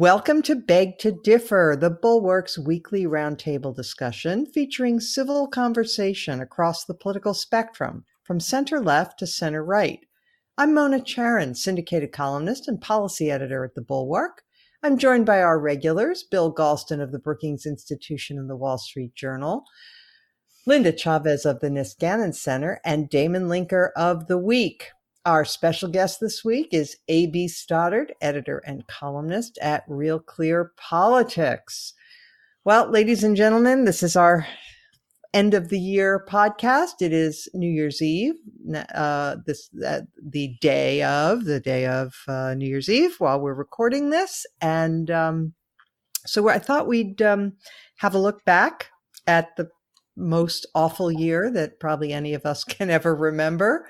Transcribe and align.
Welcome 0.00 0.40
to 0.44 0.56
Beg 0.56 0.96
to 1.00 1.12
Differ, 1.12 1.76
the 1.78 1.90
Bulwark's 1.90 2.58
weekly 2.58 3.04
roundtable 3.04 3.76
discussion 3.76 4.46
featuring 4.46 4.98
civil 4.98 5.46
conversation 5.46 6.40
across 6.40 6.86
the 6.86 6.94
political 6.94 7.34
spectrum, 7.34 8.06
from 8.24 8.40
center 8.40 8.80
left 8.80 9.18
to 9.18 9.26
center 9.26 9.62
right. 9.62 10.00
I'm 10.56 10.72
Mona 10.72 11.00
Charen, 11.00 11.54
syndicated 11.54 12.12
columnist 12.12 12.66
and 12.66 12.80
policy 12.80 13.30
editor 13.30 13.62
at 13.62 13.74
the 13.74 13.82
Bulwark. 13.82 14.40
I'm 14.82 14.96
joined 14.96 15.26
by 15.26 15.42
our 15.42 15.60
regulars, 15.60 16.22
Bill 16.22 16.50
Galston 16.50 17.02
of 17.02 17.12
the 17.12 17.18
Brookings 17.18 17.66
Institution 17.66 18.38
and 18.38 18.48
the 18.48 18.56
Wall 18.56 18.78
Street 18.78 19.14
Journal, 19.14 19.64
Linda 20.66 20.92
Chavez 20.92 21.44
of 21.44 21.60
the 21.60 21.68
Niskanen 21.68 22.34
Center, 22.34 22.80
and 22.86 23.10
Damon 23.10 23.48
Linker 23.48 23.90
of 23.94 24.28
The 24.28 24.38
Week. 24.38 24.92
Our 25.26 25.44
special 25.44 25.90
guest 25.90 26.18
this 26.18 26.42
week 26.46 26.68
is 26.72 26.96
A.B. 27.08 27.48
Stoddard, 27.48 28.14
editor 28.22 28.62
and 28.66 28.86
columnist 28.86 29.58
at 29.60 29.84
Real 29.86 30.18
Clear 30.18 30.72
Politics. 30.78 31.92
Well, 32.64 32.88
ladies 32.88 33.22
and 33.22 33.36
gentlemen, 33.36 33.84
this 33.84 34.02
is 34.02 34.16
our 34.16 34.46
end 35.34 35.52
of 35.52 35.68
the 35.68 35.78
year 35.78 36.24
podcast. 36.26 37.02
It 37.02 37.12
is 37.12 37.50
New 37.52 37.68
Year's 37.68 38.00
Eve, 38.00 38.32
uh, 38.94 39.36
this 39.44 39.68
uh, 39.86 40.00
the 40.26 40.56
day 40.62 41.02
of 41.02 41.44
the 41.44 41.60
day 41.60 41.84
of 41.84 42.14
uh, 42.26 42.54
New 42.54 42.66
Year's 42.66 42.88
Eve 42.88 43.16
while 43.18 43.38
we're 43.38 43.52
recording 43.52 44.08
this, 44.08 44.46
and 44.62 45.10
um, 45.10 45.52
so 46.24 46.48
I 46.48 46.58
thought 46.58 46.88
we'd 46.88 47.20
um, 47.20 47.52
have 47.96 48.14
a 48.14 48.18
look 48.18 48.42
back 48.46 48.88
at 49.26 49.54
the 49.58 49.68
most 50.16 50.64
awful 50.74 51.12
year 51.12 51.50
that 51.50 51.78
probably 51.78 52.10
any 52.10 52.32
of 52.32 52.46
us 52.46 52.64
can 52.64 52.88
ever 52.88 53.14
remember. 53.14 53.86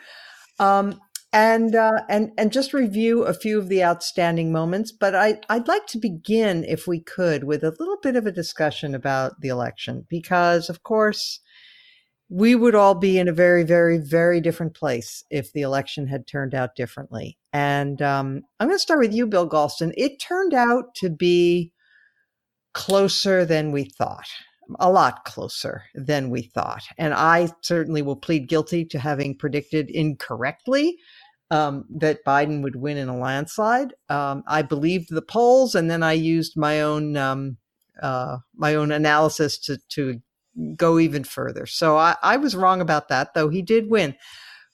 Um, 0.59 1.01
and 1.33 1.75
uh, 1.77 2.03
and 2.09 2.33
and 2.37 2.53
just 2.53 2.73
review 2.73 3.25
a 3.25 3.35
few 3.35 3.59
of 3.59 3.69
the 3.69 3.85
outstanding 3.85 4.53
moments. 4.53 4.93
But 4.93 5.15
I 5.15 5.41
I'd 5.49 5.69
like 5.69 5.87
to 5.89 5.99
begin, 5.99 6.65
if 6.65 6.87
we 6.87 7.01
could, 7.01 7.45
with 7.45 7.63
a 7.63 7.75
little 7.79 7.99
bit 8.03 8.17
of 8.17 8.27
a 8.27 8.33
discussion 8.33 8.95
about 8.95 9.41
the 9.41 9.49
election, 9.49 10.07
because 10.09 10.69
of 10.69 10.83
course 10.83 11.41
we 12.29 12.55
would 12.55 12.75
all 12.75 12.95
be 12.95 13.19
in 13.19 13.29
a 13.29 13.33
very 13.33 13.65
very 13.65 13.99
very 13.99 14.41
different 14.41 14.75
place 14.75 15.25
if 15.31 15.53
the 15.53 15.63
election 15.63 16.07
had 16.07 16.27
turned 16.27 16.55
out 16.55 16.77
differently. 16.77 17.39
And 17.53 18.01
um, 18.03 18.43
I'm 18.59 18.69
going 18.69 18.77
to 18.77 18.81
start 18.81 19.01
with 19.01 19.13
you, 19.13 19.27
Bill 19.27 19.49
Galston. 19.49 19.93
It 19.97 20.21
turned 20.21 20.55
out 20.55 20.95
to 20.97 21.11
be 21.11 21.73
closer 22.73 23.45
than 23.45 23.73
we 23.73 23.85
thought 23.85 24.29
a 24.79 24.91
lot 24.91 25.25
closer 25.25 25.83
than 25.95 26.31
we 26.31 26.43
thought. 26.43 26.85
And 26.99 27.15
I 27.15 27.49
certainly 27.63 28.03
will 28.03 28.17
plead 28.17 28.49
guilty 28.49 28.85
to 28.87 28.99
having 28.99 29.37
predicted 29.37 29.91
incorrectly 29.91 30.99
um, 31.51 31.85
that 31.91 32.25
Biden 32.25 32.63
would 32.63 32.77
win 32.77 32.97
in 32.97 33.09
a 33.09 33.19
landslide. 33.19 33.95
Um, 34.09 34.45
I 34.47 34.63
believed 34.63 35.09
the 35.11 35.23
polls, 35.23 35.75
and 35.75 35.91
then 35.91 36.03
I 36.03 36.13
used 36.13 36.57
my 36.57 36.81
own 36.81 37.17
um, 37.17 37.57
uh, 38.01 38.39
my 38.55 38.75
own 38.75 38.93
analysis 38.93 39.59
to 39.59 39.79
to 39.91 40.21
go 40.77 40.99
even 40.99 41.25
further. 41.25 41.67
So 41.67 41.97
I, 41.97 42.17
I, 42.23 42.37
was 42.37 42.57
wrong 42.57 42.81
about 42.81 43.09
that, 43.09 43.35
though 43.35 43.49
he 43.49 43.63
did 43.63 43.89
win. 43.89 44.17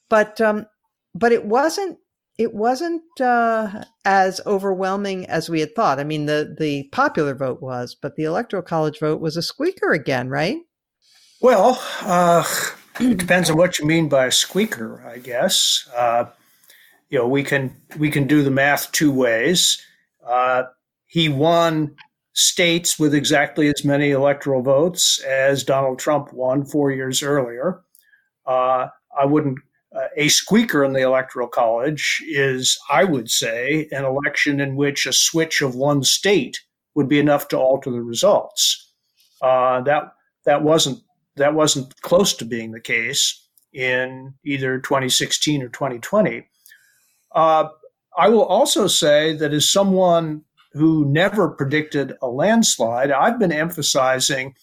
But 0.09 0.39
um, 0.41 0.65
but 1.13 1.31
it 1.31 1.45
wasn't 1.45 1.97
it 2.37 2.53
wasn't 2.53 3.03
uh, 3.19 3.83
as 4.05 4.39
overwhelming 4.45 5.25
as 5.25 5.49
we 5.49 5.59
had 5.59 5.75
thought. 5.75 5.99
I 5.99 6.03
mean, 6.03 6.25
the 6.25 6.55
the 6.57 6.87
popular 6.91 7.33
vote 7.33 7.61
was, 7.61 7.95
but 7.99 8.15
the 8.15 8.23
electoral 8.23 8.63
college 8.63 8.99
vote 8.99 9.19
was 9.19 9.35
a 9.35 9.41
squeaker 9.41 9.91
again, 9.91 10.29
right? 10.29 10.57
Well, 11.41 11.81
uh, 12.01 12.43
it 12.99 13.17
depends 13.17 13.49
on 13.49 13.57
what 13.57 13.79
you 13.79 13.85
mean 13.85 14.09
by 14.09 14.27
a 14.27 14.31
squeaker, 14.31 15.03
I 15.07 15.17
guess. 15.17 15.89
Uh, 15.95 16.25
you 17.09 17.17
know, 17.17 17.27
we 17.27 17.43
can 17.43 17.75
we 17.97 18.09
can 18.09 18.27
do 18.27 18.43
the 18.43 18.51
math 18.51 18.91
two 18.91 19.11
ways. 19.11 19.81
Uh, 20.25 20.63
he 21.07 21.29
won 21.29 21.95
states 22.33 22.99
with 22.99 23.15
exactly 23.15 23.67
as 23.67 23.83
many 23.83 24.11
electoral 24.11 24.61
votes 24.61 25.19
as 25.23 25.63
Donald 25.63 25.99
Trump 25.99 26.31
won 26.33 26.65
four 26.65 26.91
years 26.91 27.23
earlier. 27.23 27.81
Uh, 28.45 28.87
I 29.19 29.25
wouldn't. 29.25 29.59
Uh, 29.95 30.07
a 30.17 30.27
squeaker 30.27 30.83
in 30.83 30.91
the 30.91 31.01
electoral 31.01 31.47
college 31.47 32.21
is, 32.27 32.77
I 32.91 33.05
would 33.05 33.31
say, 33.31 33.87
an 33.91 34.03
election 34.03 34.59
in 34.59 34.75
which 34.75 35.05
a 35.05 35.13
switch 35.13 35.61
of 35.61 35.75
one 35.75 36.03
state 36.03 36.59
would 36.93 37.07
be 37.07 37.19
enough 37.19 37.47
to 37.47 37.57
alter 37.57 37.89
the 37.89 38.01
results. 38.01 38.91
Uh, 39.41 39.81
that 39.81 40.11
that 40.45 40.61
wasn't 40.61 40.99
that 41.37 41.53
wasn't 41.53 41.99
close 42.01 42.33
to 42.33 42.45
being 42.45 42.71
the 42.71 42.81
case 42.81 43.47
in 43.71 44.33
either 44.43 44.79
2016 44.79 45.61
or 45.61 45.69
2020. 45.69 46.47
Uh, 47.37 47.69
I 48.17 48.27
will 48.29 48.45
also 48.45 48.87
say 48.87 49.33
that 49.33 49.53
as 49.53 49.71
someone 49.71 50.41
who 50.73 51.05
never 51.05 51.49
predicted 51.49 52.15
a 52.19 52.27
landslide, 52.27 53.11
I've 53.11 53.37
been 53.37 53.51
emphasizing 53.51 54.55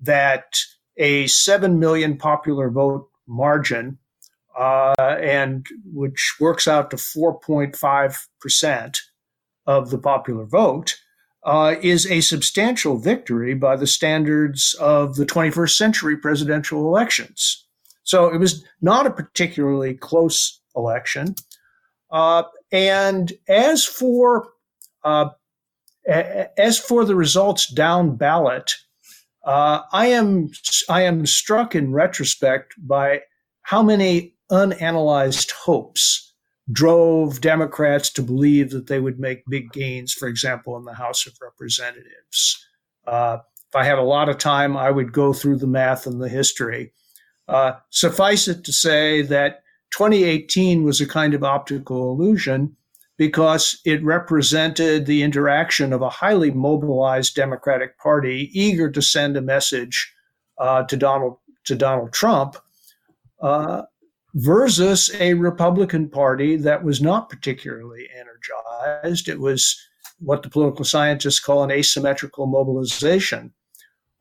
that 0.00 0.58
a 0.96 1.28
7 1.28 1.78
million 1.78 2.16
popular 2.16 2.68
vote 2.68 3.08
margin, 3.28 3.98
uh, 4.58 4.96
and 4.98 5.64
which 5.84 6.34
works 6.40 6.66
out 6.66 6.90
to 6.90 6.96
4.5% 6.96 8.98
of 9.66 9.90
the 9.90 9.98
popular 9.98 10.46
vote, 10.46 10.96
uh, 11.44 11.76
is 11.80 12.10
a 12.10 12.22
substantial 12.22 12.98
victory 12.98 13.54
by 13.54 13.76
the 13.76 13.86
standards 13.86 14.74
of 14.80 15.14
the 15.14 15.26
21st 15.26 15.76
century 15.76 16.16
presidential 16.16 16.88
elections. 16.88 17.68
So 18.02 18.34
it 18.34 18.38
was 18.38 18.64
not 18.80 19.06
a 19.06 19.12
particularly 19.12 19.94
close 19.94 20.60
election. 20.74 21.36
Uh, 22.10 22.44
and 22.72 23.32
as 23.48 23.84
for 23.84 24.48
uh, 25.04 25.30
as 26.06 26.78
for 26.78 27.04
the 27.04 27.14
results 27.14 27.68
down 27.68 28.16
ballot, 28.16 28.74
uh, 29.44 29.80
I 29.92 30.06
am 30.06 30.50
I 30.88 31.02
am 31.02 31.26
struck 31.26 31.74
in 31.74 31.92
retrospect 31.92 32.74
by 32.78 33.22
how 33.62 33.82
many 33.82 34.34
unanalyzed 34.50 35.52
hopes 35.52 36.34
drove 36.72 37.40
Democrats 37.40 38.10
to 38.10 38.22
believe 38.22 38.70
that 38.70 38.86
they 38.86 39.00
would 39.00 39.18
make 39.18 39.42
big 39.48 39.72
gains, 39.72 40.12
for 40.12 40.28
example, 40.28 40.76
in 40.76 40.84
the 40.84 40.94
House 40.94 41.26
of 41.26 41.34
Representatives. 41.40 42.66
Uh, 43.06 43.38
if 43.68 43.76
I 43.76 43.84
had 43.84 43.98
a 43.98 44.02
lot 44.02 44.28
of 44.28 44.38
time, 44.38 44.76
I 44.76 44.90
would 44.90 45.12
go 45.12 45.32
through 45.32 45.58
the 45.58 45.66
math 45.66 46.06
and 46.06 46.20
the 46.20 46.28
history. 46.28 46.92
Uh, 47.48 47.72
suffice 47.90 48.46
it 48.46 48.64
to 48.64 48.72
say 48.72 49.22
that 49.22 49.62
2018 49.90 50.84
was 50.84 51.00
a 51.00 51.06
kind 51.06 51.34
of 51.34 51.44
optical 51.44 52.12
illusion 52.12 52.76
because 53.16 53.80
it 53.84 54.02
represented 54.02 55.04
the 55.04 55.22
interaction 55.22 55.92
of 55.92 56.00
a 56.00 56.08
highly 56.08 56.50
mobilized 56.50 57.34
Democratic 57.34 57.98
Party 57.98 58.50
eager 58.52 58.90
to 58.90 59.02
send 59.02 59.36
a 59.36 59.42
message 59.42 60.12
uh, 60.58 60.84
to 60.84 60.96
Donald 60.96 61.36
to 61.64 61.74
Donald 61.74 62.12
Trump 62.12 62.56
uh, 63.42 63.82
versus 64.34 65.10
a 65.20 65.34
Republican 65.34 66.08
Party 66.08 66.56
that 66.56 66.82
was 66.82 67.02
not 67.02 67.28
particularly 67.28 68.08
energized. 68.18 69.28
It 69.28 69.40
was 69.40 69.78
what 70.18 70.42
the 70.42 70.50
political 70.50 70.84
scientists 70.84 71.40
call 71.40 71.62
an 71.62 71.70
asymmetrical 71.70 72.46
mobilization. 72.46 73.52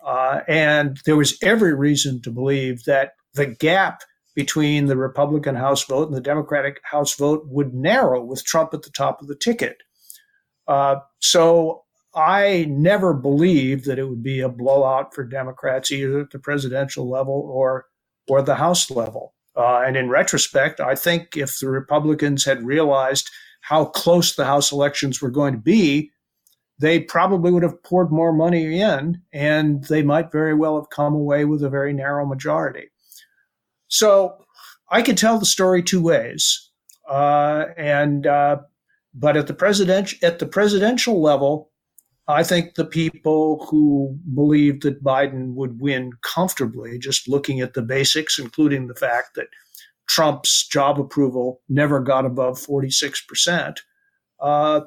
Uh, 0.06 0.42
and 0.48 1.00
there 1.06 1.16
was 1.16 1.38
every 1.42 1.74
reason 1.74 2.22
to 2.22 2.32
believe 2.32 2.84
that 2.86 3.14
the 3.34 3.46
gap 3.46 4.02
between 4.40 4.86
the 4.86 4.96
Republican 4.96 5.54
House 5.54 5.84
vote 5.84 6.08
and 6.08 6.16
the 6.16 6.22
Democratic 6.22 6.80
House 6.86 7.14
vote 7.14 7.44
would 7.48 7.74
narrow 7.74 8.24
with 8.24 8.46
Trump 8.46 8.74
at 8.74 8.84
the 8.84 8.90
top 8.90 9.22
of 9.22 9.28
the 9.28 9.36
ticket. 9.36 9.76
Uh, 10.66 10.96
so 11.20 11.84
I 12.16 12.66
never 12.70 13.14
believed 13.14 13.84
that 13.84 14.00
it 14.00 14.08
would 14.08 14.24
be 14.24 14.40
a 14.40 14.48
blowout 14.48 15.14
for 15.14 15.26
Democrats 15.26 15.92
either 15.92 16.22
at 16.22 16.32
the 16.32 16.40
presidential 16.40 17.10
level 17.10 17.50
or 17.54 17.88
or 18.30 18.42
the 18.42 18.56
House 18.56 18.90
level. 18.90 19.34
Uh, 19.58 19.84
and 19.86 19.98
in 19.98 20.08
retrospect, 20.08 20.80
I 20.80 20.96
think 20.96 21.36
if 21.36 21.60
the 21.60 21.68
Republicans 21.68 22.46
had 22.46 22.64
realized 22.64 23.30
how 23.60 23.84
close 23.84 24.36
the 24.36 24.46
House 24.46 24.72
elections 24.72 25.22
were 25.22 25.32
going 25.32 25.52
to 25.52 25.60
be, 25.60 26.12
they 26.80 27.02
probably 27.02 27.52
would 27.52 27.64
have 27.64 27.84
poured 27.84 28.10
more 28.10 28.32
money 28.32 28.80
in, 28.80 29.22
and 29.34 29.84
they 29.90 30.02
might 30.02 30.32
very 30.32 30.54
well 30.54 30.80
have 30.80 30.92
come 30.92 31.14
away 31.14 31.44
with 31.44 31.62
a 31.62 31.70
very 31.70 31.92
narrow 31.92 32.26
majority. 32.26 32.90
So 33.90 34.46
I 34.90 35.02
could 35.02 35.18
tell 35.18 35.38
the 35.38 35.46
story 35.46 35.84
two 35.84 36.02
ways, 36.02 36.70
uh, 37.10 37.66
and 37.78 38.26
uh, 38.26 38.58
but 39.14 39.36
at 39.36 39.48
the 39.48 39.54
president 39.54 40.14
at 40.24 40.40
the 40.40 40.46
presidential 40.46 41.22
level, 41.22 41.72
I 42.28 42.44
think 42.44 42.76
the 42.76 42.86
people 42.86 43.66
who 43.70 44.18
believed 44.34 44.84
that 44.84 45.04
Biden 45.04 45.56
would 45.56 45.82
win 45.82 46.12
comfortably, 46.22 47.00
just 47.00 47.28
looking 47.28 47.60
at 47.60 47.74
the 47.74 47.82
basics, 47.82 48.40
including 48.40 48.88
the 48.88 48.96
fact 48.96 49.36
that 49.36 49.48
Trump's 50.08 50.68
job 50.68 51.00
approval 51.00 51.62
never 51.68 52.00
got 52.00 52.26
above 52.26 52.60
forty 52.60 52.92
six 52.92 53.22
percent, 53.22 53.82
uh, 54.40 54.82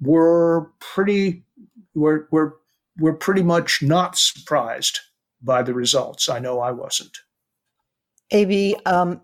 were 0.00 0.70
pretty 0.80 1.44
were 1.94 2.28
were 2.30 2.56
were 2.98 3.14
pretty 3.14 3.42
much 3.42 3.82
not 3.82 4.16
surprised 4.16 5.00
by 5.42 5.62
the 5.62 5.74
results. 5.74 6.28
I 6.28 6.38
know 6.38 6.60
I 6.60 6.70
wasn't. 6.70 7.16
AB, 8.34 8.76
um, 8.84 9.20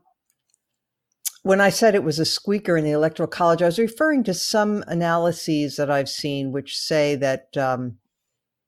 when 1.43 1.61
I 1.61 1.71
said 1.71 1.95
it 1.95 2.05
was 2.05 2.21
a 2.21 2.25
squeaker 2.25 2.77
in 2.77 2.85
the 2.85 2.93
Electoral 2.93 3.27
College, 3.27 3.61
I 3.61 3.67
was 3.67 3.79
referring 3.79 4.23
to 4.25 4.35
some 4.35 4.85
analyses 4.87 5.75
that 5.77 5.91
I've 5.91 6.09
seen 6.09 6.53
which 6.53 6.79
say 6.79 7.17
that 7.17 7.57
um, 7.57 7.99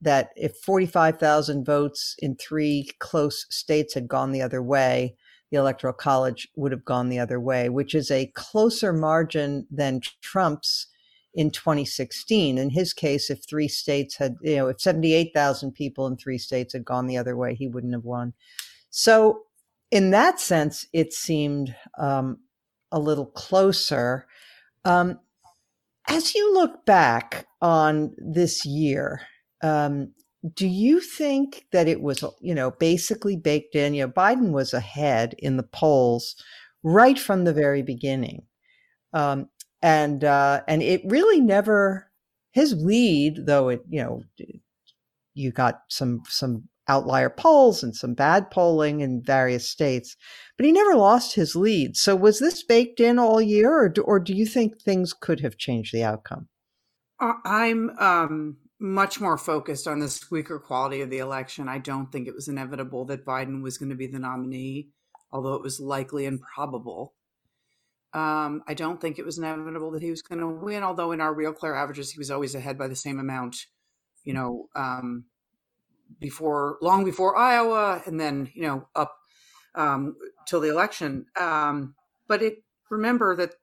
that 0.00 0.30
if 0.34 0.56
45,000 0.56 1.64
votes 1.64 2.16
in 2.18 2.34
three 2.34 2.90
close 2.98 3.46
states 3.50 3.94
had 3.94 4.08
gone 4.08 4.32
the 4.32 4.42
other 4.42 4.60
way, 4.60 5.14
the 5.52 5.58
Electoral 5.58 5.92
College 5.92 6.48
would 6.56 6.72
have 6.72 6.84
gone 6.84 7.08
the 7.08 7.20
other 7.20 7.38
way, 7.38 7.68
which 7.68 7.94
is 7.94 8.10
a 8.10 8.32
closer 8.34 8.92
margin 8.92 9.64
than 9.70 10.00
Trump's 10.20 10.88
in 11.34 11.52
2016. 11.52 12.58
In 12.58 12.70
his 12.70 12.92
case, 12.92 13.30
if 13.30 13.44
three 13.44 13.68
states 13.68 14.16
had, 14.16 14.34
you 14.42 14.56
know, 14.56 14.66
if 14.66 14.80
78,000 14.80 15.70
people 15.70 16.08
in 16.08 16.16
three 16.16 16.38
states 16.38 16.72
had 16.72 16.84
gone 16.84 17.06
the 17.06 17.16
other 17.16 17.36
way, 17.36 17.54
he 17.54 17.68
wouldn't 17.68 17.92
have 17.92 18.04
won. 18.04 18.32
So, 18.90 19.44
in 19.92 20.10
that 20.10 20.40
sense, 20.40 20.86
it 20.94 21.12
seemed 21.12 21.76
um, 21.98 22.38
a 22.90 22.98
little 22.98 23.26
closer. 23.26 24.26
Um, 24.86 25.20
as 26.08 26.34
you 26.34 26.54
look 26.54 26.84
back 26.86 27.46
on 27.60 28.14
this 28.16 28.64
year, 28.64 29.20
um, 29.62 30.12
do 30.54 30.66
you 30.66 30.98
think 30.98 31.66
that 31.72 31.86
it 31.86 32.00
was, 32.00 32.24
you 32.40 32.54
know, 32.54 32.72
basically 32.72 33.36
baked 33.36 33.76
in? 33.76 33.94
You 33.94 34.06
know, 34.06 34.12
Biden 34.12 34.50
was 34.50 34.72
ahead 34.72 35.34
in 35.38 35.58
the 35.58 35.62
polls 35.62 36.34
right 36.82 37.18
from 37.18 37.44
the 37.44 37.52
very 37.52 37.82
beginning, 37.82 38.42
um, 39.12 39.50
and 39.82 40.24
uh, 40.24 40.62
and 40.66 40.82
it 40.82 41.02
really 41.04 41.40
never 41.40 42.10
his 42.52 42.74
lead, 42.74 43.46
though 43.46 43.68
it, 43.68 43.82
you 43.88 44.02
know, 44.02 44.22
you 45.34 45.52
got 45.52 45.82
some 45.88 46.22
some 46.28 46.68
outlier 46.88 47.31
polls 47.31 47.82
and 47.82 47.94
some 47.94 48.14
bad 48.14 48.50
polling 48.50 49.00
in 49.00 49.23
various 49.23 49.70
states, 49.70 50.17
but 50.56 50.67
he 50.67 50.73
never 50.73 50.94
lost 50.94 51.34
his 51.34 51.55
lead. 51.55 51.96
So 51.96 52.17
was 52.17 52.38
this 52.38 52.62
baked 52.64 53.00
in 53.00 53.19
all 53.19 53.40
year, 53.40 53.73
or 53.73 53.88
do, 53.88 54.02
or 54.02 54.19
do 54.19 54.34
you 54.34 54.46
think 54.46 54.81
things 54.81 55.12
could 55.12 55.40
have 55.40 55.56
changed 55.56 55.94
the 55.94 56.05
outcome? 56.05 56.49
I'm 57.44 57.90
um, 57.99 58.56
much 58.81 59.20
more 59.20 59.38
focused 59.38 59.87
on 59.87 60.00
the 60.00 60.08
squeaker 60.08 60.58
quality 60.58 61.02
of 61.02 61.11
the 61.11 61.19
election. 61.19 61.69
I 61.69 61.79
don't 61.79 62.11
think 62.11 62.26
it 62.26 62.34
was 62.34 62.49
inevitable 62.49 63.05
that 63.06 63.25
Biden 63.25 63.62
was 63.62 63.78
going 63.78 63.90
to 63.90 63.96
be 63.96 64.08
the 64.08 64.19
nominee, 64.19 64.88
although 65.31 65.55
it 65.55 65.62
was 65.62 65.78
likely 65.78 66.26
and 66.26 66.40
probable. 66.40 67.14
Um, 68.12 68.62
I 68.67 68.75
don't 68.75 69.00
think 69.00 69.19
it 69.19 69.25
was 69.25 69.38
inevitable 69.38 69.93
that 69.93 70.02
he 70.02 70.11
was 70.11 70.20
going 70.20 70.40
to 70.40 70.49
win, 70.49 70.82
although 70.82 71.12
in 71.12 71.20
our 71.20 71.32
Real 71.32 71.52
Clear 71.52 71.75
averages, 71.75 72.11
he 72.11 72.19
was 72.19 72.31
always 72.31 72.55
ahead 72.55 72.76
by 72.76 72.88
the 72.88 72.96
same 72.96 73.19
amount, 73.19 73.56
you 74.25 74.35
know, 74.35 74.69
um, 74.75 75.25
before 76.20 76.79
long 76.81 77.05
before 77.05 77.37
Iowa, 77.37 78.03
and 78.06 78.19
then 78.19 78.50
you 78.55 78.62
know 78.62 78.88
up 78.94 79.17
um, 79.75 80.17
till 80.47 80.61
the 80.61 80.70
election. 80.70 81.26
Um, 81.38 81.94
but 82.29 82.43
it 82.43 82.62
remember 82.91 83.37
that 83.37 83.55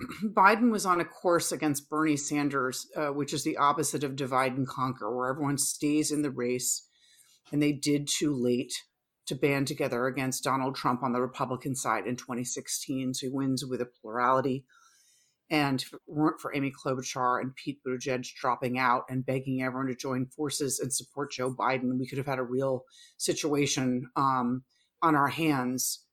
Biden 0.24 0.70
was 0.70 0.86
on 0.86 1.00
a 1.00 1.04
course 1.04 1.52
against 1.52 1.88
Bernie 1.88 2.16
Sanders, 2.16 2.86
uh, 2.96 3.08
which 3.08 3.32
is 3.32 3.44
the 3.44 3.56
opposite 3.56 4.04
of 4.04 4.16
divide 4.16 4.56
and 4.56 4.66
conquer, 4.66 5.14
where 5.14 5.28
everyone 5.28 5.58
stays 5.58 6.10
in 6.10 6.22
the 6.22 6.30
race. 6.30 6.86
And 7.52 7.62
they 7.62 7.72
did 7.72 8.08
too 8.08 8.34
late 8.34 8.72
to 9.26 9.34
band 9.34 9.66
together 9.66 10.06
against 10.06 10.44
Donald 10.44 10.74
Trump 10.74 11.02
on 11.02 11.12
the 11.12 11.20
Republican 11.20 11.74
side 11.74 12.06
in 12.06 12.16
2016. 12.16 13.14
So 13.14 13.26
he 13.26 13.32
wins 13.32 13.64
with 13.64 13.80
a 13.80 13.86
plurality. 13.86 14.64
And 15.50 15.82
if 15.82 15.92
it 15.92 16.00
weren't 16.06 16.40
for 16.40 16.54
Amy 16.54 16.72
Klobuchar 16.72 17.40
and 17.40 17.54
Pete 17.54 17.78
Buttigieg 17.86 18.26
dropping 18.34 18.78
out 18.78 19.04
and 19.10 19.26
begging 19.26 19.62
everyone 19.62 19.88
to 19.88 19.94
join 19.94 20.26
forces 20.26 20.80
and 20.80 20.92
support 20.92 21.32
Joe 21.32 21.54
Biden, 21.54 21.98
we 21.98 22.06
could 22.06 22.18
have 22.18 22.26
had 22.26 22.38
a 22.38 22.44
real 22.44 22.84
situation 23.18 24.08
um, 24.16 24.62
on 25.02 25.14
our 25.14 25.28
hands 25.28 26.04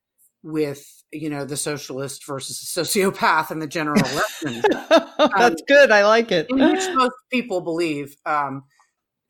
with 0.44 1.04
you 1.12 1.30
know 1.30 1.46
the 1.46 1.58
socialist 1.58 2.26
versus 2.26 2.60
the 2.74 2.82
sociopath 2.82 3.52
in 3.52 3.60
the 3.60 3.68
general 3.68 4.00
election. 4.12 4.64
That's 4.90 5.34
um, 5.36 5.56
good. 5.68 5.92
I 5.92 6.06
like 6.06 6.32
it. 6.32 6.48
Which 6.50 6.90
most 6.94 7.16
people 7.32 7.62
believe, 7.62 8.16
um, 8.26 8.64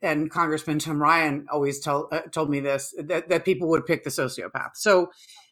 and 0.00 0.30
Congressman 0.30 0.78
Tim 0.78 1.00
Ryan 1.00 1.46
always 1.50 1.80
told 1.80 2.06
uh, 2.12 2.22
told 2.32 2.50
me 2.50 2.60
this 2.60 2.94
that, 2.98 3.28
that 3.28 3.44
people 3.44 3.68
would 3.68 3.86
pick 3.86 4.04
the 4.04 4.10
sociopath. 4.10 4.70
So, 4.74 5.10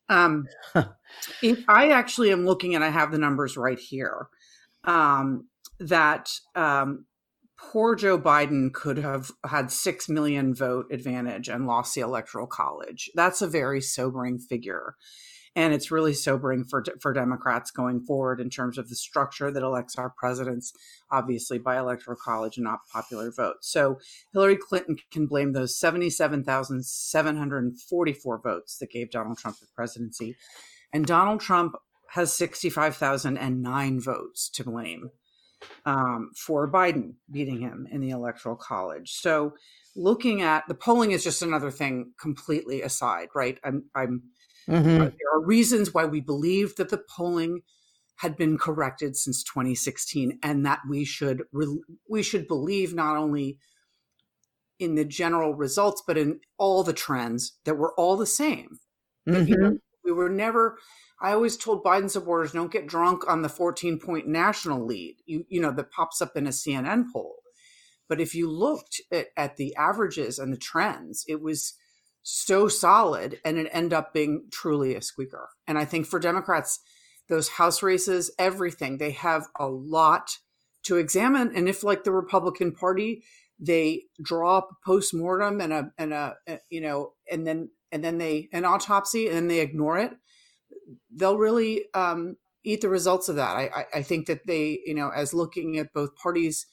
um, 0.08 0.46
I 0.74 1.90
actually 1.90 2.32
am 2.32 2.46
looking, 2.46 2.74
and 2.74 2.84
I 2.84 2.88
have 2.88 3.12
the 3.12 3.18
numbers 3.18 3.56
right 3.56 3.78
here. 3.78 4.28
Um, 4.84 5.48
that 5.78 6.30
um, 6.54 7.06
poor 7.58 7.94
Joe 7.94 8.18
Biden 8.18 8.72
could 8.72 8.98
have 8.98 9.30
had 9.44 9.70
6 9.70 10.08
million 10.08 10.54
vote 10.54 10.86
advantage 10.90 11.48
and 11.48 11.66
lost 11.66 11.94
the 11.94 12.00
electoral 12.02 12.46
college. 12.46 13.10
That's 13.14 13.42
a 13.42 13.46
very 13.46 13.80
sobering 13.80 14.38
figure 14.38 14.94
and 15.56 15.74
it's 15.74 15.90
really 15.90 16.14
sobering 16.14 16.64
for 16.64 16.84
for 17.00 17.12
Democrats 17.12 17.70
going 17.70 18.00
forward 18.00 18.40
in 18.40 18.50
terms 18.50 18.78
of 18.78 18.88
the 18.88 18.94
structure 18.94 19.50
that 19.50 19.62
elects 19.62 19.96
our 19.96 20.10
presidents, 20.10 20.72
obviously 21.10 21.58
by 21.58 21.78
electoral 21.78 22.16
college 22.16 22.56
and 22.56 22.64
not 22.64 22.80
popular 22.92 23.30
vote. 23.30 23.56
So 23.60 23.98
Hillary 24.32 24.56
Clinton 24.56 24.96
can 25.10 25.26
blame 25.26 25.52
those 25.52 25.78
seventy 25.78 26.10
seven 26.10 26.44
thousand 26.44 26.84
seven 26.86 27.36
hundred 27.36 27.64
and 27.64 27.80
forty 27.80 28.12
four 28.12 28.40
votes 28.40 28.78
that 28.78 28.90
gave 28.90 29.10
Donald 29.10 29.38
Trump 29.38 29.58
the 29.58 29.66
presidency, 29.74 30.36
and 30.92 31.06
Donald 31.06 31.40
Trump 31.40 31.74
has 32.10 32.32
sixty 32.32 32.70
five 32.70 32.96
thousand 32.96 33.38
and 33.38 33.62
nine 33.62 34.00
votes 34.00 34.48
to 34.50 34.64
blame 34.64 35.10
um, 35.84 36.30
for 36.36 36.70
Biden 36.70 37.14
beating 37.30 37.60
him 37.60 37.86
in 37.90 38.00
the 38.00 38.10
electoral 38.10 38.56
college. 38.56 39.12
So 39.12 39.54
looking 39.96 40.42
at 40.42 40.66
the 40.68 40.74
polling 40.74 41.10
is 41.10 41.24
just 41.24 41.42
another 41.42 41.70
thing 41.70 42.12
completely 42.20 42.82
aside, 42.82 43.28
right? 43.34 43.58
I'm 43.64 43.84
I'm 43.94 44.22
Mm-hmm. 44.68 44.98
There 44.98 45.34
are 45.34 45.44
reasons 45.44 45.92
why 45.92 46.04
we 46.04 46.20
believe 46.20 46.76
that 46.76 46.90
the 46.90 47.02
polling 47.16 47.62
had 48.16 48.36
been 48.36 48.58
corrected 48.58 49.16
since 49.16 49.42
2016, 49.42 50.38
and 50.42 50.64
that 50.66 50.80
we 50.88 51.04
should 51.04 51.42
re- 51.52 51.82
we 52.08 52.22
should 52.22 52.46
believe 52.46 52.94
not 52.94 53.16
only 53.16 53.58
in 54.78 54.94
the 54.94 55.04
general 55.04 55.54
results, 55.54 56.02
but 56.06 56.18
in 56.18 56.40
all 56.58 56.82
the 56.82 56.92
trends 56.92 57.58
that 57.64 57.76
were 57.76 57.94
all 57.98 58.16
the 58.16 58.26
same. 58.26 58.78
Mm-hmm. 59.28 59.48
You 59.48 59.56
know, 59.56 59.78
we 60.04 60.12
were 60.12 60.30
never. 60.30 60.78
I 61.20 61.32
always 61.32 61.56
told 61.56 61.84
Biden 61.84 62.10
supporters, 62.10 62.52
don't 62.52 62.72
get 62.72 62.86
drunk 62.86 63.28
on 63.28 63.42
the 63.42 63.48
14 63.48 63.98
point 63.98 64.26
national 64.26 64.84
lead. 64.84 65.16
You 65.26 65.44
you 65.48 65.60
know 65.60 65.72
that 65.72 65.90
pops 65.90 66.22
up 66.22 66.36
in 66.36 66.46
a 66.46 66.50
CNN 66.50 67.04
poll. 67.12 67.36
But 68.08 68.20
if 68.20 68.34
you 68.34 68.50
looked 68.50 69.00
at, 69.12 69.28
at 69.36 69.56
the 69.56 69.74
averages 69.76 70.38
and 70.38 70.52
the 70.52 70.58
trends, 70.58 71.24
it 71.28 71.40
was 71.40 71.74
so 72.22 72.68
solid 72.68 73.38
and 73.44 73.56
it 73.56 73.70
ended 73.72 73.92
up 73.92 74.12
being 74.12 74.48
truly 74.50 74.94
a 74.94 75.02
squeaker. 75.02 75.50
And 75.66 75.78
I 75.78 75.84
think 75.84 76.06
for 76.06 76.18
Democrats, 76.18 76.80
those 77.28 77.50
House 77.50 77.82
races, 77.82 78.30
everything, 78.38 78.98
they 78.98 79.12
have 79.12 79.46
a 79.58 79.68
lot 79.68 80.38
to 80.84 80.96
examine. 80.96 81.54
And 81.54 81.68
if, 81.68 81.84
like 81.84 82.02
the 82.02 82.12
Republican 82.12 82.72
Party, 82.72 83.22
they 83.60 84.04
draw 84.22 84.58
up 84.58 84.70
a 84.72 84.86
post-mortem 84.86 85.60
and 85.60 85.72
a 85.72 85.92
and 85.98 86.12
a, 86.12 86.34
a 86.48 86.58
you 86.70 86.80
know 86.80 87.12
and 87.30 87.46
then 87.46 87.68
and 87.92 88.02
then 88.02 88.16
they 88.16 88.48
an 88.52 88.64
autopsy 88.64 89.26
and 89.26 89.36
then 89.36 89.48
they 89.48 89.60
ignore 89.60 89.98
it 89.98 90.12
they'll 91.10 91.38
really 91.38 91.84
um, 91.94 92.36
eat 92.64 92.80
the 92.80 92.88
results 92.88 93.28
of 93.28 93.36
that 93.36 93.56
I, 93.56 93.86
I 93.94 94.02
think 94.02 94.26
that 94.26 94.46
they 94.46 94.80
you 94.84 94.94
know 94.94 95.10
as 95.10 95.34
looking 95.34 95.78
at 95.78 95.92
both 95.92 96.14
parties 96.16 96.66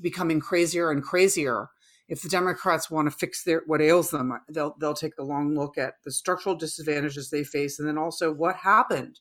becoming 0.00 0.40
crazier 0.40 0.90
and 0.90 1.02
crazier 1.02 1.68
if 2.08 2.20
the 2.20 2.28
Democrats 2.28 2.90
want 2.90 3.10
to 3.10 3.16
fix 3.16 3.44
their 3.44 3.62
what 3.66 3.80
ails 3.80 4.10
them, 4.10 4.38
they'll 4.48 4.76
they'll 4.78 4.94
take 4.94 5.14
a 5.18 5.24
long 5.24 5.54
look 5.54 5.78
at 5.78 5.94
the 6.04 6.12
structural 6.12 6.54
disadvantages 6.54 7.30
they 7.30 7.44
face, 7.44 7.78
and 7.78 7.88
then 7.88 7.96
also 7.96 8.32
what 8.32 8.56
happened 8.56 9.20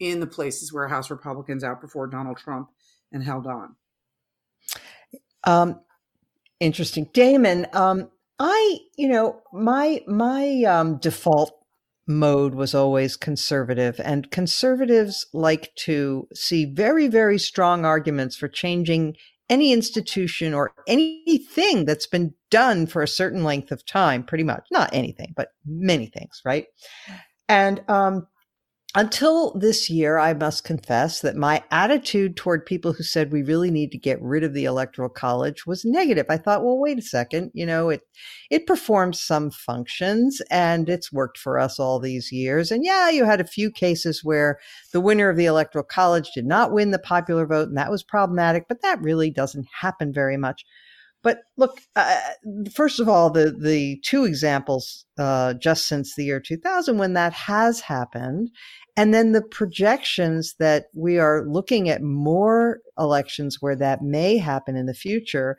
in 0.00 0.20
the 0.20 0.26
places 0.26 0.72
where 0.72 0.88
House 0.88 1.10
Republicans 1.10 1.62
outperformed 1.62 2.12
Donald 2.12 2.38
Trump 2.38 2.70
and 3.12 3.22
held 3.22 3.46
on. 3.46 3.76
Um, 5.44 5.80
interesting, 6.60 7.08
Damon. 7.12 7.66
Um, 7.72 8.10
I, 8.38 8.78
you 8.96 9.08
know, 9.08 9.42
my 9.52 10.02
my 10.06 10.62
um, 10.64 10.96
default 10.98 11.52
mode 12.06 12.54
was 12.54 12.74
always 12.74 13.16
conservative, 13.16 14.00
and 14.02 14.30
conservatives 14.30 15.26
like 15.32 15.74
to 15.76 16.28
see 16.34 16.64
very, 16.64 17.08
very 17.08 17.38
strong 17.38 17.84
arguments 17.84 18.36
for 18.36 18.48
changing 18.48 19.16
any 19.48 19.72
institution 19.72 20.54
or 20.54 20.72
anything 20.88 21.84
that's 21.84 22.06
been 22.06 22.34
done 22.50 22.86
for 22.86 23.02
a 23.02 23.08
certain 23.08 23.44
length 23.44 23.70
of 23.70 23.86
time, 23.86 24.24
pretty 24.24 24.44
much. 24.44 24.66
Not 24.70 24.90
anything, 24.92 25.34
but 25.36 25.50
many 25.64 26.06
things, 26.06 26.40
right? 26.44 26.66
And 27.48 27.82
um, 27.88 28.26
until 28.96 29.52
this 29.52 29.90
year, 29.90 30.16
I 30.16 30.32
must 30.32 30.64
confess 30.64 31.20
that 31.20 31.36
my 31.36 31.62
attitude 31.70 32.34
toward 32.34 32.64
people 32.64 32.94
who 32.94 33.02
said 33.02 33.30
we 33.30 33.42
really 33.42 33.70
need 33.70 33.92
to 33.92 33.98
get 33.98 34.20
rid 34.22 34.42
of 34.42 34.54
the 34.54 34.64
electoral 34.64 35.10
college 35.10 35.66
was 35.66 35.84
negative. 35.84 36.24
I 36.30 36.38
thought, 36.38 36.64
well, 36.64 36.78
wait 36.78 36.98
a 36.98 37.02
second, 37.02 37.50
you 37.52 37.66
know, 37.66 37.90
it 37.90 38.00
it 38.50 38.66
performs 38.66 39.20
some 39.20 39.50
functions 39.50 40.40
and 40.50 40.88
it's 40.88 41.12
worked 41.12 41.36
for 41.36 41.58
us 41.58 41.78
all 41.78 42.00
these 42.00 42.32
years. 42.32 42.70
And 42.70 42.86
yeah, 42.86 43.10
you 43.10 43.26
had 43.26 43.40
a 43.40 43.46
few 43.46 43.70
cases 43.70 44.24
where 44.24 44.58
the 44.94 45.00
winner 45.00 45.28
of 45.28 45.36
the 45.36 45.44
electoral 45.44 45.84
college 45.84 46.30
did 46.34 46.46
not 46.46 46.72
win 46.72 46.90
the 46.90 46.98
popular 46.98 47.46
vote, 47.46 47.68
and 47.68 47.76
that 47.76 47.90
was 47.90 48.02
problematic, 48.02 48.64
but 48.66 48.80
that 48.80 49.02
really 49.02 49.30
doesn't 49.30 49.68
happen 49.78 50.10
very 50.10 50.38
much. 50.38 50.64
But 51.22 51.40
look, 51.56 51.80
uh, 51.96 52.20
first 52.72 53.00
of 53.00 53.08
all, 53.08 53.30
the 53.30 53.50
the 53.50 54.00
two 54.04 54.24
examples 54.24 55.04
uh, 55.18 55.54
just 55.54 55.88
since 55.88 56.14
the 56.14 56.24
year 56.24 56.38
2000 56.40 56.98
when 56.98 57.14
that 57.14 57.32
has 57.32 57.80
happened, 57.80 58.50
and 58.96 59.12
then 59.12 59.32
the 59.32 59.42
projections 59.42 60.54
that 60.58 60.86
we 60.94 61.18
are 61.18 61.44
looking 61.46 61.88
at 61.88 62.02
more 62.02 62.80
elections 62.98 63.58
where 63.60 63.76
that 63.76 64.02
may 64.02 64.38
happen 64.38 64.76
in 64.76 64.86
the 64.86 64.94
future 64.94 65.56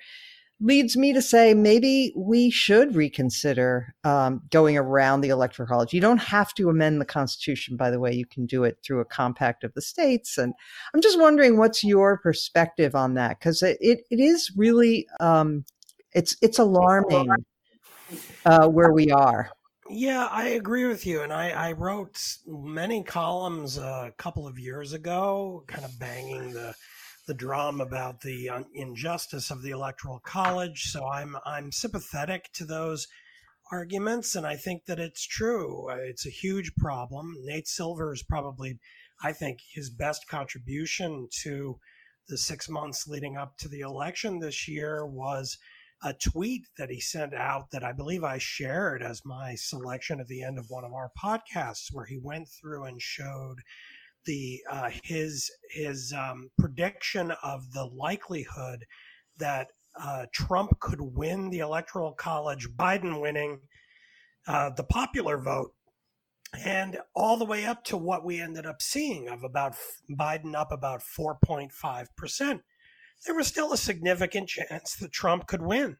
leads 0.59 0.97
me 0.97 1.13
to 1.13 1.21
say 1.21 1.53
maybe 1.53 2.11
we 2.15 2.49
should 2.49 2.95
reconsider 2.95 3.93
um, 4.03 4.41
going 4.49 4.75
around 4.75 5.21
the 5.21 5.29
electoral 5.29 5.67
college. 5.67 5.93
You 5.93 6.01
don't 6.01 6.17
have 6.17 6.53
to 6.55 6.69
amend 6.69 6.99
the 6.99 7.05
Constitution, 7.05 7.77
by 7.77 7.91
the 7.91 7.99
way. 7.99 8.11
You 8.13 8.25
can 8.25 8.47
do 8.47 8.63
it 8.63 8.79
through 8.83 9.01
a 9.01 9.05
compact 9.05 9.63
of 9.63 9.73
the 9.75 9.81
states. 9.81 10.37
And 10.37 10.53
I'm 10.93 11.01
just 11.01 11.19
wondering 11.19 11.57
what's 11.57 11.83
your 11.83 12.17
perspective 12.17 12.95
on 12.95 13.13
that 13.13 13.39
because 13.39 13.61
it, 13.61 13.77
it, 13.79 13.99
it 14.09 14.19
is 14.19 14.51
really 14.55 15.07
um, 15.19 15.63
it's 16.13 16.35
it's 16.41 16.57
alarming 16.57 17.29
uh, 18.45 18.67
where 18.67 18.91
we 18.91 19.11
are. 19.11 19.51
Yeah, 19.89 20.27
I 20.31 20.49
agree 20.49 20.85
with 20.85 21.05
you. 21.05 21.21
And 21.21 21.31
I, 21.31 21.49
I 21.49 21.71
wrote 21.71 22.19
many 22.45 23.03
columns 23.03 23.77
uh, 23.77 24.05
a 24.07 24.11
couple 24.11 24.47
of 24.47 24.59
years 24.59 24.93
ago, 24.93 25.63
kind 25.67 25.85
of 25.85 25.97
banging 25.99 26.53
the 26.53 26.73
the 27.27 27.33
drum 27.33 27.81
about 27.81 28.21
the 28.21 28.49
injustice 28.73 29.51
of 29.51 29.61
the 29.61 29.71
electoral 29.71 30.19
college. 30.19 30.91
So 30.91 31.05
I'm 31.05 31.35
I'm 31.45 31.71
sympathetic 31.71 32.49
to 32.53 32.65
those 32.65 33.07
arguments, 33.71 34.35
and 34.35 34.47
I 34.47 34.55
think 34.55 34.85
that 34.85 34.99
it's 34.99 35.25
true. 35.27 35.89
It's 35.89 36.25
a 36.25 36.29
huge 36.31 36.73
problem. 36.75 37.35
Nate 37.43 37.67
Silver 37.67 38.13
is 38.13 38.23
probably, 38.23 38.79
I 39.21 39.33
think, 39.33 39.59
his 39.73 39.89
best 39.89 40.27
contribution 40.29 41.27
to 41.43 41.79
the 42.29 42.37
six 42.37 42.69
months 42.69 43.07
leading 43.07 43.37
up 43.37 43.57
to 43.57 43.67
the 43.67 43.81
election 43.81 44.39
this 44.39 44.67
year 44.67 45.05
was 45.05 45.57
a 46.03 46.13
tweet 46.13 46.63
that 46.77 46.89
he 46.89 46.99
sent 47.01 47.33
out 47.33 47.71
that 47.71 47.83
I 47.83 47.91
believe 47.91 48.23
I 48.23 48.37
shared 48.37 49.01
as 49.01 49.21
my 49.25 49.55
selection 49.55 50.19
at 50.19 50.27
the 50.27 50.43
end 50.43 50.59
of 50.59 50.65
one 50.69 50.83
of 50.83 50.93
our 50.93 51.11
podcasts, 51.17 51.87
where 51.91 52.05
he 52.05 52.19
went 52.21 52.47
through 52.49 52.83
and 52.85 53.01
showed 53.01 53.57
the 54.25 54.59
uh, 54.69 54.89
his 55.03 55.49
his 55.71 56.13
um, 56.15 56.49
prediction 56.59 57.31
of 57.43 57.71
the 57.71 57.85
likelihood 57.85 58.85
that 59.37 59.69
uh, 59.99 60.25
Trump 60.33 60.79
could 60.79 61.01
win 61.01 61.49
the 61.49 61.59
electoral 61.59 62.13
college, 62.13 62.67
Biden 62.75 63.19
winning 63.21 63.61
uh, 64.47 64.69
the 64.69 64.83
popular 64.83 65.37
vote, 65.37 65.71
and 66.63 66.99
all 67.15 67.37
the 67.37 67.45
way 67.45 67.65
up 67.65 67.83
to 67.85 67.97
what 67.97 68.23
we 68.23 68.39
ended 68.39 68.65
up 68.65 68.81
seeing 68.81 69.27
of 69.27 69.43
about 69.43 69.75
Biden 70.11 70.55
up 70.55 70.71
about 70.71 71.01
four 71.01 71.37
point 71.43 71.71
five 71.71 72.15
percent. 72.15 72.61
There 73.25 73.35
was 73.35 73.47
still 73.47 73.73
a 73.73 73.77
significant 73.77 74.49
chance 74.49 74.95
that 74.95 75.11
Trump 75.11 75.47
could 75.47 75.61
win, 75.61 75.97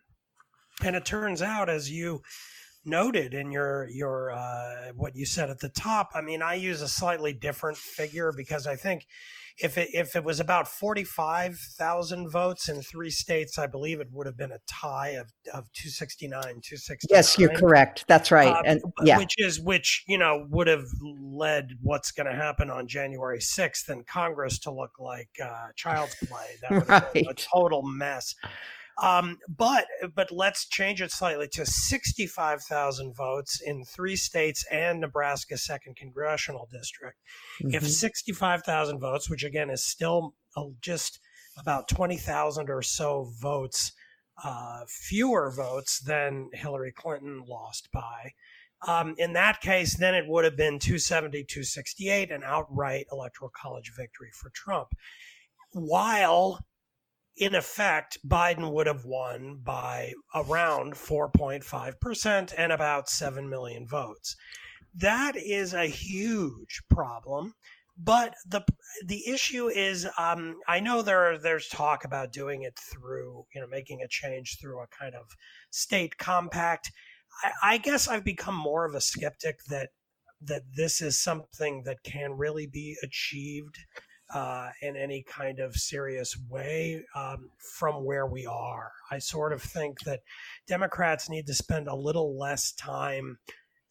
and 0.84 0.96
it 0.96 1.06
turns 1.06 1.42
out, 1.42 1.70
as 1.70 1.92
you 1.92 2.22
noted 2.88 3.34
in 3.34 3.52
your 3.52 3.88
your 3.90 4.32
uh, 4.32 4.92
what 4.96 5.16
you 5.16 5.26
said 5.26 5.50
at 5.50 5.60
the 5.60 5.70
top. 5.70 6.12
I 6.16 6.22
mean, 6.22 6.42
I 6.42 6.56
use 6.56 6.82
a 6.82 6.88
slightly 6.88 7.34
different 7.34 7.78
figure 7.78 8.32
because 8.36 8.66
I 8.66 8.76
think 8.76 9.06
if 9.60 9.78
it 9.78 9.90
if 9.94 10.16
it 10.16 10.24
was 10.24 10.40
about 10.40 10.68
forty 10.68 11.04
five 11.04 11.58
thousand 11.58 12.30
votes 12.30 12.70
in 12.70 12.82
three 12.82 13.10
states, 13.10 13.58
I 13.58 13.68
believe 13.68 14.00
it 14.00 14.08
would 14.12 14.28
have 14.28 14.38
been 14.38 14.52
a 14.52 14.60
tie 14.68 15.10
of 15.10 15.32
of 15.54 15.72
two 15.74 15.90
sixty 15.90 16.28
nine, 16.28 16.62
two 16.62 16.78
sixty. 16.78 17.08
Yes, 17.10 17.38
you're 17.38 17.54
correct. 17.54 18.06
That's 18.08 18.32
right, 18.32 18.56
um, 18.56 18.64
and 18.66 18.82
yeah, 19.04 19.18
which 19.18 19.36
is 19.38 19.60
which 19.60 20.04
you 20.08 20.18
know 20.18 20.46
would 20.50 20.68
have 20.68 20.86
led 21.02 21.72
what's 21.82 22.12
going 22.12 22.28
to 22.28 22.36
happen 22.36 22.70
on 22.70 22.88
January 22.88 23.42
sixth 23.42 23.90
in 23.90 24.04
Congress 24.04 24.60
to 24.60 24.72
look 24.72 24.92
like 25.00 25.30
uh, 25.44 25.68
child's 25.76 26.16
play. 26.16 26.58
That 26.62 26.72
would 26.72 26.80
have 26.88 26.90
right. 26.90 27.14
been 27.14 27.28
a 27.28 27.34
total 27.36 27.82
mess. 27.82 28.36
Um, 29.02 29.38
but 29.48 29.86
but 30.16 30.32
let's 30.32 30.68
change 30.68 31.02
it 31.02 31.12
slightly 31.12 31.48
to 31.50 31.66
65,000 31.66 33.16
votes 33.16 33.62
in 33.64 33.84
three 33.86 34.16
states 34.16 34.66
and 34.72 35.00
Nebraska's 35.00 35.64
second 35.64 35.96
congressional 35.96 36.68
district. 36.72 37.18
Mm-hmm. 37.62 37.76
If 37.76 37.88
65,000 37.88 39.00
votes, 39.00 39.30
which 39.30 39.44
again 39.44 39.70
is 39.70 39.86
still 39.86 40.34
just 40.82 41.20
about 41.60 41.88
20,000 41.88 42.70
or 42.70 42.82
so 42.82 43.32
votes, 43.40 43.92
uh, 44.44 44.82
fewer 44.88 45.52
votes 45.52 46.00
than 46.00 46.50
Hillary 46.54 46.92
Clinton 46.92 47.44
lost 47.48 47.90
by. 47.92 48.32
Um, 48.88 49.16
in 49.18 49.34
that 49.34 49.62
case, 49.62 49.98
then 49.98 50.14
it 50.14 50.26
would 50.28 50.46
have 50.46 50.56
been 50.56 50.78
270, 50.78 51.44
268, 51.46 52.32
an 52.32 52.44
outright 52.44 53.08
electoral 53.12 53.52
college 53.60 53.92
victory 53.96 54.30
for 54.34 54.52
Trump. 54.52 54.90
While 55.72 56.60
in 57.38 57.54
effect, 57.54 58.18
Biden 58.28 58.72
would 58.72 58.88
have 58.88 59.06
won 59.06 59.60
by 59.64 60.14
around 60.34 60.94
4.5% 60.94 62.54
and 62.58 62.72
about 62.72 63.10
7 63.10 63.50
million 63.50 63.88
votes. 63.88 64.36
That 64.96 65.36
is 65.36 65.74
a 65.74 65.86
huge 65.86 66.82
problem. 66.90 67.54
But 68.00 68.36
the 68.46 68.62
the 69.08 69.28
issue 69.28 69.70
is, 69.70 70.08
um, 70.20 70.60
I 70.68 70.80
know 70.80 71.02
there 71.02 71.38
there's 71.40 71.68
talk 71.68 72.06
about 72.06 72.32
doing 72.32 72.62
it 72.62 72.78
through, 72.78 73.46
you 73.56 73.62
know, 73.62 73.68
making 73.68 74.02
a 74.04 74.08
change 74.08 74.58
through 74.60 74.80
a 74.82 74.88
kind 74.88 75.16
of 75.16 75.26
state 75.72 76.18
compact. 76.18 76.92
I, 77.44 77.74
I 77.74 77.78
guess 77.80 78.08
I've 78.08 78.24
become 78.24 78.56
more 78.56 78.86
of 78.86 78.94
a 78.94 79.02
skeptic 79.02 79.64
that 79.70 79.90
that 80.42 80.62
this 80.76 81.02
is 81.02 81.18
something 81.18 81.84
that 81.86 82.04
can 82.04 82.34
really 82.34 82.68
be 82.68 82.96
achieved 83.02 83.80
uh, 84.34 84.70
in 84.82 84.96
any 84.96 85.24
kind 85.24 85.60
of 85.60 85.76
serious 85.76 86.38
way 86.50 87.04
um, 87.16 87.50
from 87.58 88.04
where 88.04 88.26
we 88.26 88.46
are. 88.46 88.92
I 89.10 89.20
sort 89.20 89.54
of 89.54 89.62
think 89.62 90.02
that 90.02 90.22
Democrats 90.68 91.30
need 91.30 91.48
to 91.48 91.54
spend 91.54 91.88
a 91.88 91.96
little 91.96 92.38
less 92.38 92.72
time 92.74 93.40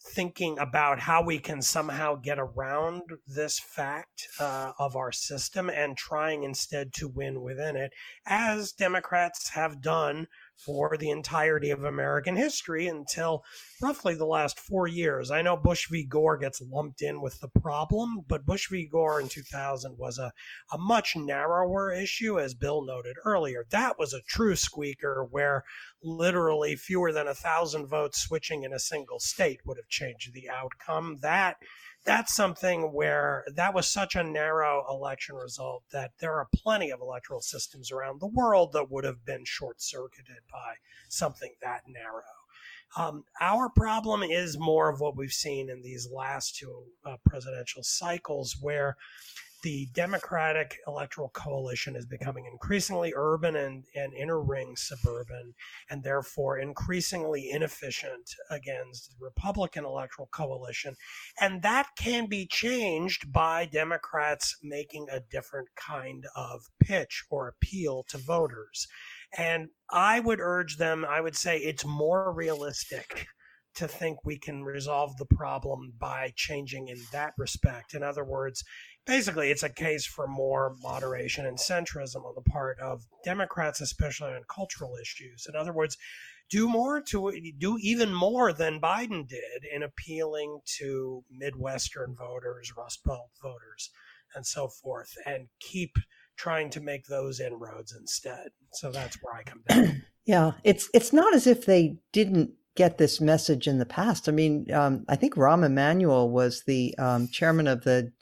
thinking 0.08 0.58
about 0.58 1.00
how 1.00 1.22
we 1.22 1.38
can 1.38 1.60
somehow 1.60 2.14
get 2.14 2.38
around 2.38 3.02
this 3.26 3.58
fact 3.58 4.28
uh, 4.38 4.72
of 4.78 4.94
our 4.94 5.10
system 5.10 5.68
and 5.68 5.96
trying 5.96 6.44
instead 6.44 6.92
to 6.94 7.08
win 7.08 7.40
within 7.42 7.76
it, 7.76 7.92
as 8.26 8.72
Democrats 8.72 9.50
have 9.50 9.80
done 9.80 10.28
for 10.56 10.96
the 10.96 11.10
entirety 11.10 11.70
of 11.70 11.84
American 11.84 12.36
history 12.36 12.86
until 12.86 13.44
roughly 13.82 14.14
the 14.14 14.24
last 14.24 14.58
four 14.58 14.86
years. 14.88 15.30
I 15.30 15.42
know 15.42 15.56
Bush 15.56 15.88
v. 15.88 16.04
Gore 16.04 16.38
gets 16.38 16.60
lumped 16.60 17.02
in 17.02 17.20
with 17.20 17.40
the 17.40 17.48
problem, 17.48 18.24
but 18.26 18.46
Bush 18.46 18.68
v. 18.70 18.88
Gore 18.90 19.20
in 19.20 19.28
2000 19.28 19.96
was 19.98 20.18
a, 20.18 20.32
a 20.72 20.78
much 20.78 21.14
narrower 21.16 21.92
issue, 21.92 22.40
as 22.40 22.54
Bill 22.54 22.84
noted 22.84 23.16
earlier. 23.24 23.66
That 23.70 23.98
was 23.98 24.12
a 24.12 24.22
true 24.22 24.56
squeaker 24.56 25.26
where 25.30 25.64
literally 26.02 26.76
fewer 26.76 27.12
than 27.12 27.28
a 27.28 27.34
thousand 27.34 27.86
votes 27.86 28.20
switching 28.20 28.62
in 28.62 28.72
a 28.72 28.78
single 28.78 29.20
state 29.20 29.60
would 29.64 29.76
have 29.76 29.88
changed 29.88 30.32
the 30.32 30.48
outcome. 30.48 31.18
That 31.20 31.56
that's 32.06 32.34
something 32.34 32.92
where 32.92 33.44
that 33.54 33.74
was 33.74 33.88
such 33.88 34.14
a 34.14 34.22
narrow 34.22 34.84
election 34.88 35.34
result 35.34 35.82
that 35.92 36.12
there 36.20 36.34
are 36.34 36.48
plenty 36.54 36.90
of 36.90 37.00
electoral 37.00 37.40
systems 37.40 37.90
around 37.90 38.20
the 38.20 38.26
world 38.28 38.72
that 38.72 38.90
would 38.90 39.04
have 39.04 39.24
been 39.26 39.44
short 39.44 39.82
circuited 39.82 40.42
by 40.50 40.74
something 41.08 41.52
that 41.60 41.82
narrow. 41.88 42.22
Um, 42.96 43.24
our 43.40 43.68
problem 43.68 44.22
is 44.22 44.58
more 44.58 44.88
of 44.88 45.00
what 45.00 45.16
we've 45.16 45.32
seen 45.32 45.68
in 45.68 45.82
these 45.82 46.08
last 46.10 46.56
two 46.56 46.84
uh, 47.04 47.16
presidential 47.26 47.82
cycles, 47.82 48.56
where 48.60 48.96
the 49.66 49.88
Democratic 49.94 50.78
Electoral 50.86 51.28
Coalition 51.30 51.96
is 51.96 52.06
becoming 52.06 52.46
increasingly 52.46 53.12
urban 53.16 53.56
and, 53.56 53.82
and 53.96 54.14
inner 54.14 54.40
ring 54.40 54.76
suburban, 54.76 55.54
and 55.90 56.04
therefore 56.04 56.56
increasingly 56.56 57.50
inefficient 57.50 58.30
against 58.48 59.10
the 59.10 59.16
Republican 59.20 59.84
Electoral 59.84 60.28
Coalition. 60.32 60.94
And 61.40 61.62
that 61.62 61.88
can 61.98 62.26
be 62.28 62.46
changed 62.46 63.32
by 63.32 63.64
Democrats 63.64 64.56
making 64.62 65.08
a 65.10 65.18
different 65.32 65.66
kind 65.74 66.26
of 66.36 66.60
pitch 66.78 67.24
or 67.28 67.48
appeal 67.48 68.04
to 68.10 68.18
voters. 68.18 68.86
And 69.36 69.70
I 69.90 70.20
would 70.20 70.38
urge 70.38 70.76
them, 70.76 71.04
I 71.04 71.20
would 71.20 71.34
say 71.34 71.58
it's 71.58 71.84
more 71.84 72.32
realistic 72.32 73.26
to 73.74 73.86
think 73.86 74.24
we 74.24 74.38
can 74.38 74.64
resolve 74.64 75.16
the 75.18 75.26
problem 75.26 75.92
by 75.98 76.32
changing 76.34 76.88
in 76.88 76.98
that 77.12 77.34
respect. 77.36 77.94
In 77.94 78.02
other 78.02 78.24
words, 78.24 78.64
basically 79.06 79.50
it's 79.50 79.62
a 79.62 79.68
case 79.68 80.04
for 80.04 80.26
more 80.26 80.76
moderation 80.82 81.46
and 81.46 81.58
centrism 81.58 82.24
on 82.24 82.34
the 82.34 82.50
part 82.50 82.78
of 82.80 83.04
Democrats, 83.24 83.80
especially 83.80 84.32
on 84.32 84.42
cultural 84.48 84.96
issues. 85.00 85.46
In 85.48 85.56
other 85.56 85.72
words, 85.72 85.96
do 86.50 86.68
more 86.68 87.00
to 87.00 87.32
do 87.58 87.78
even 87.80 88.14
more 88.14 88.52
than 88.52 88.80
Biden 88.80 89.26
did 89.28 89.64
in 89.72 89.82
appealing 89.82 90.60
to 90.78 91.24
Midwestern 91.30 92.14
voters, 92.14 92.72
Rust 92.76 93.02
Belt 93.04 93.30
voters, 93.42 93.90
and 94.34 94.46
so 94.46 94.68
forth, 94.68 95.12
and 95.24 95.48
keep 95.60 95.96
trying 96.36 96.70
to 96.70 96.80
make 96.80 97.06
those 97.06 97.40
inroads 97.40 97.96
instead. 97.98 98.48
So 98.74 98.92
that's 98.92 99.16
where 99.22 99.34
I 99.34 99.42
come 99.42 99.62
down. 99.68 100.02
yeah, 100.24 100.52
it's 100.62 100.88
it's 100.94 101.12
not 101.12 101.34
as 101.34 101.46
if 101.46 101.66
they 101.66 101.98
didn't 102.12 102.50
get 102.76 102.98
this 102.98 103.20
message 103.20 103.66
in 103.66 103.78
the 103.78 103.86
past. 103.86 104.28
I 104.28 104.32
mean, 104.32 104.70
um, 104.72 105.04
I 105.08 105.16
think 105.16 105.34
Rahm 105.34 105.64
Emanuel 105.64 106.30
was 106.30 106.62
the 106.66 106.94
um, 106.98 107.28
chairman 107.28 107.66
of 107.66 107.82
the 107.84 108.12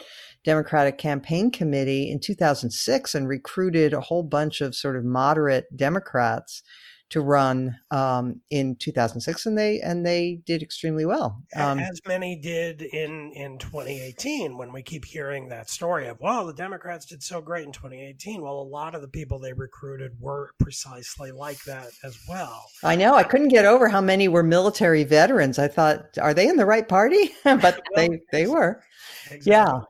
Democratic 0.44 0.98
Campaign 0.98 1.50
Committee 1.50 2.10
in 2.10 2.20
2006 2.20 3.14
and 3.14 3.28
recruited 3.28 3.92
a 3.92 4.00
whole 4.00 4.22
bunch 4.22 4.60
of 4.60 4.74
sort 4.74 4.96
of 4.96 5.04
moderate 5.04 5.64
Democrats 5.76 6.62
to 7.10 7.20
run 7.20 7.76
um, 7.90 8.40
in 8.50 8.76
2006, 8.76 9.46
and 9.46 9.56
they 9.56 9.80
and 9.80 10.04
they 10.04 10.40
did 10.46 10.62
extremely 10.62 11.04
well. 11.04 11.40
Um, 11.54 11.78
As 11.78 12.00
many 12.08 12.36
did 12.40 12.82
in 12.82 13.30
in 13.34 13.58
2018. 13.58 14.56
When 14.56 14.72
we 14.72 14.82
keep 14.82 15.04
hearing 15.04 15.48
that 15.48 15.70
story 15.70 16.08
of, 16.08 16.18
well, 16.20 16.46
the 16.46 16.54
Democrats 16.54 17.06
did 17.06 17.22
so 17.22 17.40
great 17.40 17.66
in 17.66 17.72
2018. 17.72 18.42
Well, 18.42 18.58
a 18.58 18.62
lot 18.62 18.94
of 18.94 19.00
the 19.00 19.08
people 19.08 19.38
they 19.38 19.52
recruited 19.52 20.12
were 20.18 20.50
precisely 20.58 21.30
like 21.30 21.62
that 21.64 21.88
as 22.02 22.18
well. 22.28 22.64
I 22.82 22.96
know. 22.96 23.14
I 23.14 23.22
couldn't 23.22 23.48
get 23.48 23.64
over 23.64 23.88
how 23.88 24.00
many 24.00 24.26
were 24.26 24.42
military 24.42 25.04
veterans. 25.04 25.58
I 25.58 25.68
thought, 25.68 26.18
are 26.20 26.34
they 26.34 26.48
in 26.48 26.56
the 26.56 26.66
right 26.66 26.88
party? 26.88 27.30
but 27.44 27.80
they 27.94 28.20
they 28.32 28.46
were. 28.46 28.82
Exactly. 29.30 29.52
Yeah. 29.52 29.80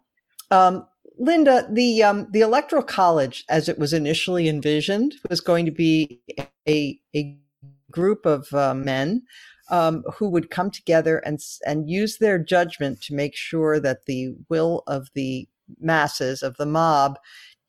Um, 0.55 0.87
Linda, 1.19 1.67
the 1.71 2.03
um, 2.03 2.29
the 2.31 2.41
electoral 2.41 2.83
college, 2.83 3.45
as 3.49 3.69
it 3.69 3.79
was 3.79 3.93
initially 3.93 4.49
envisioned, 4.49 5.15
was 5.29 5.41
going 5.41 5.65
to 5.65 5.71
be 5.73 6.21
a 6.69 6.99
a 7.15 7.39
group 7.91 8.25
of 8.25 8.53
uh, 8.53 8.75
men 8.75 9.23
um, 9.71 10.05
who 10.17 10.29
would 10.29 10.51
come 10.51 10.71
together 10.71 11.19
and 11.19 11.41
and 11.67 11.91
use 11.91 12.19
their 12.19 12.39
judgment 12.39 13.01
to 13.03 13.15
make 13.15 13.37
sure 13.37 13.81
that 13.81 14.07
the 14.07 14.35
will 14.49 14.83
of 14.87 15.09
the 15.15 15.49
masses 15.81 16.43
of 16.43 16.57
the 16.57 16.67
mob 16.67 17.19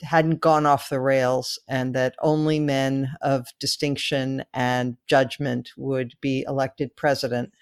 hadn't 0.02 0.42
gone 0.42 0.66
off 0.66 0.90
the 0.90 1.00
rails 1.00 1.58
and 1.68 1.96
that 1.96 2.16
only 2.22 2.60
men 2.60 3.16
of 3.22 3.48
distinction 3.60 4.44
and 4.54 4.98
judgment 5.08 5.70
would 5.78 6.14
be 6.20 6.44
elected 6.48 6.96
president. 6.96 7.54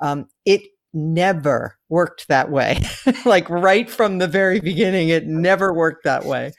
Um, 0.00 0.28
it 0.44 0.62
never 0.94 1.76
worked 1.88 2.28
that 2.28 2.50
way. 2.50 2.80
like 3.24 3.48
right 3.48 3.88
from 3.90 4.18
the 4.18 4.28
very 4.28 4.60
beginning, 4.60 5.08
it 5.08 5.26
never 5.26 5.72
worked 5.72 6.04
that 6.04 6.24
way. 6.24 6.52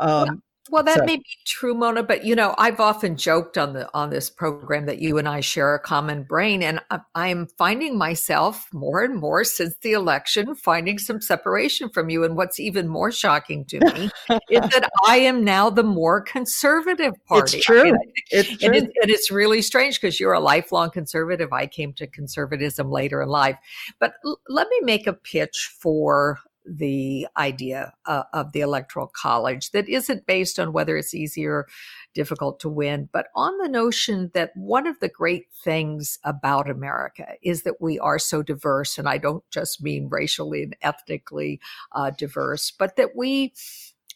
Um, 0.00 0.42
well, 0.70 0.82
that 0.82 0.98
so. 0.98 1.04
may 1.04 1.16
be 1.16 1.26
true, 1.44 1.74
Mona, 1.74 2.02
but 2.02 2.24
you 2.24 2.34
know, 2.34 2.54
I've 2.56 2.80
often 2.80 3.16
joked 3.16 3.58
on 3.58 3.74
the 3.74 3.88
on 3.92 4.08
this 4.08 4.30
program 4.30 4.86
that 4.86 4.98
you 4.98 5.18
and 5.18 5.28
I 5.28 5.40
share 5.40 5.74
a 5.74 5.78
common 5.78 6.22
brain, 6.22 6.62
and 6.62 6.80
I, 7.14 7.28
am 7.28 7.48
finding 7.58 7.98
myself 7.98 8.66
more 8.72 9.02
and 9.02 9.14
more 9.14 9.44
since 9.44 9.76
the 9.82 9.92
election 9.92 10.54
finding 10.54 10.98
some 10.98 11.20
separation 11.20 11.90
from 11.90 12.08
you. 12.08 12.24
And 12.24 12.34
what's 12.34 12.58
even 12.58 12.88
more 12.88 13.12
shocking 13.12 13.66
to 13.66 13.80
me 13.80 14.10
is 14.48 14.60
that 14.70 14.88
I 15.06 15.18
am 15.18 15.44
now 15.44 15.68
the 15.68 15.82
more 15.82 16.22
conservative 16.22 17.12
party. 17.26 17.58
It's 17.58 17.66
true. 17.66 17.80
I 17.80 17.84
mean, 17.84 17.96
it's 18.30 18.48
true. 18.48 18.66
And, 18.66 18.74
it, 18.74 18.84
and 18.84 19.10
it's 19.10 19.30
really 19.30 19.60
strange 19.60 20.00
because 20.00 20.18
you're 20.18 20.32
a 20.32 20.40
lifelong 20.40 20.90
conservative. 20.90 21.52
I 21.52 21.66
came 21.66 21.92
to 21.94 22.06
conservatism 22.06 22.90
later 22.90 23.20
in 23.20 23.28
life, 23.28 23.58
but 23.98 24.14
l- 24.24 24.40
let 24.48 24.68
me 24.70 24.80
make 24.80 25.06
a 25.06 25.12
pitch 25.12 25.74
for 25.78 26.38
the 26.66 27.26
idea 27.36 27.92
uh, 28.06 28.24
of 28.32 28.52
the 28.52 28.60
electoral 28.60 29.06
college 29.06 29.70
that 29.72 29.88
isn't 29.88 30.26
based 30.26 30.58
on 30.58 30.72
whether 30.72 30.96
it's 30.96 31.14
easy 31.14 31.44
or 31.46 31.66
difficult 32.14 32.60
to 32.60 32.68
win, 32.68 33.08
but 33.12 33.28
on 33.34 33.56
the 33.58 33.68
notion 33.68 34.30
that 34.34 34.50
one 34.56 34.86
of 34.86 34.98
the 35.00 35.08
great 35.08 35.46
things 35.62 36.18
about 36.24 36.70
America 36.70 37.26
is 37.42 37.62
that 37.62 37.80
we 37.80 37.98
are 37.98 38.18
so 38.18 38.42
diverse. 38.42 38.98
And 38.98 39.08
I 39.08 39.18
don't 39.18 39.44
just 39.50 39.82
mean 39.82 40.08
racially 40.10 40.62
and 40.62 40.76
ethnically 40.82 41.60
uh, 41.92 42.10
diverse, 42.10 42.70
but 42.70 42.96
that 42.96 43.10
we 43.16 43.52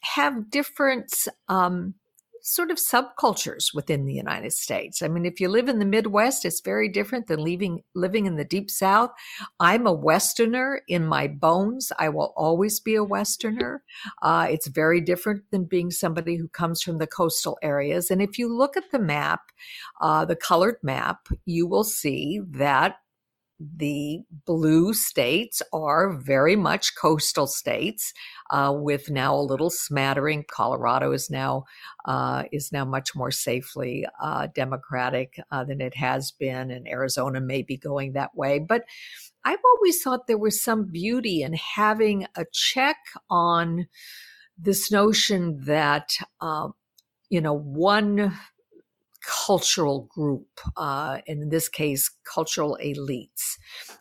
have 0.03 0.51
different 0.51 1.27
um, 1.49 1.95
sort 2.49 2.71
of 2.71 2.79
subcultures 2.79 3.75
within 3.75 4.07
the 4.07 4.15
United 4.15 4.53
States. 4.53 5.03
I 5.03 5.09
mean, 5.09 5.27
if 5.27 5.41
you 5.41 5.49
live 5.49 5.69
in 5.69 5.79
the 5.79 5.85
Midwest, 5.85 6.45
it's 6.45 6.61
very 6.61 6.89
different 6.89 7.27
than 7.27 7.43
leaving, 7.43 7.83
living 7.95 8.27
in 8.27 8.37
the 8.37 8.45
Deep 8.45 8.71
South. 8.71 9.11
I'm 9.61 9.87
a 9.87 9.93
Westerner 9.93 10.81
in 10.89 11.07
my 11.07 11.27
bones. 11.27 11.93
I 11.99 12.09
will 12.09 12.33
always 12.37 12.81
be 12.81 12.95
a 12.95 13.05
Westerner. 13.05 13.83
Uh, 14.23 14.47
it's 14.51 14.67
very 14.67 15.01
different 15.01 15.43
than 15.51 15.65
being 15.65 15.91
somebody 15.91 16.37
who 16.37 16.49
comes 16.49 16.83
from 16.83 16.99
the 16.99 17.07
coastal 17.07 17.59
areas. 17.63 18.11
And 18.11 18.23
if 18.23 18.39
you 18.39 18.53
look 18.53 18.77
at 18.77 18.91
the 18.93 18.99
map, 18.99 19.41
uh, 20.01 20.25
the 20.25 20.37
colored 20.37 20.79
map, 20.83 21.29
you 21.45 21.67
will 21.67 21.85
see 21.85 22.41
that 22.49 22.97
the 23.61 24.21
blue 24.47 24.95
states 24.95 25.63
are 25.73 26.13
very 26.13 26.55
much 26.55 26.95
coastal 26.97 27.47
states, 27.47 28.13
uh, 28.51 28.73
with 28.75 29.11
now 29.11 29.35
a 29.35 29.43
little 29.43 29.71
smattering. 29.71 30.45
Colorado 30.49 31.13
is 31.13 31.29
now 31.29 31.65
uh, 32.05 32.45
is 32.53 32.71
now 32.73 32.85
much 32.85 33.17
more 33.17 33.31
safely 33.31 34.07
uh, 34.23 34.47
democratic 34.55 35.41
uh, 35.51 35.65
than 35.65 35.81
it 35.81 35.95
has 35.95 36.31
been, 36.31 36.71
and 36.71 36.87
Arizona 36.87 37.41
may 37.41 37.63
be 37.63 37.77
going 37.77 38.13
that 38.13 38.35
way. 38.37 38.59
But 38.61 38.85
I've 39.45 39.59
always 39.77 40.03
thought 40.03 40.27
there 40.27 40.39
was 40.39 40.63
some 40.63 40.91
beauty 40.91 41.43
in 41.43 41.55
having 41.55 42.27
a 42.37 42.45
check 42.53 42.97
on 43.29 43.89
this 44.57 44.91
notion 44.93 45.65
that 45.65 46.11
uh, 46.41 46.69
you 47.29 47.41
know 47.41 47.55
one 47.55 48.37
cultural 49.25 50.09
group, 50.15 50.47
uh, 50.77 51.19
in 51.27 51.49
this 51.49 51.69
case, 51.69 52.11
cultural 52.25 52.79
elites, 52.83 53.57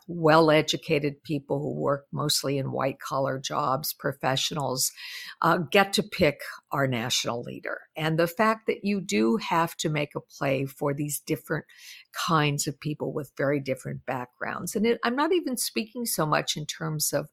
well 0.06 0.50
educated 0.50 1.22
people 1.22 1.58
who 1.58 1.74
work 1.74 2.06
mostly 2.12 2.58
in 2.58 2.72
white 2.72 3.00
collar 3.00 3.38
jobs, 3.38 3.92
professionals, 3.92 4.92
uh, 5.42 5.58
get 5.70 5.92
to 5.92 6.02
pick 6.02 6.40
our 6.70 6.86
national 6.86 7.42
leader. 7.42 7.80
And 7.96 8.18
the 8.18 8.26
fact 8.26 8.66
that 8.66 8.84
you 8.84 9.00
do 9.00 9.36
have 9.36 9.76
to 9.78 9.88
make 9.88 10.14
a 10.14 10.20
play 10.20 10.66
for 10.66 10.94
these 10.94 11.20
different 11.20 11.64
kinds 12.12 12.66
of 12.66 12.78
people 12.78 13.12
with 13.12 13.32
very 13.36 13.60
different 13.60 14.06
backgrounds. 14.06 14.74
And 14.76 14.86
it, 14.86 14.98
I'm 15.04 15.16
not 15.16 15.32
even 15.32 15.56
speaking 15.56 16.06
so 16.06 16.26
much 16.26 16.56
in 16.56 16.66
terms 16.66 17.12
of 17.12 17.28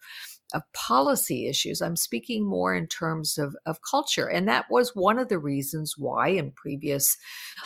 of 0.54 0.62
policy 0.74 1.48
issues. 1.48 1.82
I'm 1.82 1.96
speaking 1.96 2.46
more 2.46 2.76
in 2.76 2.88
terms 2.88 3.38
of, 3.38 3.56
of 3.66 3.80
culture. 3.82 4.28
And 4.28 4.48
that 4.48 4.66
was 4.70 4.96
one 4.96 5.20
of 5.20 5.30
the 5.30 5.40
reasons 5.40 5.96
why 5.98 6.30
in 6.30 6.52
previous 6.52 7.18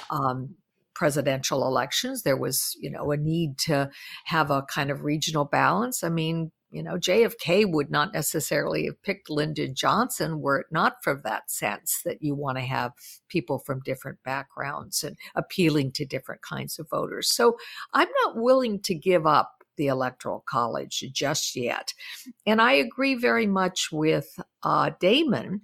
um, 0.10 0.56
presidential 0.96 1.66
elections 1.66 2.24
there 2.24 2.38
was, 2.38 2.76
you 2.80 2.90
know, 2.90 3.12
a 3.12 3.18
need 3.18 3.58
to 3.58 3.90
have 4.26 4.52
a 4.52 4.64
kind 4.64 4.92
of 4.92 5.04
regional 5.04 5.46
balance. 5.46 6.04
I 6.04 6.10
mean, 6.10 6.52
you 6.72 6.84
know, 6.84 6.96
JFK 6.96 7.72
would 7.72 7.90
not 7.90 8.14
necessarily 8.14 8.86
have 8.86 9.02
picked 9.02 9.30
Lyndon 9.30 9.74
Johnson 9.74 10.40
were 10.40 10.60
it 10.60 10.68
not 10.72 10.98
for 11.04 11.20
that 11.24 11.50
sense 11.50 12.02
that 12.06 12.22
you 12.22 12.36
want 12.36 12.58
to 12.58 12.64
have 12.64 12.92
people 13.28 13.60
from 13.60 13.80
different 13.80 14.20
backgrounds 14.24 15.04
and 15.04 15.18
appealing 15.36 15.92
to 15.94 16.06
different 16.06 16.42
kinds 16.42 16.78
of 16.78 16.90
voters. 16.90 17.34
So 17.34 17.58
I'm 17.94 18.10
not 18.24 18.36
willing 18.36 18.82
to 18.82 18.94
give 18.94 19.26
up 19.26 19.59
the 19.80 19.88
Electoral 19.88 20.44
College 20.48 21.04
just 21.12 21.56
yet. 21.56 21.94
And 22.46 22.62
I 22.62 22.74
agree 22.74 23.16
very 23.16 23.48
much 23.48 23.90
with 23.92 24.40
uh, 24.62 24.92
Damon 25.00 25.62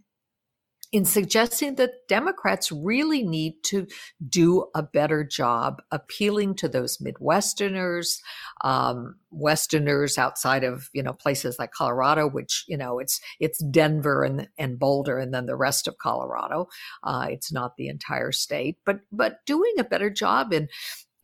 in 0.95 1.03
suggesting 1.03 1.75
that 1.75 2.07
Democrats 2.07 2.71
really 2.71 3.21
need 3.21 3.55
to 3.63 3.85
do 4.29 4.65
a 4.73 4.81
better 4.81 5.25
job 5.25 5.81
appealing 5.91 6.55
to 6.55 6.69
those 6.69 6.99
Midwesterners, 6.99 8.21
um, 8.61 9.15
Westerners 9.29 10.17
outside 10.17 10.63
of 10.63 10.89
you 10.93 11.03
know 11.03 11.11
places 11.11 11.59
like 11.59 11.71
Colorado, 11.73 12.29
which 12.29 12.63
you 12.69 12.77
know 12.77 12.99
it's 12.99 13.19
it's 13.41 13.61
Denver 13.65 14.23
and 14.23 14.47
and 14.57 14.79
Boulder, 14.79 15.19
and 15.19 15.33
then 15.33 15.47
the 15.47 15.57
rest 15.57 15.85
of 15.89 15.97
Colorado. 15.97 16.69
Uh, 17.03 17.27
it's 17.29 17.51
not 17.51 17.75
the 17.75 17.89
entire 17.89 18.31
state, 18.31 18.77
but 18.85 19.01
but 19.11 19.45
doing 19.45 19.73
a 19.77 19.83
better 19.83 20.09
job 20.09 20.53
in 20.53 20.69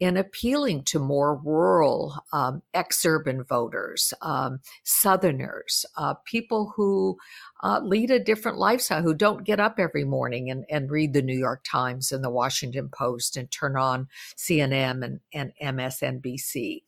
in 0.01 0.17
appealing 0.17 0.83
to 0.83 0.97
more 0.97 1.35
rural, 1.45 2.15
um, 2.33 2.63
ex-urban 2.73 3.43
voters, 3.43 4.15
um, 4.23 4.59
Southerners, 4.83 5.85
uh, 5.95 6.15
people 6.25 6.73
who 6.75 7.15
uh, 7.61 7.79
lead 7.83 8.09
a 8.09 8.17
different 8.17 8.57
lifestyle, 8.57 9.03
who 9.03 9.13
don't 9.13 9.45
get 9.45 9.59
up 9.59 9.75
every 9.77 10.03
morning 10.03 10.49
and, 10.49 10.65
and 10.71 10.89
read 10.89 11.13
the 11.13 11.21
New 11.21 11.37
York 11.37 11.63
Times 11.63 12.11
and 12.11 12.23
the 12.23 12.31
Washington 12.31 12.89
Post 12.89 13.37
and 13.37 13.51
turn 13.51 13.77
on 13.77 14.07
CNN 14.35 15.05
and, 15.05 15.19
and 15.35 15.53
MSNBC. 15.61 16.81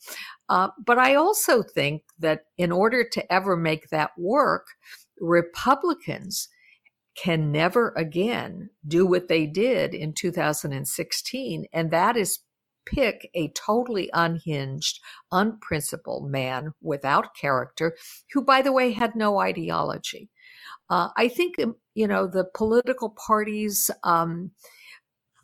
Uh, 0.50 0.70
but 0.84 0.98
I 0.98 1.14
also 1.14 1.62
think 1.62 2.02
that 2.18 2.46
in 2.58 2.72
order 2.72 3.08
to 3.08 3.32
ever 3.32 3.56
make 3.56 3.90
that 3.90 4.10
work, 4.18 4.66
Republicans 5.20 6.50
can 7.16 7.52
never 7.52 7.94
again 7.96 8.72
do 8.88 9.06
what 9.06 9.28
they 9.28 9.46
did 9.46 9.94
in 9.94 10.14
2016, 10.14 11.66
and 11.72 11.92
that 11.92 12.18
is 12.18 12.40
pick 12.86 13.30
a 13.34 13.50
totally 13.50 14.10
unhinged, 14.14 15.00
unprincipled 15.32 16.30
man 16.30 16.74
without 16.82 17.36
character, 17.36 17.96
who, 18.32 18.44
by 18.44 18.62
the 18.62 18.72
way, 18.72 18.92
had 18.92 19.16
no 19.16 19.40
ideology. 19.40 20.30
Uh, 20.90 21.10
I 21.18 21.28
think, 21.28 21.60
um, 21.60 21.76
you 21.96 22.08
know, 22.08 22.28
the 22.28 22.46
political 22.54 23.10
parties, 23.10 23.90
um, 24.04 24.52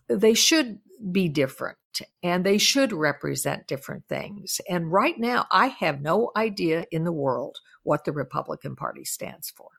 they 0.08 0.34
should 0.34 0.80
be 1.12 1.30
different 1.30 1.78
and 2.23 2.45
they 2.45 2.58
should 2.58 2.93
represent 2.93 3.67
different 3.67 4.06
things. 4.08 4.62
And 4.69 4.91
right 4.91 5.17
now, 5.17 5.47
I 5.52 5.67
have 5.67 6.02
no 6.02 6.32
idea 6.36 6.86
in 6.91 7.04
the 7.04 7.12
world 7.12 7.58
what 7.84 8.06
the 8.06 8.12
Republican 8.12 8.75
Party 8.75 9.06
stands 9.06 9.49
for. 9.49 9.69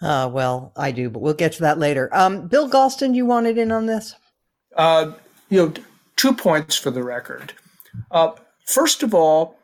Uh, 0.00 0.28
well, 0.28 0.72
I 0.76 0.90
do, 0.90 1.08
but 1.08 1.22
we'll 1.22 1.34
get 1.34 1.52
to 1.52 1.60
that 1.60 1.78
later. 1.78 2.10
Um, 2.12 2.48
Bill 2.48 2.68
Galston, 2.68 3.14
you 3.14 3.24
wanted 3.24 3.56
in 3.56 3.70
on 3.70 3.86
this? 3.86 4.16
Uh, 4.74 5.12
you 5.48 5.66
know, 5.66 5.74
two 6.16 6.34
points 6.34 6.76
for 6.76 6.90
the 6.90 7.02
record. 7.02 7.52
Uh, 8.10 8.32
first 8.66 9.02
of 9.02 9.14
all, 9.14 9.58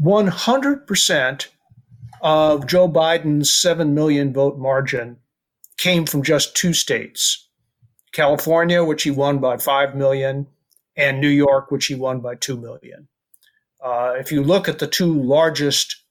100% 0.00 1.46
of 2.20 2.66
Joe 2.66 2.88
Biden's 2.88 3.54
7 3.54 3.94
million 3.94 4.32
vote 4.32 4.58
margin 4.58 5.18
came 5.76 6.06
from 6.06 6.22
just 6.22 6.56
two 6.56 6.72
states 6.72 7.48
California, 8.12 8.84
which 8.84 9.04
he 9.04 9.10
won 9.10 9.38
by 9.38 9.56
5 9.56 9.94
million, 9.94 10.46
and 10.96 11.20
New 11.20 11.28
York, 11.28 11.70
which 11.70 11.86
he 11.86 11.94
won 11.94 12.20
by 12.20 12.34
2 12.34 12.56
million. 12.60 13.08
Uh, 13.82 14.14
if 14.18 14.30
you 14.30 14.42
look 14.42 14.68
at 14.68 14.78
the 14.78 14.86
two 14.86 15.12
largest 15.22 16.04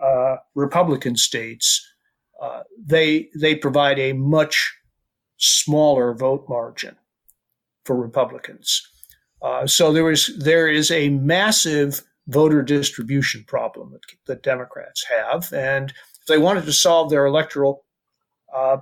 uh, 0.00 0.36
Republican 0.54 1.16
states, 1.16 1.84
uh, 2.40 2.62
they 2.80 3.28
they 3.34 3.56
provide 3.56 3.98
a 3.98 4.12
much 4.12 4.76
smaller 5.38 6.14
vote 6.14 6.46
margin 6.48 6.96
for 7.88 7.96
Republicans. 7.96 8.86
Uh, 9.40 9.66
so 9.66 9.92
there 9.92 10.10
is 10.10 10.30
there 10.38 10.68
is 10.68 10.90
a 10.90 11.08
massive 11.08 12.02
voter 12.26 12.62
distribution 12.62 13.42
problem 13.48 13.92
that, 13.92 14.02
that 14.26 14.42
Democrats 14.42 15.06
have, 15.08 15.50
and 15.54 15.90
if 16.20 16.26
they 16.28 16.36
wanted 16.36 16.66
to 16.66 16.72
solve 16.72 17.08
their 17.08 17.24
electoral 17.24 17.86
uh, 18.54 18.76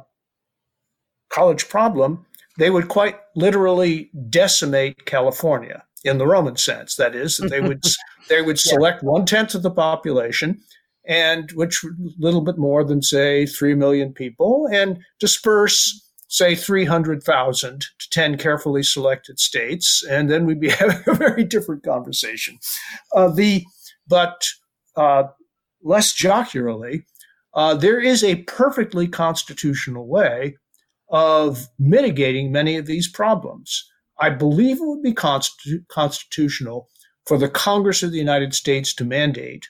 college 1.29 1.69
problem, 1.69 2.27
they 2.59 2.69
would 2.69 2.89
quite 2.89 3.17
literally 3.37 4.11
decimate 4.29 5.07
California 5.07 5.85
in 6.03 6.19
the 6.19 6.27
Roman 6.27 6.57
sense. 6.57 6.97
That 6.97 7.15
is, 7.15 7.37
that 7.37 7.51
they 7.51 7.61
would 7.61 7.85
they 8.29 8.43
would 8.43 8.59
select 8.59 9.05
yeah. 9.05 9.11
one 9.11 9.25
tenth 9.25 9.55
of 9.55 9.63
the 9.63 9.71
population, 9.71 10.61
and 11.07 11.53
which 11.53 11.85
a 11.85 11.89
little 12.19 12.41
bit 12.41 12.59
more 12.59 12.83
than 12.83 13.03
say 13.03 13.47
three 13.47 13.75
million 13.75 14.13
people, 14.13 14.67
and 14.73 14.99
disperse 15.21 16.06
say 16.29 16.55
300,000 16.55 17.81
to 17.81 18.11
10 18.11 18.39
carefully 18.39 18.83
selected 18.83 19.39
states, 19.39 20.05
and 20.09 20.31
then 20.31 20.47
we'd 20.47 20.61
be 20.61 20.71
having 20.81 21.03
a 21.07 21.15
very 21.15 21.45
different 21.45 21.83
conversation. 21.83 22.59
Uh, 23.15 23.29
the 23.29 23.65
but 24.09 24.47
uh, 24.97 25.25
less 25.83 26.13
jocularly, 26.13 27.05
uh, 27.55 27.75
there 27.75 28.01
is 28.01 28.23
a 28.23 28.43
perfectly 28.45 29.09
constitutional 29.09 30.07
way 30.07 30.57
of 31.09 31.69
mitigating 31.79 32.53
many 32.53 32.77
of 32.77 32.87
these 32.87 33.09
problems. 33.09 33.89
I 34.19 34.31
believe 34.31 34.79
it 34.79 34.87
would 34.87 35.03
be 35.03 35.13
constitu- 35.13 35.87
constitutional 35.89 36.89
for 37.27 37.39
the 37.39 37.49
Congress 37.49 38.03
of 38.03 38.13
the 38.13 38.19
United 38.19 38.55
States 38.55 38.95
to 38.95 39.05
mandate 39.05 39.69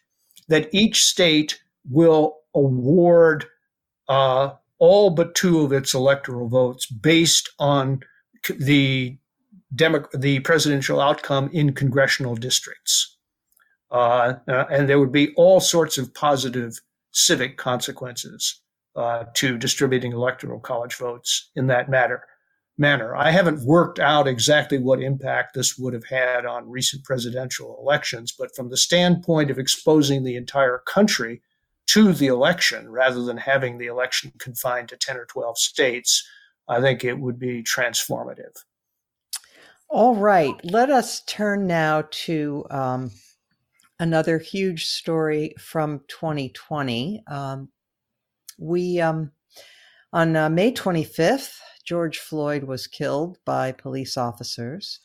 that 0.48 0.68
each 0.72 1.04
state 1.04 1.60
will 1.90 2.36
award 2.54 3.46
uh, 4.08 4.50
all 4.78 5.10
but 5.10 5.34
two 5.34 5.60
of 5.60 5.72
its 5.72 5.94
electoral 5.94 6.48
votes 6.48 6.86
based 6.86 7.50
on 7.58 8.00
the 8.58 9.18
Demo- 9.74 10.08
the 10.14 10.40
presidential 10.40 11.00
outcome 11.00 11.50
in 11.52 11.74
congressional 11.74 12.36
districts. 12.36 13.16
Uh, 13.90 14.34
uh, 14.48 14.64
and 14.70 14.88
there 14.88 14.98
would 14.98 15.12
be 15.12 15.34
all 15.34 15.60
sorts 15.60 15.98
of 15.98 16.14
positive 16.14 16.80
civic 17.10 17.56
consequences 17.56 18.60
uh, 18.94 19.24
to 19.34 19.58
distributing 19.58 20.12
electoral 20.12 20.60
college 20.60 20.94
votes 20.94 21.50
in 21.56 21.66
that 21.66 21.88
matter 21.88 22.22
manner. 22.78 23.16
I 23.16 23.30
haven't 23.30 23.64
worked 23.64 23.98
out 23.98 24.28
exactly 24.28 24.78
what 24.78 25.02
impact 25.02 25.54
this 25.54 25.78
would 25.78 25.94
have 25.94 26.04
had 26.04 26.44
on 26.44 26.68
recent 26.68 27.04
presidential 27.04 27.76
elections, 27.80 28.34
but 28.38 28.54
from 28.54 28.68
the 28.68 28.76
standpoint 28.76 29.50
of 29.50 29.58
exposing 29.58 30.24
the 30.24 30.36
entire 30.36 30.82
country 30.86 31.42
to 31.87 32.12
the 32.12 32.27
election 32.27 32.90
rather 32.90 33.22
than 33.22 33.37
having 33.37 33.79
the 33.79 33.87
election 33.87 34.33
confined 34.38 34.88
to 34.88 34.96
10 34.96 35.16
or 35.16 35.25
12 35.27 35.59
states, 35.59 36.27
I 36.68 36.81
think 36.81 37.05
it 37.05 37.18
would 37.18 37.38
be 37.38 37.62
transformative. 37.62 38.57
All 39.88 40.16
right, 40.16 40.55
let 40.64 40.90
us 40.90 41.22
turn 41.25 41.68
now 41.68 42.05
to 42.11 42.66
um, 42.70 43.12
another 44.01 44.38
huge 44.38 44.87
story 44.87 45.55
from 45.59 46.01
2020. 46.09 47.22
Um, 47.29 47.68
we, 48.59 49.01
um, 49.01 49.31
on 50.12 50.35
uh, 50.35 50.51
May 50.51 50.72
25th, 50.72 51.59
George 51.85 52.18
Floyd 52.18 52.64
was 52.64 52.88
killed 52.88 53.38
by 53.44 53.70
police 53.70 54.16
officers. 54.16 54.99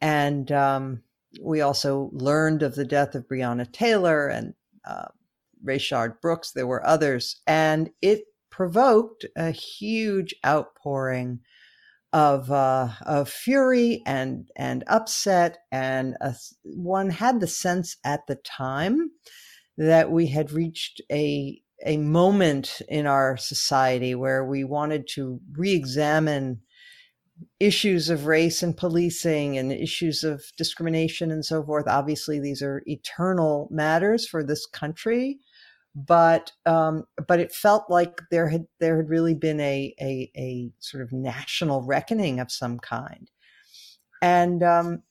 And 0.00 0.50
um, 0.50 1.02
we 1.42 1.60
also 1.60 2.10
learned 2.12 2.62
of 2.62 2.74
the 2.74 2.84
death 2.84 3.14
of 3.14 3.28
Breonna 3.28 3.70
Taylor 3.70 4.28
and 4.28 4.54
uh, 4.86 5.08
Rayshard 5.66 6.20
Brooks. 6.20 6.52
There 6.52 6.66
were 6.66 6.86
others. 6.86 7.40
And 7.46 7.90
it 8.00 8.22
provoked 8.50 9.26
a 9.36 9.50
huge 9.50 10.34
outpouring 10.44 11.40
of 12.12 12.50
uh, 12.50 12.88
of 13.04 13.28
fury 13.28 14.02
and 14.06 14.48
and 14.56 14.84
upset, 14.86 15.58
and 15.70 16.16
a, 16.22 16.34
one 16.62 17.10
had 17.10 17.40
the 17.40 17.46
sense 17.46 17.96
at 18.04 18.20
the 18.26 18.36
time 18.36 19.10
that 19.76 20.10
we 20.10 20.28
had 20.28 20.52
reached 20.52 21.02
a 21.12 21.60
a 21.84 21.98
moment 21.98 22.80
in 22.88 23.06
our 23.06 23.36
society 23.36 24.14
where 24.14 24.42
we 24.44 24.64
wanted 24.64 25.06
to 25.06 25.40
re-examine 25.52 26.62
issues 27.60 28.08
of 28.08 28.24
race 28.24 28.62
and 28.62 28.78
policing 28.78 29.58
and 29.58 29.70
issues 29.70 30.24
of 30.24 30.42
discrimination 30.56 31.30
and 31.30 31.44
so 31.44 31.62
forth. 31.62 31.86
Obviously, 31.86 32.40
these 32.40 32.62
are 32.62 32.82
eternal 32.86 33.68
matters 33.70 34.26
for 34.26 34.42
this 34.42 34.64
country, 34.64 35.38
but 35.96 36.52
um, 36.66 37.04
but 37.26 37.40
it 37.40 37.52
felt 37.52 37.88
like 37.88 38.20
there 38.30 38.48
had 38.48 38.66
there 38.80 38.98
had 38.98 39.08
really 39.08 39.34
been 39.34 39.58
a 39.60 39.94
a, 39.98 40.30
a 40.36 40.70
sort 40.78 41.02
of 41.02 41.10
national 41.10 41.82
reckoning 41.82 42.38
of 42.38 42.52
some 42.52 42.78
kind, 42.78 43.30
and 44.20 44.62
um, 44.62 45.02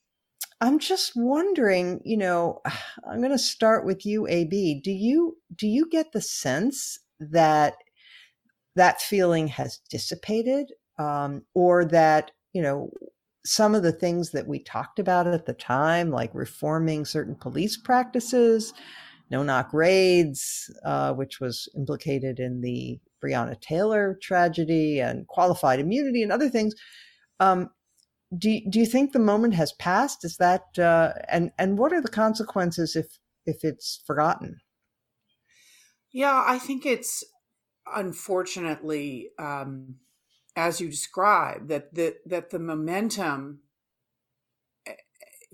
I'm 0.61 0.77
just 0.77 1.13
wondering, 1.15 2.01
you 2.05 2.17
know, 2.17 2.61
I'm 3.09 3.17
going 3.17 3.31
to 3.31 3.39
start 3.39 3.83
with 3.83 4.05
you, 4.05 4.27
AB. 4.27 4.81
Do 4.81 4.91
you 4.91 5.37
do 5.55 5.67
you 5.67 5.89
get 5.89 6.11
the 6.11 6.21
sense 6.21 6.99
that 7.19 7.73
that 8.75 9.01
feeling 9.01 9.47
has 9.47 9.79
dissipated, 9.89 10.71
um, 10.99 11.41
or 11.55 11.83
that 11.85 12.29
you 12.53 12.61
know 12.61 12.91
some 13.43 13.73
of 13.73 13.81
the 13.81 13.91
things 13.91 14.31
that 14.31 14.47
we 14.47 14.59
talked 14.59 14.99
about 14.99 15.25
at 15.25 15.47
the 15.47 15.53
time, 15.53 16.11
like 16.11 16.29
reforming 16.35 17.05
certain 17.05 17.35
police 17.35 17.75
practices, 17.75 18.71
no 19.35 19.43
knock 19.43 19.73
raids, 19.73 20.69
uh, 20.85 21.13
which 21.13 21.39
was 21.39 21.67
implicated 21.75 22.39
in 22.39 22.61
the 22.61 22.99
Breonna 23.23 23.59
Taylor 23.59 24.17
tragedy, 24.21 24.99
and 24.99 25.27
qualified 25.27 25.79
immunity 25.79 26.21
and 26.23 26.31
other 26.31 26.49
things. 26.49 26.73
Um, 27.39 27.69
do 28.37 28.59
do 28.69 28.79
you 28.79 28.85
think 28.85 29.11
the 29.11 29.19
moment 29.19 29.53
has 29.55 29.73
passed? 29.73 30.23
Is 30.23 30.37
that 30.37 30.63
uh, 30.79 31.13
and 31.29 31.51
and 31.57 31.77
what 31.77 31.93
are 31.93 32.01
the 32.01 32.17
consequences 32.23 32.95
if 32.95 33.07
if 33.45 33.63
it's 33.63 34.01
forgotten? 34.07 34.59
Yeah, 36.11 36.43
I 36.45 36.57
think 36.59 36.85
it's 36.85 37.23
unfortunately 37.93 39.29
um, 39.37 39.95
as 40.55 40.79
you 40.79 40.89
describe, 40.89 41.67
that 41.67 41.93
the 41.93 42.15
that 42.25 42.49
the 42.49 42.59
momentum 42.59 43.59
eh, 44.87 44.93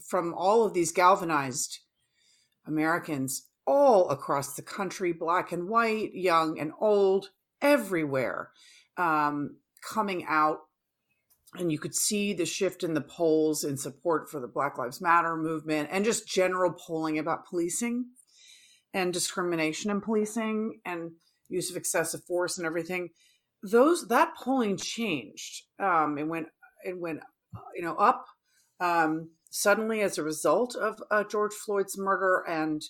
from 0.08 0.34
all 0.34 0.64
of 0.64 0.74
these 0.74 0.92
galvanized 0.92 1.80
Americans 2.66 3.48
all 3.66 4.10
across 4.10 4.56
the 4.56 4.62
country, 4.62 5.14
black 5.14 5.52
and 5.52 5.70
white, 5.70 6.14
young 6.14 6.60
and 6.60 6.72
old, 6.80 7.30
everywhere, 7.62 8.50
um, 8.98 9.58
coming 9.84 10.26
out 10.28 10.60
and 11.56 11.72
you 11.72 11.78
could 11.78 11.96
see 11.96 12.34
the 12.34 12.46
shift 12.46 12.84
in 12.84 12.94
the 12.94 13.02
polls 13.02 13.64
in 13.64 13.78
support 13.78 14.30
for 14.30 14.40
the 14.40 14.48
Black 14.48 14.78
Lives 14.78 15.02
Matter 15.02 15.36
movement 15.36 15.90
and 15.92 16.06
just 16.06 16.28
general 16.28 16.72
polling 16.72 17.20
about 17.20 17.46
policing 17.46 18.06
and 18.94 19.14
discrimination 19.14 19.92
in 19.92 20.02
policing 20.02 20.80
and 20.86 21.12
use 21.50 21.70
of 21.70 21.76
excessive 21.76 22.24
force 22.24 22.58
and 22.58 22.66
everything. 22.66 23.10
Those 23.64 24.08
that 24.08 24.36
polling 24.36 24.78
changed. 24.78 25.64
Um, 25.78 26.18
it 26.18 26.28
went 26.28 26.48
it 26.86 26.98
went 26.98 27.20
you 27.76 27.82
know 27.82 27.96
up 27.96 28.26
um, 28.80 29.32
suddenly 29.50 30.02
as 30.02 30.18
a 30.18 30.24
result 30.24 30.76
of 30.76 31.04
uh, 31.12 31.26
George 31.26 31.54
Floyd's 31.54 31.98
murder 31.98 32.44
and 32.48 32.82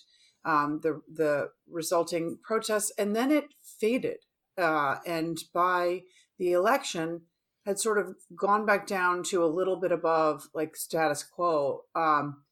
um, 0.44 0.80
the 0.82 1.00
the 1.12 1.50
resulting 1.70 2.38
protests, 2.42 2.92
and 2.98 3.14
then 3.14 3.30
it 3.30 3.54
faded. 3.80 4.18
Uh, 4.58 4.96
and 5.06 5.38
by 5.54 6.02
the 6.38 6.52
election, 6.52 7.22
had 7.64 7.78
sort 7.78 7.98
of 7.98 8.16
gone 8.36 8.66
back 8.66 8.86
down 8.86 9.22
to 9.22 9.44
a 9.44 9.46
little 9.46 9.76
bit 9.76 9.92
above 9.92 10.48
like 10.54 10.76
status 10.76 11.22
quo. 11.22 11.82
Um, 11.94 12.42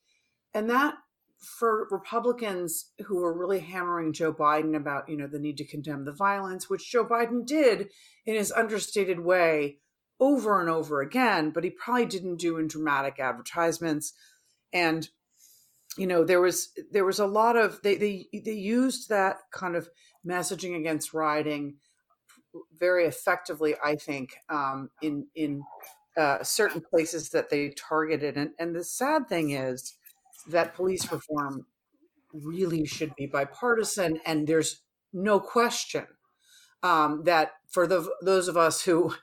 and 0.55 0.71
that 0.71 0.95
for 1.41 1.89
Republicans 1.91 2.93
who 3.07 3.17
were 3.17 3.37
really 3.37 3.61
hammering 3.61 4.13
Joe 4.13 4.33
Biden 4.33 4.77
about, 4.77 5.09
you 5.09 5.17
know, 5.17 5.27
the 5.27 5.39
need 5.39 5.57
to 5.59 5.67
condemn 5.67 6.05
the 6.05 6.13
violence, 6.13 6.69
which 6.69 6.91
Joe 6.91 7.05
Biden 7.05 7.47
did 7.47 7.89
in 8.27 8.35
his 8.35 8.53
understated 8.53 9.21
way 9.21 9.79
over 10.21 10.61
and 10.61 10.69
over 10.69 11.01
again, 11.01 11.51
but 11.51 11.65
he 11.65 11.71
probably 11.71 12.05
didn't 12.05 12.37
do 12.37 12.59
in 12.59 12.69
dramatic 12.69 13.19
advertisements. 13.19 14.13
And, 14.73 15.09
you 15.97 16.07
know, 16.07 16.25
there 16.25 16.41
was 16.41 16.71
there 16.91 17.05
was 17.05 17.19
a 17.19 17.27
lot 17.27 17.57
of 17.57 17.81
they 17.83 17.97
they 17.97 18.27
they 18.33 18.53
used 18.53 19.09
that 19.09 19.39
kind 19.53 19.77
of 19.77 19.89
messaging 20.27 20.77
against 20.77 21.13
rioting 21.13 21.77
very 22.79 23.05
effectively, 23.05 23.75
I 23.85 23.97
think, 23.97 24.35
um, 24.49 24.91
in 25.03 25.27
in 25.35 25.63
uh, 26.17 26.43
certain 26.43 26.81
places 26.81 27.31
that 27.31 27.51
they 27.51 27.71
targeted. 27.71 28.37
And, 28.37 28.51
and 28.59 28.75
the 28.75 28.85
sad 28.85 29.29
thing 29.29 29.51
is 29.51 29.95
that 30.49 30.75
police 30.75 31.11
reform 31.11 31.67
really 32.33 32.87
should 32.87 33.15
be 33.17 33.27
bipartisan, 33.27 34.21
and 34.25 34.47
there's 34.47 34.83
no 35.13 35.41
question 35.41 36.07
um, 36.83 37.25
that 37.25 37.53
for 37.69 37.87
the 37.87 38.09
those 38.23 38.49
of 38.49 38.57
us 38.57 38.83
who 38.83 39.15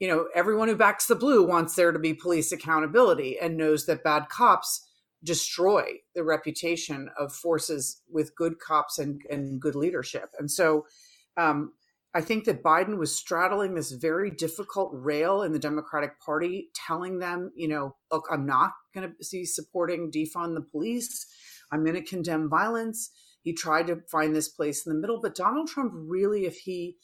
you 0.00 0.08
know, 0.08 0.26
everyone 0.34 0.68
who 0.68 0.76
backs 0.76 1.06
the 1.06 1.14
blue 1.14 1.46
wants 1.46 1.76
there 1.76 1.92
to 1.92 1.98
be 1.98 2.12
police 2.12 2.52
accountability 2.52 3.38
and 3.38 3.56
knows 3.56 3.86
that 3.86 4.02
bad 4.02 4.28
cops 4.28 4.84
destroy 5.24 5.84
the 6.14 6.22
reputation 6.22 7.08
of 7.18 7.32
forces 7.32 8.02
with 8.10 8.36
good 8.36 8.58
cops 8.58 8.98
and, 8.98 9.22
and 9.30 9.60
good 9.60 9.74
leadership. 9.74 10.30
And 10.38 10.50
so 10.50 10.86
um, 11.36 11.72
I 12.14 12.20
think 12.20 12.44
that 12.44 12.62
Biden 12.62 12.98
was 12.98 13.14
straddling 13.14 13.74
this 13.74 13.90
very 13.90 14.30
difficult 14.30 14.90
rail 14.92 15.42
in 15.42 15.52
the 15.52 15.58
Democratic 15.58 16.20
Party, 16.20 16.68
telling 16.74 17.18
them, 17.18 17.50
you 17.56 17.66
know, 17.66 17.96
look, 18.12 18.28
I'm 18.30 18.46
not 18.46 18.72
going 18.94 19.08
to 19.08 19.14
be 19.32 19.44
supporting 19.44 20.12
defund 20.12 20.54
the 20.54 20.60
police. 20.60 21.26
I'm 21.72 21.84
going 21.84 21.96
to 21.96 22.02
condemn 22.02 22.48
violence. 22.48 23.10
He 23.42 23.52
tried 23.52 23.88
to 23.88 24.02
find 24.10 24.34
this 24.34 24.48
place 24.48 24.86
in 24.86 24.92
the 24.92 24.98
middle, 24.98 25.20
but 25.20 25.34
Donald 25.34 25.68
Trump 25.68 25.92
really, 25.94 26.44
if 26.44 26.58
he 26.58 26.96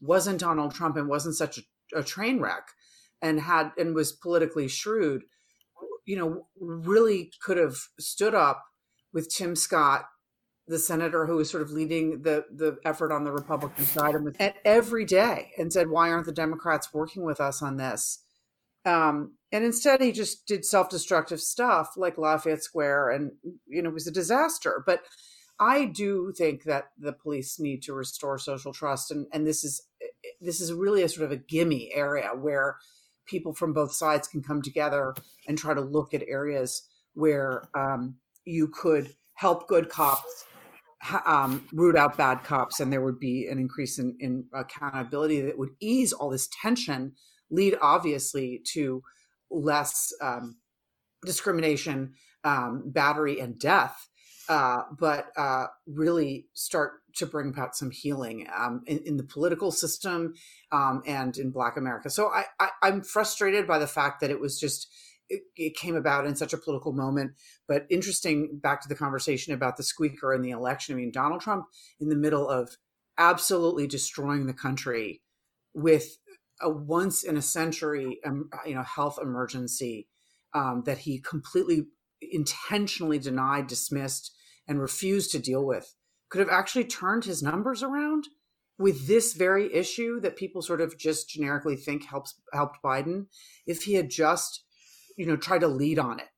wasn't 0.00 0.40
Donald 0.40 0.74
Trump 0.74 0.96
and 0.96 1.08
wasn't 1.08 1.36
such 1.36 1.58
a, 1.58 2.00
a 2.00 2.02
train 2.04 2.40
wreck 2.40 2.68
and 3.22 3.40
had 3.40 3.72
and 3.78 3.94
was 3.94 4.12
politically 4.12 4.68
shrewd, 4.68 5.22
you 6.08 6.16
know, 6.16 6.46
really 6.58 7.30
could 7.42 7.58
have 7.58 7.76
stood 8.00 8.34
up 8.34 8.64
with 9.12 9.32
Tim 9.32 9.54
Scott 9.54 10.06
the 10.66 10.78
senator 10.78 11.24
who 11.26 11.36
was 11.36 11.50
sort 11.50 11.62
of 11.62 11.70
leading 11.70 12.22
the 12.22 12.44
the 12.50 12.76
effort 12.84 13.12
on 13.12 13.24
the 13.24 13.32
Republican 13.32 13.84
side 13.84 14.14
and 14.14 14.54
every 14.64 15.04
day 15.04 15.52
and 15.58 15.72
said, 15.72 15.88
"Why 15.88 16.10
aren't 16.10 16.26
the 16.26 16.32
Democrats 16.32 16.92
working 16.92 17.24
with 17.24 17.40
us 17.40 17.62
on 17.62 17.76
this?" 17.76 18.22
Um, 18.84 19.34
and 19.52 19.64
instead, 19.64 20.00
he 20.00 20.12
just 20.12 20.46
did 20.46 20.64
self 20.64 20.88
destructive 20.88 21.40
stuff 21.40 21.94
like 21.96 22.18
Lafayette 22.18 22.62
Square, 22.62 23.10
and 23.10 23.32
you 23.66 23.82
know, 23.82 23.90
it 23.90 23.94
was 23.94 24.06
a 24.06 24.12
disaster. 24.12 24.82
But 24.86 25.02
I 25.58 25.86
do 25.86 26.32
think 26.36 26.64
that 26.64 26.84
the 26.98 27.12
police 27.12 27.58
need 27.58 27.82
to 27.82 27.92
restore 27.92 28.38
social 28.38 28.72
trust, 28.72 29.10
and 29.10 29.26
and 29.32 29.46
this 29.46 29.64
is 29.64 29.82
this 30.40 30.60
is 30.60 30.72
really 30.72 31.02
a 31.02 31.08
sort 31.08 31.26
of 31.26 31.32
a 31.32 31.42
gimme 31.42 31.92
area 31.94 32.30
where 32.34 32.76
people 33.28 33.54
from 33.54 33.72
both 33.72 33.92
sides 33.92 34.26
can 34.26 34.42
come 34.42 34.62
together 34.62 35.14
and 35.46 35.56
try 35.56 35.74
to 35.74 35.80
look 35.80 36.14
at 36.14 36.22
areas 36.26 36.82
where 37.14 37.68
um, 37.74 38.16
you 38.44 38.68
could 38.68 39.14
help 39.34 39.68
good 39.68 39.88
cops 39.88 40.44
um, 41.26 41.66
root 41.72 41.96
out 41.96 42.16
bad 42.16 42.42
cops 42.42 42.80
and 42.80 42.92
there 42.92 43.02
would 43.02 43.20
be 43.20 43.46
an 43.46 43.58
increase 43.58 43.98
in, 43.98 44.16
in 44.18 44.44
accountability 44.52 45.40
that 45.40 45.58
would 45.58 45.70
ease 45.80 46.12
all 46.12 46.30
this 46.30 46.48
tension 46.60 47.12
lead 47.50 47.76
obviously 47.80 48.60
to 48.72 49.02
less 49.50 50.12
um, 50.20 50.56
discrimination 51.24 52.12
um, 52.44 52.82
battery 52.86 53.40
and 53.40 53.58
death 53.58 54.07
uh, 54.48 54.82
but 54.98 55.26
uh, 55.36 55.66
really 55.86 56.46
start 56.54 57.00
to 57.16 57.26
bring 57.26 57.48
about 57.48 57.76
some 57.76 57.90
healing 57.90 58.46
um, 58.56 58.82
in, 58.86 58.98
in, 58.98 59.16
the 59.16 59.22
political 59.22 59.70
system 59.70 60.34
um, 60.72 61.02
and 61.06 61.36
in 61.36 61.50
black 61.50 61.76
america 61.76 62.10
so 62.10 62.28
I, 62.28 62.44
I, 62.60 62.68
i'm 62.82 63.02
frustrated 63.02 63.66
by 63.66 63.78
the 63.78 63.86
fact 63.86 64.20
that 64.20 64.30
it 64.30 64.40
was 64.40 64.58
just 64.58 64.88
it, 65.28 65.42
it, 65.56 65.76
came 65.76 65.94
about 65.94 66.26
in 66.26 66.34
such 66.36 66.52
a 66.52 66.58
political 66.58 66.92
moment. 66.92 67.32
But 67.66 67.86
interesting, 67.90 68.58
back 68.62 68.80
to 68.82 68.88
the 68.88 68.94
conversation 68.94 69.52
about 69.52 69.76
the 69.76 69.82
squeaker 69.82 70.32
and 70.32 70.44
the 70.44 70.50
election. 70.50 70.94
I 70.94 70.96
mean, 70.96 71.10
Donald 71.10 71.40
Trump 71.40 71.66
in 72.00 72.08
the 72.08 72.16
middle 72.16 72.48
of 72.48 72.76
absolutely 73.18 73.86
destroying 73.86 74.46
the 74.46 74.54
country 74.54 75.22
with 75.74 76.18
a 76.60 76.70
once 76.70 77.22
in 77.22 77.36
a 77.36 77.42
century, 77.42 78.18
um, 78.24 78.50
you 78.66 78.74
know, 78.74 78.82
health 78.82 79.18
emergency 79.20 80.08
um, 80.54 80.82
that 80.86 80.98
he 80.98 81.20
completely 81.20 81.86
intentionally 82.20 83.18
denied, 83.18 83.66
dismissed, 83.66 84.32
and 84.68 84.80
refused 84.80 85.32
to 85.32 85.38
deal 85.38 85.64
with, 85.64 85.94
could 86.28 86.40
have 86.40 86.50
actually 86.50 86.84
turned 86.84 87.24
his 87.24 87.42
numbers 87.42 87.82
around 87.82 88.28
with 88.78 89.08
this 89.08 89.32
very 89.32 89.74
issue 89.74 90.20
that 90.20 90.36
people 90.36 90.62
sort 90.62 90.80
of 90.80 90.96
just 90.96 91.28
generically 91.28 91.74
think 91.74 92.04
helps 92.04 92.40
helped 92.52 92.78
Biden. 92.84 93.26
If 93.66 93.84
he 93.84 93.94
had 93.94 94.10
just 94.10 94.62
you 95.18 95.26
know 95.26 95.36
tried 95.36 95.60
to 95.60 95.68
lead 95.68 95.98
on 95.98 96.20
it 96.20 96.28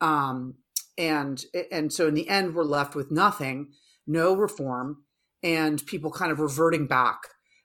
um, 0.00 0.54
and 0.98 1.44
and 1.70 1.92
so 1.92 2.08
in 2.08 2.14
the 2.14 2.28
end 2.28 2.54
we're 2.54 2.64
left 2.64 2.96
with 2.96 3.12
nothing 3.12 3.68
no 4.06 4.34
reform 4.34 5.04
and 5.44 5.86
people 5.86 6.10
kind 6.10 6.32
of 6.32 6.40
reverting 6.40 6.86
back 6.86 7.18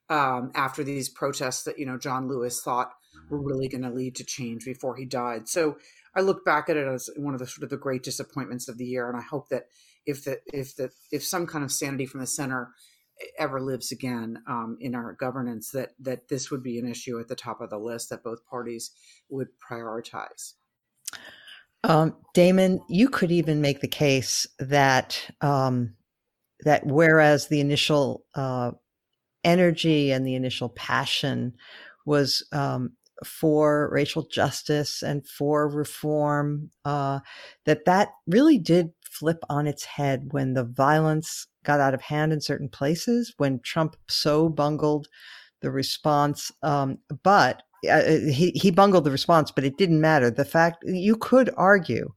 um, 0.09 0.51
after 0.53 0.83
these 0.83 1.09
protests 1.09 1.63
that 1.63 1.79
you 1.79 1.85
know 1.85 1.97
john 1.97 2.27
lewis 2.27 2.61
thought 2.61 2.91
were 3.29 3.41
really 3.41 3.67
going 3.67 3.81
to 3.81 3.89
lead 3.89 4.15
to 4.15 4.23
change 4.23 4.63
before 4.65 4.95
he 4.95 5.05
died 5.05 5.47
so 5.47 5.77
i 6.15 6.21
look 6.21 6.45
back 6.45 6.69
at 6.69 6.77
it 6.77 6.87
as 6.87 7.09
one 7.15 7.33
of 7.33 7.39
the 7.39 7.47
sort 7.47 7.63
of 7.63 7.69
the 7.69 7.77
great 7.77 8.03
disappointments 8.03 8.67
of 8.67 8.77
the 8.77 8.85
year 8.85 9.09
and 9.09 9.17
i 9.17 9.23
hope 9.23 9.49
that 9.49 9.63
if 10.07 10.23
the 10.23 10.39
if 10.47 10.75
the 10.75 10.89
if 11.11 11.23
some 11.23 11.45
kind 11.45 11.63
of 11.63 11.71
sanity 11.71 12.07
from 12.07 12.21
the 12.21 12.27
center 12.27 12.71
ever 13.37 13.59
lives 13.59 13.91
again 13.91 14.41
um, 14.47 14.77
in 14.79 14.95
our 14.95 15.13
governance 15.13 15.71
that 15.71 15.91
that 15.99 16.29
this 16.29 16.49
would 16.49 16.63
be 16.63 16.79
an 16.79 16.87
issue 16.87 17.19
at 17.19 17.27
the 17.27 17.35
top 17.35 17.61
of 17.61 17.69
the 17.69 17.77
list 17.77 18.09
that 18.09 18.23
both 18.23 18.45
parties 18.45 18.91
would 19.29 19.49
prioritize. 19.69 20.53
Um, 21.83 22.15
Damon, 22.33 22.81
you 22.89 23.09
could 23.09 23.31
even 23.31 23.61
make 23.61 23.81
the 23.81 23.87
case 23.87 24.47
that 24.59 25.29
um, 25.41 25.95
that 26.61 26.85
whereas 26.85 27.47
the 27.47 27.59
initial 27.59 28.25
uh, 28.33 28.71
energy 29.43 30.11
and 30.11 30.25
the 30.25 30.35
initial 30.35 30.69
passion 30.69 31.53
was 32.05 32.47
um, 32.51 32.93
for 33.25 33.89
racial 33.91 34.27
justice 34.27 35.01
and 35.01 35.27
for 35.27 35.67
reform, 35.67 36.71
uh, 36.85 37.19
that 37.65 37.85
that 37.85 38.09
really 38.27 38.57
did 38.57 38.91
flip 39.11 39.39
on 39.49 39.67
its 39.67 39.83
head 39.83 40.27
when 40.31 40.53
the 40.53 40.63
violence 40.63 41.47
got 41.63 41.79
out 41.79 41.93
of 41.93 42.01
hand 42.01 42.31
in 42.31 42.41
certain 42.41 42.69
places, 42.69 43.33
when 43.37 43.59
Trump 43.59 43.95
so 44.07 44.49
bungled 44.49 45.07
the 45.61 45.71
response. 45.71 46.51
Um, 46.63 46.99
but 47.23 47.63
uh, 47.89 48.03
he, 48.03 48.51
he 48.55 48.71
bungled 48.71 49.03
the 49.03 49.11
response, 49.11 49.51
but 49.51 49.63
it 49.63 49.77
didn't 49.77 50.01
matter. 50.01 50.31
The 50.31 50.45
fact 50.45 50.83
you 50.85 51.15
could 51.15 51.49
argue 51.57 52.13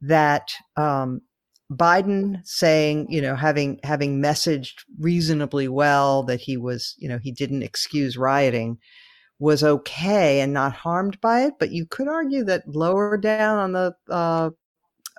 that 0.00 0.52
um, 0.76 1.20
Biden 1.72 2.40
saying, 2.44 3.06
you 3.08 3.20
know, 3.22 3.36
having 3.36 3.78
having 3.82 4.20
messaged 4.22 4.84
reasonably 4.98 5.68
well 5.68 6.22
that 6.24 6.40
he 6.40 6.56
was, 6.56 6.94
you 6.98 7.08
know, 7.08 7.18
he 7.18 7.32
didn't 7.32 7.62
excuse 7.62 8.16
rioting, 8.16 8.78
was 9.38 9.64
okay 9.64 10.40
and 10.40 10.52
not 10.52 10.72
harmed 10.72 11.20
by 11.20 11.42
it. 11.42 11.54
But 11.58 11.72
you 11.72 11.86
could 11.86 12.08
argue 12.08 12.44
that 12.44 12.68
lower 12.68 13.16
down 13.16 13.58
on 13.58 13.72
the, 13.72 13.94
uh, 14.10 14.50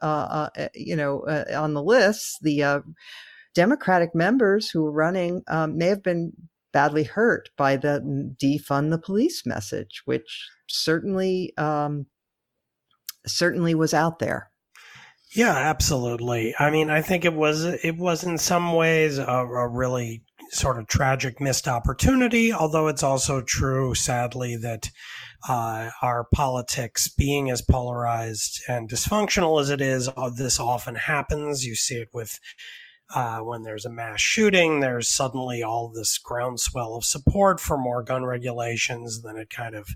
uh, 0.01 0.05
uh, 0.05 0.49
eh, 0.55 0.67
you 0.73 0.95
know, 0.95 1.21
uh, 1.21 1.45
on 1.55 1.73
the 1.73 1.83
list, 1.83 2.39
the 2.41 2.63
uh, 2.63 2.79
Democratic 3.53 4.13
members 4.13 4.69
who 4.69 4.83
were 4.83 4.91
running 4.91 5.41
um, 5.47 5.77
may 5.77 5.87
have 5.87 6.03
been 6.03 6.33
badly 6.73 7.03
hurt 7.03 7.49
by 7.57 7.77
the 7.77 8.01
defund 8.41 8.91
the 8.91 8.97
police 8.97 9.45
message, 9.45 10.01
which 10.05 10.49
certainly 10.67 11.53
um, 11.57 12.05
certainly 13.25 13.75
was 13.75 13.93
out 13.93 14.19
there. 14.19 14.51
Yeah, 15.35 15.55
absolutely. 15.55 16.53
I 16.59 16.69
mean, 16.69 16.89
I 16.89 17.01
think 17.01 17.25
it 17.25 17.33
was 17.33 17.63
it 17.63 17.97
was 17.97 18.23
in 18.23 18.37
some 18.37 18.73
ways 18.73 19.17
a, 19.17 19.23
a 19.23 19.67
really 19.67 20.23
sort 20.49 20.79
of 20.79 20.87
tragic 20.87 21.41
missed 21.41 21.67
opportunity. 21.67 22.53
Although 22.53 22.87
it's 22.87 23.03
also 23.03 23.41
true, 23.41 23.95
sadly, 23.95 24.55
that 24.57 24.89
uh, 25.47 25.89
our 26.01 26.27
politics, 26.33 27.07
being 27.07 27.49
as 27.49 27.61
polarized 27.61 28.61
and 28.67 28.89
dysfunctional 28.89 29.61
as 29.61 29.69
it 29.69 29.81
is, 29.81 30.09
uh, 30.15 30.29
this 30.29 30.59
often 30.59 30.95
happens. 30.95 31.65
You 31.65 31.75
see 31.75 31.95
it 31.95 32.09
with 32.13 32.39
uh, 33.13 33.39
when 33.39 33.63
there's 33.63 33.85
a 33.85 33.91
mass 33.91 34.19
shooting, 34.19 34.79
there's 34.79 35.09
suddenly 35.09 35.61
all 35.61 35.89
this 35.89 36.17
groundswell 36.17 36.95
of 36.95 37.05
support 37.05 37.59
for 37.59 37.77
more 37.77 38.01
gun 38.01 38.25
regulations. 38.25 39.21
Then 39.21 39.37
it 39.37 39.49
kind 39.49 39.75
of 39.75 39.89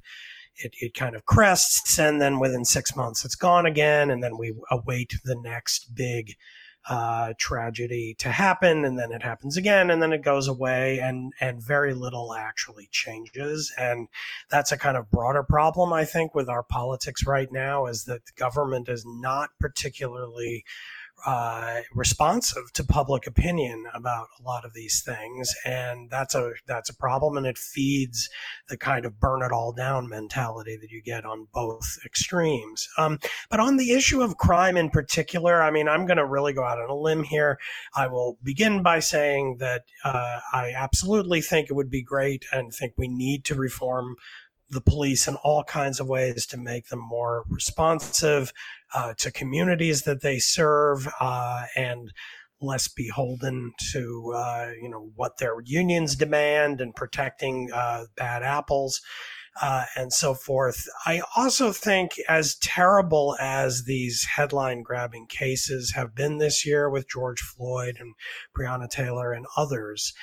it, 0.56 0.74
it 0.80 0.94
kind 0.94 1.16
of 1.16 1.26
crests, 1.26 1.98
and 1.98 2.22
then 2.22 2.40
within 2.40 2.66
six 2.66 2.96
months 2.96 3.26
it's 3.26 3.36
gone 3.36 3.66
again, 3.66 4.12
and 4.12 4.24
then 4.24 4.38
we 4.38 4.54
await 4.70 5.14
the 5.24 5.36
next 5.36 5.96
big 5.96 6.34
uh, 6.88 7.34
tragedy 7.38 8.15
to 8.20 8.30
happen, 8.30 8.86
and 8.86 8.98
then 8.98 9.12
it 9.12 9.22
happens 9.22 9.58
again, 9.58 9.89
and 9.89 10.02
then 10.02 10.13
it 10.13 10.24
goes 10.24 10.48
away, 10.48 11.00
and 11.00 11.34
and 11.39 11.62
very 11.62 11.94
little 11.94 12.34
actually 12.34 12.88
changes, 12.92 13.74
and 13.78 14.08
that's 14.50 14.72
a 14.72 14.78
kind 14.78 14.98
of 14.98 15.12
broader 15.12 15.44
problem 15.44 15.92
I 15.94 16.06
think 16.06 16.34
with 16.34 16.50
our 16.50 16.63
politics 16.63 17.26
right 17.26 17.52
now 17.52 17.86
is 17.86 18.06
that 18.06 18.26
the 18.26 18.32
government 18.36 18.89
is 18.89 19.06
not 19.06 19.50
particularly 19.60 20.63
uh, 21.26 21.82
responsive 21.94 22.72
to 22.74 22.84
public 22.84 23.28
opinion 23.28 23.86
about 23.94 24.28
a 24.40 24.44
lot 24.44 24.66
of 24.66 24.74
these 24.74 25.02
things, 25.02 25.54
and 25.66 26.10
that's 26.10 26.36
a 26.36 26.54
that's 26.68 26.90
a 26.90 26.96
problem, 26.96 27.38
and 27.38 27.46
it 27.46 27.58
feeds 27.58 28.30
the 28.70 28.78
kind 28.78 29.06
of 29.06 29.20
burn 29.20 29.42
it 29.42 29.52
all 29.52 29.72
down 29.72 30.10
mentality 30.10 30.78
that 30.80 30.90
you 30.90 31.02
get 31.02 31.26
on 31.26 31.48
both 31.54 31.98
extremes. 32.06 32.88
Um, 32.98 33.20
but 33.50 33.60
on 33.60 33.78
the 33.78 33.92
issue 33.92 34.22
of 34.22 34.38
crime 34.38 34.78
in 34.78 34.90
particular, 34.90 35.62
I 35.62 35.72
mean, 35.72 35.88
I'm 35.88 36.06
going 36.06 36.18
to 36.18 36.26
really 36.26 36.54
go 36.54 36.64
out 36.64 36.80
on 36.80 36.90
a 36.90 36.96
limb 36.96 37.24
here. 37.24 37.58
I 37.96 38.08
will 38.08 38.38
begin 38.44 38.84
by 38.84 39.00
saying 39.00 39.58
that 39.60 39.84
uh, 40.04 40.40
I 40.54 40.74
absolutely 40.76 41.42
think 41.42 41.70
it 41.70 41.74
would 41.74 41.90
be 41.90 42.04
great, 42.04 42.46
and 42.52 42.74
think 42.74 42.94
we 42.98 43.08
need 43.08 43.46
to 43.46 43.56
reform 43.56 44.16
the 44.70 44.82
police 44.82 45.28
in 45.28 45.36
all 45.38 45.64
kinds 45.64 46.00
of 46.00 46.08
ways 46.08 46.46
to 46.48 46.58
make 46.58 46.88
them 46.88 47.00
more 47.00 47.44
responsive 47.50 48.52
uh, 48.94 49.14
to 49.18 49.32
communities 49.32 50.04
that 50.04 50.22
they 50.22 50.40
serve 50.40 51.08
uh, 51.20 51.66
and 51.76 52.12
less 52.62 52.88
beholden 52.88 53.72
to 53.92 54.34
uh, 54.36 54.72
you 54.82 54.90
know 54.90 55.10
what 55.16 55.38
their 55.38 55.56
unions 55.64 56.16
demand 56.16 56.82
and 56.82 56.96
protecting 56.96 57.70
uh, 57.74 58.06
bad 58.18 58.44
apples. 58.44 59.02
uh, 59.62 59.86
and 59.96 60.14
so 60.14 60.34
forth. 60.34 60.88
I 61.06 61.22
also 61.36 61.72
think, 61.72 62.14
as 62.30 62.56
terrible 62.56 63.36
as 63.40 63.84
these 63.84 64.24
headline 64.36 64.84
grabbing 64.84 65.28
cases 65.28 65.92
have 65.96 66.16
been 66.16 66.38
this 66.38 66.66
year 66.66 66.90
with 66.90 67.10
George 67.10 67.42
Floyd 67.42 67.98
and 68.00 68.14
Breonna 68.58 68.90
Taylor 68.90 69.34
and 69.34 69.46
others, 69.58 70.14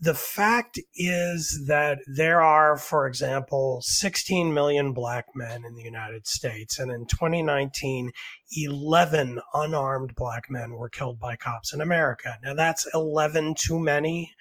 the 0.00 0.14
fact 0.14 0.80
is 0.96 1.64
that 1.68 1.98
there 2.06 2.40
are, 2.40 2.76
for 2.76 3.06
example, 3.06 3.80
16 3.82 4.52
million 4.52 4.92
black 4.92 5.26
men 5.34 5.64
in 5.64 5.74
the 5.74 5.82
United 5.82 6.26
States. 6.26 6.78
And 6.78 6.90
in 6.90 7.06
2019, 7.06 8.10
11 8.56 9.40
unarmed 9.54 10.14
black 10.14 10.44
men 10.50 10.72
were 10.72 10.88
killed 10.88 11.20
by 11.20 11.36
cops 11.36 11.72
in 11.72 11.80
America. 11.80 12.38
Now, 12.42 12.54
that's 12.54 12.86
11 12.94 13.54
too 13.58 13.78
many. 13.78 14.34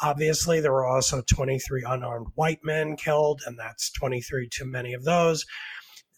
Obviously, 0.00 0.60
there 0.60 0.72
were 0.72 0.86
also 0.86 1.22
23 1.22 1.84
unarmed 1.86 2.28
white 2.34 2.60
men 2.62 2.96
killed, 2.96 3.40
and 3.46 3.58
that's 3.58 3.90
23 3.90 4.48
too 4.48 4.66
many 4.66 4.92
of 4.92 5.04
those. 5.04 5.44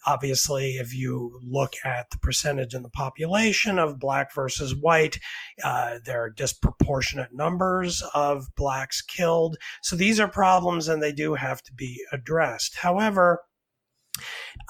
Obviously, 0.05 0.71
if 0.77 0.93
you 0.93 1.39
look 1.43 1.73
at 1.85 2.09
the 2.09 2.17
percentage 2.17 2.73
in 2.73 2.83
the 2.83 2.89
population 2.89 3.77
of 3.79 3.99
black 3.99 4.33
versus 4.33 4.75
white, 4.75 5.19
uh, 5.63 5.99
there 6.05 6.23
are 6.23 6.29
disproportionate 6.29 7.33
numbers 7.33 8.03
of 8.13 8.47
blacks 8.55 9.01
killed. 9.01 9.57
So 9.83 9.95
these 9.95 10.19
are 10.19 10.27
problems 10.27 10.87
and 10.87 11.01
they 11.01 11.11
do 11.11 11.35
have 11.35 11.61
to 11.63 11.73
be 11.73 12.03
addressed. 12.11 12.77
However, 12.77 13.41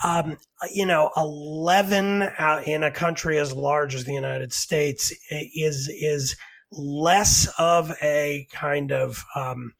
um, 0.03 0.37
you 0.71 0.85
know, 0.85 1.11
11 1.17 2.21
uh, 2.21 2.61
in 2.65 2.83
a 2.83 2.91
country 2.91 3.37
as 3.39 3.53
large 3.53 3.95
as 3.95 4.05
the 4.05 4.13
United 4.13 4.53
States 4.53 5.11
is, 5.31 5.89
is 5.89 6.35
less 6.71 7.51
of 7.57 7.91
a 8.01 8.47
kind 8.51 8.91
of, 8.91 9.23
um, 9.35 9.73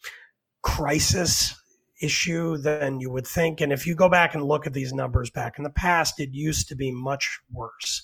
crisis 0.64 1.61
issue 2.02 2.58
than 2.58 3.00
you 3.00 3.12
would 3.12 3.28
think. 3.28 3.62
And 3.62 3.72
if 3.72 3.88
you 3.88 3.96
go 3.96 4.10
back 4.10 4.34
and 4.34 4.44
look 4.44 4.68
at 4.68 4.74
these 4.74 4.94
numbers 4.94 5.30
back 5.30 5.58
in 5.58 5.64
the 5.64 5.70
past, 5.70 6.20
it 6.20 6.34
used 6.34 6.68
to 6.70 6.76
be 6.76 6.92
much 6.92 7.40
worse. 7.52 8.02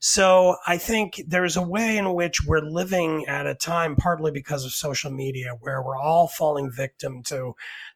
So 0.00 0.56
I 0.66 0.78
think 0.78 1.22
there's 1.26 1.56
a 1.56 1.62
way 1.62 1.96
in 1.96 2.14
which 2.14 2.44
we're 2.46 2.60
living 2.60 3.24
at 3.26 3.46
a 3.46 3.54
time, 3.54 3.96
partly 3.96 4.30
because 4.30 4.64
of 4.64 4.72
social 4.72 5.10
media, 5.10 5.56
where 5.60 5.82
we're 5.82 5.98
all 5.98 6.28
falling 6.28 6.70
victim 6.70 7.22
to 7.24 7.54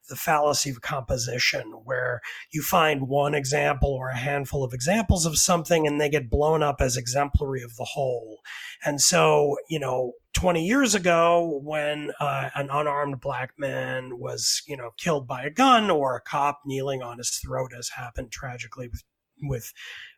the 0.09 0.17
fallacy 0.17 0.71
of 0.71 0.81
composition, 0.81 1.63
where 1.85 2.21
you 2.51 2.63
find 2.63 3.09
one 3.09 3.35
example 3.35 3.91
or 3.91 4.09
a 4.09 4.17
handful 4.17 4.65
of 4.65 4.73
examples 4.73 5.25
of 5.25 5.39
something 5.39 5.87
and 5.87 6.01
they 6.01 6.09
get 6.09 6.31
blown 6.31 6.63
up 6.63 6.81
as 6.81 6.97
exemplary 6.97 7.63
of 7.63 7.77
the 7.77 7.85
whole. 7.85 8.41
And 8.85 9.01
so, 9.01 9.57
you 9.69 9.79
know, 9.79 10.13
20 10.35 10.65
years 10.65 10.95
ago 10.95 11.61
when 11.63 12.13
uh, 12.21 12.51
an 12.55 12.69
unarmed 12.71 13.21
black 13.21 13.53
man 13.59 14.19
was, 14.19 14.63
you 14.67 14.77
know, 14.77 14.91
killed 14.97 15.27
by 15.27 15.43
a 15.43 15.51
gun 15.51 15.91
or 15.91 16.17
a 16.17 16.21
cop 16.21 16.61
kneeling 16.65 17.03
on 17.03 17.19
his 17.19 17.31
throat, 17.31 17.73
as 17.77 17.91
happened 17.91 18.31
tragically 18.31 18.89
with 18.89 19.03
with 19.43 19.73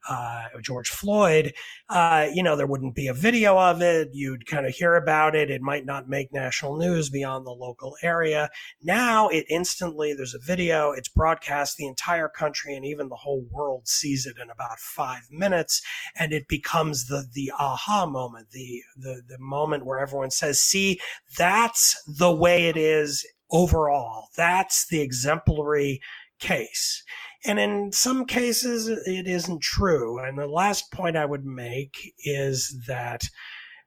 uh, 0.08 0.44
George 0.61 0.88
Floyd, 0.88 1.52
uh, 1.88 2.26
you 2.32 2.42
know, 2.42 2.56
there 2.56 2.66
wouldn't 2.66 2.94
be 2.94 3.06
a 3.06 3.14
video 3.14 3.56
of 3.58 3.80
it. 3.82 4.08
You'd 4.12 4.46
kind 4.46 4.66
of 4.66 4.74
hear 4.74 4.96
about 4.96 5.35
it. 5.35 5.50
It 5.50 5.62
might 5.62 5.87
not 5.87 6.08
make 6.08 6.32
national 6.32 6.76
news 6.76 7.08
beyond 7.08 7.46
the 7.46 7.50
local 7.50 7.96
area. 8.02 8.50
Now 8.82 9.28
it 9.28 9.46
instantly, 9.48 10.12
there's 10.12 10.35
a 10.35 10.40
video, 10.40 10.92
it's 10.92 11.08
broadcast, 11.08 11.76
the 11.76 11.87
entire 11.87 12.28
country 12.28 12.74
and 12.74 12.85
even 12.85 13.08
the 13.08 13.16
whole 13.16 13.44
world 13.50 13.87
sees 13.87 14.26
it 14.26 14.37
in 14.42 14.50
about 14.50 14.78
five 14.78 15.22
minutes. 15.30 15.82
And 16.18 16.32
it 16.32 16.48
becomes 16.48 17.06
the, 17.06 17.24
the 17.32 17.52
aha 17.58 18.06
moment, 18.06 18.50
the, 18.50 18.82
the, 18.96 19.22
the 19.28 19.38
moment 19.38 19.87
where 19.87 20.00
everyone 20.00 20.30
says, 20.30 20.61
see, 20.61 21.00
that's 21.37 22.00
the 22.06 22.32
way 22.32 22.66
it 22.66 22.76
is 22.76 23.24
overall. 23.50 24.28
That's 24.37 24.87
the 24.88 25.00
exemplary 25.00 26.00
case. 26.40 27.04
And 27.44 27.59
in 27.59 27.92
some 27.92 28.24
cases, 28.24 28.88
it 28.88 29.26
isn't 29.26 29.62
true. 29.62 30.18
And 30.18 30.38
the 30.38 30.46
last 30.46 30.92
point 30.92 31.16
I 31.16 31.26
would 31.26 31.44
make 31.44 32.14
is 32.24 32.85
that 32.87 33.28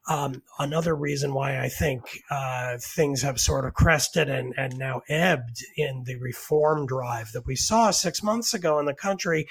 um, 0.08 0.44
another 0.60 0.96
reason 0.96 1.34
why 1.34 1.60
I 1.60 1.68
think 1.68 2.22
uh, 2.30 2.78
things 2.80 3.24
have 3.24 3.40
sort 3.40 3.66
of 3.66 3.74
crested 3.74 4.30
and, 4.30 4.54
and 4.56 4.78
now 4.78 5.02
ebbed 5.10 5.66
in 5.78 6.04
the 6.04 6.18
reform 6.18 6.86
drive 6.86 7.32
that 7.32 7.48
we 7.48 7.56
saw 7.56 7.90
six 7.90 8.22
months 8.22 8.54
ago 8.54 8.78
in 8.78 8.86
the 8.86 8.94
country 8.94 9.48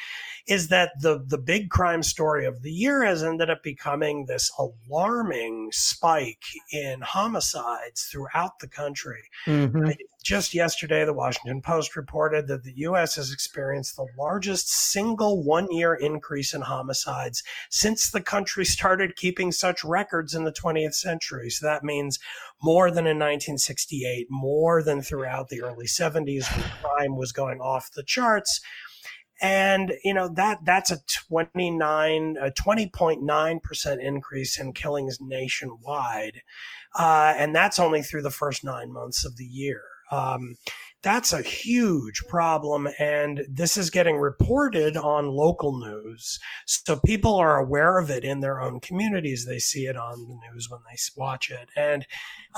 is 0.46 0.68
that 0.68 0.92
the, 1.00 1.24
the 1.26 1.38
big 1.38 1.70
crime 1.70 2.04
story 2.04 2.46
of 2.46 2.62
the 2.62 2.70
year 2.70 3.04
has 3.04 3.24
ended 3.24 3.50
up 3.50 3.64
becoming 3.64 4.26
this 4.26 4.52
alarming 4.58 5.70
spike 5.72 6.44
in 6.70 7.00
homicides 7.00 8.04
throughout 8.04 8.60
the 8.60 8.68
country. 8.68 9.22
Mm-hmm. 9.46 9.90
Just 10.24 10.54
yesterday, 10.54 11.04
the 11.04 11.12
Washington 11.12 11.60
Post 11.60 11.96
reported 11.96 12.48
that 12.48 12.64
the 12.64 12.72
U.S. 12.78 13.16
has 13.16 13.30
experienced 13.30 13.94
the 13.94 14.06
largest 14.18 14.70
single 14.70 15.42
one 15.44 15.70
year 15.70 15.92
increase 15.92 16.54
in 16.54 16.62
homicides 16.62 17.42
since 17.68 18.10
the 18.10 18.22
country 18.22 18.64
started 18.64 19.16
keeping 19.16 19.52
such 19.52 19.84
records 19.84 20.32
in 20.32 20.44
the 20.44 20.52
20th 20.52 20.94
century. 20.94 21.50
So 21.50 21.66
that 21.66 21.84
means 21.84 22.18
more 22.62 22.90
than 22.90 23.04
in 23.04 23.18
1968, 23.18 24.28
more 24.30 24.82
than 24.82 25.02
throughout 25.02 25.50
the 25.50 25.60
early 25.60 25.84
70s 25.84 26.50
when 26.56 26.70
crime 26.80 27.16
was 27.16 27.30
going 27.30 27.60
off 27.60 27.92
the 27.92 28.02
charts 28.02 28.62
and 29.42 29.92
you 30.04 30.14
know 30.14 30.28
that 30.28 30.64
that's 30.64 30.92
a 30.92 30.98
29 31.28 32.36
a 32.40 32.50
20.9% 32.52 34.00
increase 34.00 34.60
in 34.60 34.72
killings 34.72 35.18
nationwide 35.20 36.40
uh, 36.96 37.34
and 37.36 37.52
that's 37.52 37.80
only 37.80 38.00
through 38.00 38.22
the 38.22 38.30
first 38.30 38.62
nine 38.62 38.92
months 38.92 39.24
of 39.24 39.36
the 39.36 39.44
year 39.44 39.82
um, 40.10 40.56
that's 41.04 41.34
a 41.34 41.42
huge 41.42 42.22
problem. 42.28 42.88
And 42.98 43.44
this 43.48 43.76
is 43.76 43.90
getting 43.90 44.16
reported 44.16 44.96
on 44.96 45.28
local 45.28 45.78
news. 45.78 46.38
So 46.66 46.98
people 47.04 47.34
are 47.34 47.58
aware 47.58 47.98
of 47.98 48.10
it 48.10 48.24
in 48.24 48.40
their 48.40 48.60
own 48.60 48.80
communities. 48.80 49.44
They 49.44 49.58
see 49.58 49.84
it 49.84 49.96
on 49.96 50.26
the 50.26 50.38
news 50.50 50.68
when 50.70 50.80
they 50.88 50.96
watch 51.16 51.50
it. 51.50 51.68
And 51.76 52.06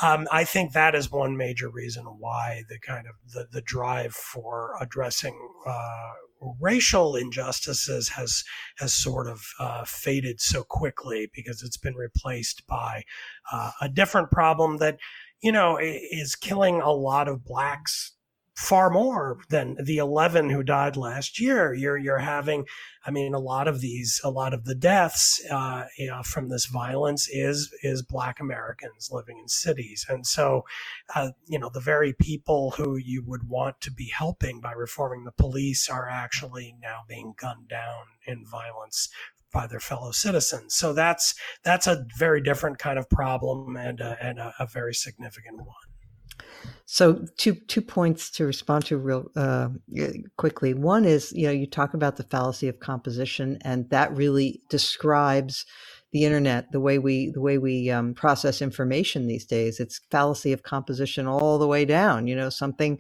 um, 0.00 0.28
I 0.30 0.44
think 0.44 0.72
that 0.72 0.94
is 0.94 1.11
one 1.11 1.37
major 1.37 1.68
reason 1.68 2.04
why 2.04 2.62
the 2.68 2.78
kind 2.78 3.06
of 3.09 3.14
the, 3.32 3.48
the 3.50 3.62
drive 3.62 4.14
for 4.14 4.76
addressing 4.80 5.37
uh, 5.66 6.12
racial 6.61 7.16
injustices 7.16 8.11
has 8.11 8.44
has 8.76 8.92
sort 8.92 9.26
of 9.26 9.42
uh, 9.59 9.85
faded 9.85 10.40
so 10.40 10.62
quickly 10.62 11.30
because 11.35 11.62
it's 11.62 11.76
been 11.78 11.94
replaced 11.94 12.66
by 12.66 13.02
uh, 13.50 13.70
a 13.80 13.88
different 13.88 14.30
problem 14.30 14.76
that 14.78 14.98
you 15.42 15.53
know, 15.53 15.79
is 15.81 16.35
killing 16.35 16.81
a 16.81 16.92
lot 16.92 17.29
of 17.29 17.44
blacks 17.44 18.12
far 18.57 18.88
more 18.88 19.38
than 19.51 19.77
the 19.85 19.99
11 19.99 20.49
who 20.49 20.62
died 20.62 20.96
last 20.96 21.38
year. 21.38 21.75
You're, 21.75 21.99
you're 21.99 22.18
having, 22.18 22.64
I 23.05 23.11
mean, 23.11 23.35
a 23.35 23.38
lot 23.38 23.68
of 23.68 23.83
these, 23.83 24.18
a 24.25 24.31
lot 24.31 24.55
of 24.55 24.64
the 24.64 24.75
deaths, 24.75 25.44
uh, 25.51 25.85
you 25.99 26.07
know, 26.07 26.22
from 26.22 26.49
this 26.49 26.64
violence 26.64 27.29
is, 27.29 27.70
is 27.83 28.03
black 28.03 28.40
Americans 28.40 29.11
living 29.12 29.38
in 29.38 29.49
cities. 29.49 30.07
And 30.09 30.27
so, 30.27 30.64
uh, 31.14 31.33
you 31.46 31.59
know, 31.59 31.70
the 31.72 31.81
very 31.81 32.14
people 32.14 32.72
who 32.79 32.96
you 32.96 33.22
would 33.27 33.46
want 33.46 33.83
to 33.83 33.92
be 33.92 34.11
helping 34.16 34.61
by 34.61 34.72
reforming 34.72 35.25
the 35.25 35.33
police 35.33 35.90
are 35.90 36.09
actually 36.09 36.75
now 36.81 37.01
being 37.07 37.35
gunned 37.37 37.68
down 37.68 38.05
in 38.27 38.46
violence 38.46 39.11
by 39.52 39.66
their 39.66 39.80
fellow 39.80 40.12
citizens. 40.12 40.74
So 40.74 40.92
that's 40.92 41.35
that's 41.64 41.87
a 41.87 42.04
very 42.18 42.42
different 42.42 42.78
kind 42.78 42.98
of 42.98 43.09
problem 43.09 43.76
and 43.76 44.00
a, 44.00 44.16
and 44.22 44.38
a, 44.38 44.52
a 44.59 44.66
very 44.66 44.94
significant 44.94 45.59
one. 45.59 45.87
So 46.85 47.26
two 47.37 47.54
two 47.54 47.82
points 47.82 48.30
to 48.32 48.44
respond 48.44 48.85
to 48.87 48.96
real 48.96 49.26
uh, 49.35 49.68
quickly. 50.37 50.72
One 50.72 51.04
is 51.04 51.32
you 51.32 51.46
know 51.46 51.52
you 51.52 51.66
talk 51.66 51.94
about 51.94 52.16
the 52.16 52.22
fallacy 52.22 52.68
of 52.68 52.78
composition, 52.78 53.59
and 53.62 53.90
that 53.90 54.16
really 54.16 54.62
describes 54.70 55.66
the 56.12 56.24
internet, 56.24 56.70
the 56.70 56.80
way 56.80 56.98
we 56.98 57.32
the 57.32 57.40
way 57.40 57.59
we 57.59 57.90
um, 57.90 58.14
process 58.14 58.62
information 58.62 59.26
these 59.26 59.44
days. 59.44 59.80
It's 59.80 60.00
fallacy 60.11 60.52
of 60.52 60.62
composition 60.62 61.26
all 61.26 61.59
the 61.59 61.66
way 61.66 61.85
down. 61.85 62.28
You 62.28 62.37
know 62.37 62.50
something 62.50 62.98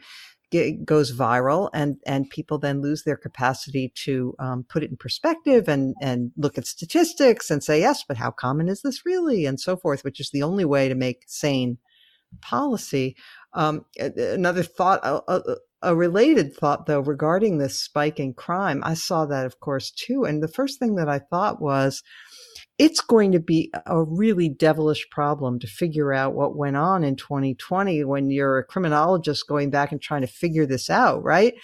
goes 0.84 1.12
viral 1.12 1.68
and 1.74 1.96
and 2.06 2.30
people 2.30 2.58
then 2.58 2.80
lose 2.80 3.02
their 3.02 3.16
capacity 3.16 3.92
to 3.94 4.34
um, 4.38 4.64
put 4.68 4.82
it 4.82 4.90
in 4.90 4.96
perspective 4.96 5.68
and 5.68 5.94
and 6.00 6.30
look 6.36 6.56
at 6.56 6.66
statistics 6.66 7.50
and 7.50 7.64
say 7.64 7.80
yes 7.80 8.04
but 8.06 8.16
how 8.16 8.30
common 8.30 8.68
is 8.68 8.82
this 8.82 9.04
really? 9.04 9.46
and 9.46 9.60
so 9.60 9.76
forth 9.76 10.04
which 10.04 10.20
is 10.20 10.30
the 10.30 10.42
only 10.42 10.64
way 10.64 10.88
to 10.88 10.94
make 10.94 11.24
sane 11.26 11.78
policy. 12.40 13.16
Um, 13.52 13.84
another 13.98 14.62
thought 14.62 15.00
a 15.82 15.94
related 15.94 16.54
thought 16.54 16.86
though 16.86 17.00
regarding 17.00 17.58
this 17.58 17.78
spike 17.78 18.18
in 18.18 18.32
crime 18.32 18.82
i 18.84 18.94
saw 18.94 19.26
that 19.26 19.44
of 19.44 19.60
course 19.60 19.90
too 19.90 20.24
and 20.24 20.42
the 20.42 20.48
first 20.48 20.78
thing 20.78 20.94
that 20.96 21.08
i 21.08 21.18
thought 21.18 21.60
was 21.60 22.02
it's 22.78 23.00
going 23.00 23.32
to 23.32 23.40
be 23.40 23.72
a 23.86 24.02
really 24.02 24.48
devilish 24.48 25.08
problem 25.10 25.58
to 25.58 25.66
figure 25.66 26.12
out 26.12 26.34
what 26.34 26.56
went 26.56 26.76
on 26.76 27.04
in 27.04 27.16
2020 27.16 28.04
when 28.04 28.30
you're 28.30 28.58
a 28.58 28.64
criminologist 28.64 29.48
going 29.48 29.70
back 29.70 29.92
and 29.92 30.00
trying 30.00 30.20
to 30.20 30.26
figure 30.26 30.66
this 30.66 30.90
out, 30.90 31.22
right? 31.22 31.54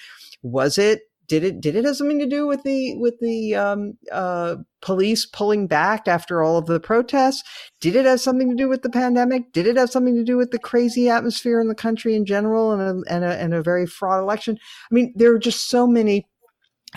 Was 0.43 0.79
it 0.79 1.03
did 1.29 1.45
it 1.45 1.61
did 1.61 1.77
it 1.77 1.85
have 1.85 1.97
something 1.97 2.19
to 2.19 2.27
do 2.27 2.47
with 2.47 2.63
the 2.63 2.97
with 2.97 3.19
the 3.21 3.55
um, 3.55 3.97
uh, 4.11 4.57
police 4.81 5.25
pulling 5.25 5.67
back 5.67 6.09
after 6.09 6.43
all 6.43 6.59
of 6.59 6.67
the 6.67 6.81
protests? 6.81 7.43
Did 7.81 7.97
it 7.97 8.05
have 8.05 8.21
something 8.21 8.51
to 8.51 8.57
do 8.57 8.69
with 8.69 8.83
the 8.83 8.91
pandemic? 8.91 9.53
Did 9.53 9.67
it 9.67 9.77
have 9.77 9.91
something 9.91 10.17
to 10.17 10.25
do 10.25 10.37
with 10.37 10.51
the 10.51 10.59
crazy 10.59 11.09
atmosphere 11.09 11.61
in 11.61 11.69
the 11.69 11.75
country 11.75 12.15
in 12.15 12.27
general 12.27 12.73
and 12.73 12.83
a, 12.83 13.15
and 13.15 13.25
a, 13.25 13.41
and 13.41 13.55
a 13.55 13.63
very 13.63 13.87
fraud 13.87 14.21
election? 14.21 14.59
I 14.91 14.95
mean, 14.95 15.13
there 15.17 15.33
are 15.33 15.39
just 15.39 15.71
so 15.71 15.87
many 15.87 16.27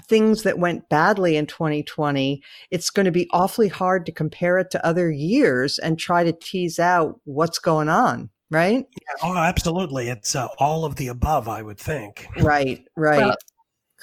things 0.04 0.44
that 0.44 0.60
went 0.60 0.90
badly 0.90 1.38
in 1.38 1.46
2020, 1.46 2.42
it's 2.72 2.90
going 2.90 3.06
to 3.06 3.12
be 3.12 3.30
awfully 3.32 3.68
hard 3.68 4.06
to 4.06 4.12
compare 4.12 4.58
it 4.60 4.72
to 4.72 4.86
other 4.86 5.10
years 5.10 5.80
and 5.80 5.98
try 5.98 6.24
to 6.24 6.34
tease 6.34 6.80
out 6.80 7.20
what's 7.24 7.60
going 7.60 7.90
on, 7.90 8.30
right? 8.52 8.86
Yeah, 8.92 9.14
oh, 9.24 9.38
absolutely. 9.38 10.10
It's 10.10 10.36
uh, 10.36 10.48
all 10.60 10.86
of 10.86 10.96
the 10.96 11.08
above, 11.08 11.48
I 11.48 11.62
would 11.62 11.80
think. 11.80 12.28
Right, 12.38 12.86
right. 12.96 13.20
Well, 13.20 13.36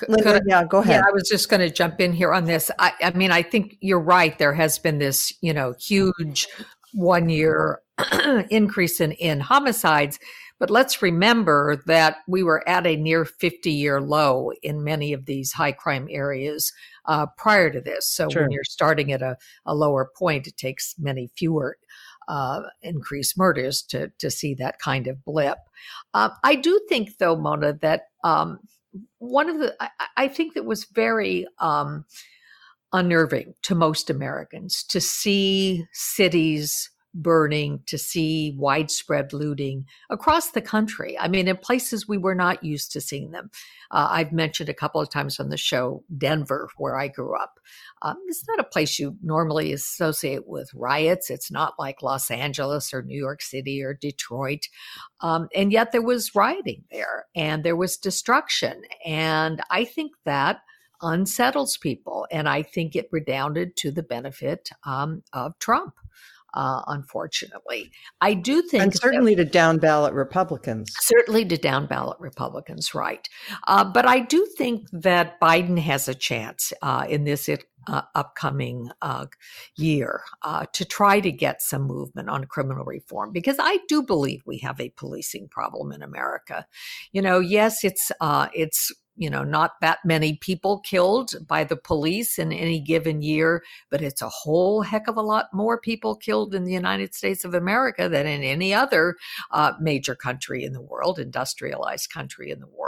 Linda, 0.09 0.41
yeah, 0.47 0.65
go 0.65 0.79
ahead. 0.79 1.03
Yeah, 1.03 1.09
I 1.09 1.13
was 1.13 1.29
just 1.29 1.49
going 1.49 1.61
to 1.61 1.71
jump 1.71 2.01
in 2.01 2.13
here 2.13 2.33
on 2.33 2.47
this. 2.47 2.71
I, 2.79 2.93
I 3.03 3.11
mean, 3.13 3.31
I 3.31 3.43
think 3.43 3.77
you're 3.81 4.01
right. 4.01 4.37
There 4.39 4.55
has 4.55 4.79
been 4.79 4.99
this, 4.99 5.33
you 5.43 5.53
know, 5.53 5.75
huge 5.79 6.49
one 6.93 7.29
year 7.29 7.81
increase 8.51 9.01
in, 9.01 9.13
in 9.13 9.41
homicides. 9.41 10.19
But 10.63 10.71
let's 10.71 11.03
remember 11.03 11.83
that 11.87 12.19
we 12.29 12.45
were 12.45 12.63
at 12.69 12.87
a 12.87 12.95
near 12.95 13.25
50 13.25 13.69
year 13.69 14.01
low 14.01 14.53
in 14.63 14.85
many 14.85 15.13
of 15.13 15.27
these 15.27 15.51
high 15.51 15.73
crime 15.73 16.07
areas 16.09 16.73
uh, 17.07 17.27
prior 17.37 17.69
to 17.69 17.81
this. 17.81 18.09
So 18.09 18.29
sure. 18.29 18.43
when 18.43 18.53
you're 18.53 18.63
starting 18.63 19.11
at 19.11 19.23
a, 19.23 19.37
a, 19.67 19.75
lower 19.75 20.09
point, 20.17 20.47
it 20.47 20.57
takes 20.57 20.95
many 21.01 21.33
fewer 21.37 21.79
uh, 22.29 22.61
increased 22.81 23.37
murders 23.37 23.83
to, 23.89 24.13
to 24.19 24.31
see 24.31 24.55
that 24.55 24.79
kind 24.79 25.09
of 25.09 25.25
blip. 25.25 25.59
Uh, 26.15 26.29
I 26.45 26.55
do 26.55 26.81
think, 26.89 27.19
though, 27.19 27.35
Mona, 27.35 27.73
that 27.83 28.11
um, 28.23 28.61
one 29.19 29.51
of 29.51 29.59
the, 29.59 29.75
I, 29.81 29.89
I, 30.17 30.29
think 30.29 30.55
that 30.55 30.65
was 30.65 30.85
very 30.85 31.45
um, 31.59 32.05
unnerving 32.93 33.55
to 33.63 33.75
most 33.75 34.11
Americans 34.11 34.85
to 34.91 35.01
see 35.01 35.87
cities 35.93 36.92
burning, 37.15 37.81
to 37.87 37.99
see 37.99 38.55
widespread 38.59 39.33
looting 39.33 39.87
across 40.11 40.51
the 40.51 40.63
country. 40.63 41.19
I 41.19 41.29
mean, 41.29 41.49
in 41.49 41.57
places 41.57 42.09
we 42.09 42.19
were 42.19 42.35
not 42.35 42.65
used 42.65 42.93
to 42.93 43.01
seeing 43.01 43.31
them. 43.31 43.51
Uh, 43.91 44.09
I've 44.11 44.33
mentioned 44.33 44.69
a 44.69 44.75
couple 44.75 45.01
of 45.01 45.11
times 45.11 45.39
on 45.39 45.51
the 45.51 45.57
show 45.57 46.03
Denver, 46.17 46.69
where 46.79 46.99
I 46.99 47.09
grew 47.09 47.37
up. 47.37 47.59
Um, 48.01 48.17
it's 48.27 48.47
not 48.49 48.59
a 48.59 48.65
place 48.65 48.99
you 48.99 49.17
normally 49.23 49.73
associate 49.73 50.49
with 50.49 50.71
riots. 50.75 51.31
It's 51.31 51.51
not 51.51 51.75
like 51.79 52.03
Los 52.03 52.31
Angeles 52.31 52.95
or 52.95 53.03
New 53.03 53.19
York 53.19 53.43
City 53.43 53.83
or 53.83 53.95
Detroit. 53.95 54.69
Um, 55.21 55.49
and 55.55 55.73
yet 55.73 55.93
there 55.93 56.03
was 56.03 56.35
rioting 56.35 56.85
there 56.91 57.27
and 57.37 57.63
there 57.63 57.77
was 57.77 57.97
destruction. 57.97 58.83
And 59.05 59.61
I 59.71 59.85
think 59.85 60.13
that 60.25 60.61
unsettles 61.03 61.77
people. 61.77 62.27
And 62.31 62.49
I 62.49 62.63
think 62.63 62.97
it 62.97 63.09
redounded 63.13 63.77
to 63.79 63.91
the 63.91 64.03
benefit 64.03 64.71
um, 64.85 65.23
of 65.33 65.59
Trump 65.59 65.95
uh, 66.55 66.83
unfortunately. 66.87 67.91
I 68.21 68.35
do 68.35 68.63
think. 68.63 68.83
And 68.83 68.95
certainly 68.95 69.35
that, 69.35 69.45
to 69.45 69.51
down 69.51 69.79
ballot 69.79 70.15
Republicans. 70.15 70.93
Certainly 71.01 71.47
to 71.47 71.57
down 71.57 71.87
ballot 71.87 72.19
Republicans, 72.21 72.95
right. 72.95 73.29
Uh, 73.67 73.85
but 73.85 74.07
I 74.07 74.21
do 74.21 74.47
think 74.57 74.89
that 74.93 75.41
Biden 75.41 75.79
has 75.79 76.09
a 76.09 76.15
chance 76.15 76.73
uh, 76.83 77.07
in 77.09 77.25
this 77.25 77.49
uh, 77.89 78.03
upcoming 78.15 78.91
uh, 79.01 79.27
year 79.77 80.23
uh, 80.43 80.67
to 80.73 80.85
try 80.85 81.21
to 81.21 81.33
get 81.33 81.63
some 81.63 81.83
movement 81.83 82.29
on 82.29 82.45
criminal 82.45 82.85
reform 82.85 83.33
because 83.33 83.57
I 83.59 83.79
do 83.89 84.03
believe 84.03 84.43
we 84.47 84.59
have 84.59 84.81
a 84.81 84.91
policing 84.91 85.49
problem 85.49 85.93
in 85.93 86.03
America. 86.03 86.67
You 87.13 87.23
know, 87.23 87.41
yes, 87.41 87.85
it's 87.85 88.13
uh, 88.21 88.49
it's 88.55 88.93
you 89.17 89.29
know, 89.29 89.45
not 89.45 89.73
that 89.81 89.99
many 90.05 90.37
people 90.37 90.81
killed 90.81 91.35
by 91.47 91.65
the 91.65 91.77
police 91.77 92.39
in 92.39 92.53
any 92.53 92.81
given 92.81 93.23
year, 93.23 93.63
but 93.91 94.01
it's 94.01 94.23
a 94.23 94.29
whole 94.29 94.83
heck 94.83 95.07
of 95.07 95.17
a 95.17 95.23
lot 95.23 95.47
more 95.53 95.79
people 95.79 96.17
killed 96.17 96.55
in 96.55 96.65
the 96.65 96.73
United 96.73 97.15
States 97.15 97.45
of 97.45 97.55
America 97.55 98.09
than 98.09 98.27
in 98.27 98.43
any 98.43 98.73
other 98.73 99.17
uh, 99.51 99.73
major 99.81 100.15
country 100.15 100.65
in 100.65 100.73
the 100.73 100.81
world, 100.81 101.19
industrialized 101.19 102.11
country 102.11 102.51
in 102.51 102.61
the 102.61 102.67
world. 102.67 102.82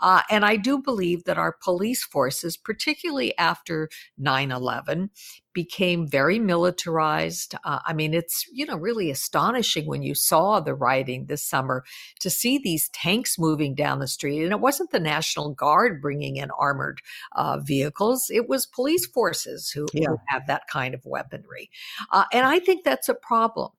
Uh, 0.00 0.22
and 0.30 0.44
I 0.44 0.56
do 0.56 0.78
believe 0.78 1.24
that 1.24 1.38
our 1.38 1.52
police 1.52 2.04
forces, 2.04 2.56
particularly 2.56 3.36
after 3.38 3.88
9 4.18 4.50
11, 4.50 5.10
became 5.52 6.06
very 6.06 6.38
militarized. 6.38 7.54
Uh, 7.64 7.80
I 7.84 7.92
mean, 7.92 8.14
it's, 8.14 8.44
you 8.52 8.66
know, 8.66 8.76
really 8.76 9.10
astonishing 9.10 9.86
when 9.86 10.02
you 10.02 10.14
saw 10.14 10.60
the 10.60 10.74
rioting 10.74 11.26
this 11.26 11.42
summer 11.42 11.84
to 12.20 12.30
see 12.30 12.58
these 12.58 12.88
tanks 12.90 13.38
moving 13.38 13.74
down 13.74 13.98
the 13.98 14.06
street. 14.06 14.42
And 14.42 14.52
it 14.52 14.60
wasn't 14.60 14.90
the 14.90 15.00
National 15.00 15.52
Guard 15.52 16.00
bringing 16.00 16.36
in 16.36 16.50
armored 16.52 17.00
uh, 17.34 17.58
vehicles, 17.58 18.30
it 18.30 18.48
was 18.48 18.66
police 18.66 19.06
forces 19.06 19.70
who, 19.70 19.86
yeah. 19.92 20.08
who 20.08 20.18
have 20.28 20.46
that 20.46 20.68
kind 20.68 20.94
of 20.94 21.04
weaponry. 21.04 21.70
Uh, 22.12 22.24
and 22.32 22.46
I 22.46 22.58
think 22.58 22.84
that's 22.84 23.08
a 23.08 23.14
problem. 23.14 23.70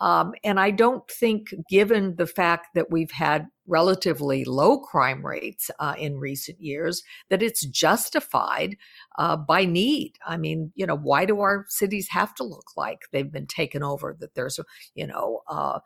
Um, 0.00 0.32
and 0.42 0.58
I 0.58 0.70
don't 0.70 1.06
think, 1.10 1.54
given 1.68 2.16
the 2.16 2.26
fact 2.26 2.68
that 2.74 2.90
we've 2.90 3.10
had 3.10 3.48
relatively 3.70 4.44
low 4.44 4.78
crime 4.78 5.24
rates 5.24 5.70
uh, 5.78 5.94
in 5.96 6.18
recent 6.18 6.60
years, 6.60 7.02
that 7.28 7.42
it's 7.42 7.64
justified 7.64 8.76
uh, 9.16 9.36
by 9.36 9.64
need. 9.64 10.14
I 10.26 10.36
mean, 10.36 10.72
you 10.74 10.86
know, 10.86 10.96
why 10.96 11.24
do 11.24 11.40
our 11.40 11.64
cities 11.68 12.08
have 12.10 12.34
to 12.34 12.44
look 12.44 12.76
like 12.76 13.02
they've 13.12 13.32
been 13.32 13.46
taken 13.46 13.82
over? 13.82 14.16
That 14.18 14.34
there's, 14.34 14.58
you 14.94 15.06
know, 15.06 15.40
uh, 15.48 15.78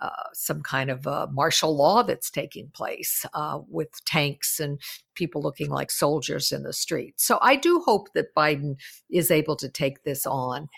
uh, 0.00 0.10
some 0.32 0.62
kind 0.62 0.90
of 0.90 1.06
uh, 1.06 1.26
martial 1.30 1.76
law 1.76 2.02
that's 2.02 2.30
taking 2.30 2.70
place 2.70 3.26
uh, 3.34 3.60
with 3.68 3.88
tanks 4.06 4.58
and 4.58 4.80
people 5.20 5.42
looking 5.42 5.68
like 5.68 5.90
soldiers 5.90 6.50
in 6.50 6.62
the 6.62 6.72
street. 6.72 7.20
So 7.20 7.38
I 7.42 7.54
do 7.56 7.82
hope 7.84 8.08
that 8.14 8.34
Biden 8.34 8.76
is 9.10 9.30
able 9.30 9.54
to 9.56 9.68
take 9.68 10.02
this 10.02 10.24
on. 10.24 10.68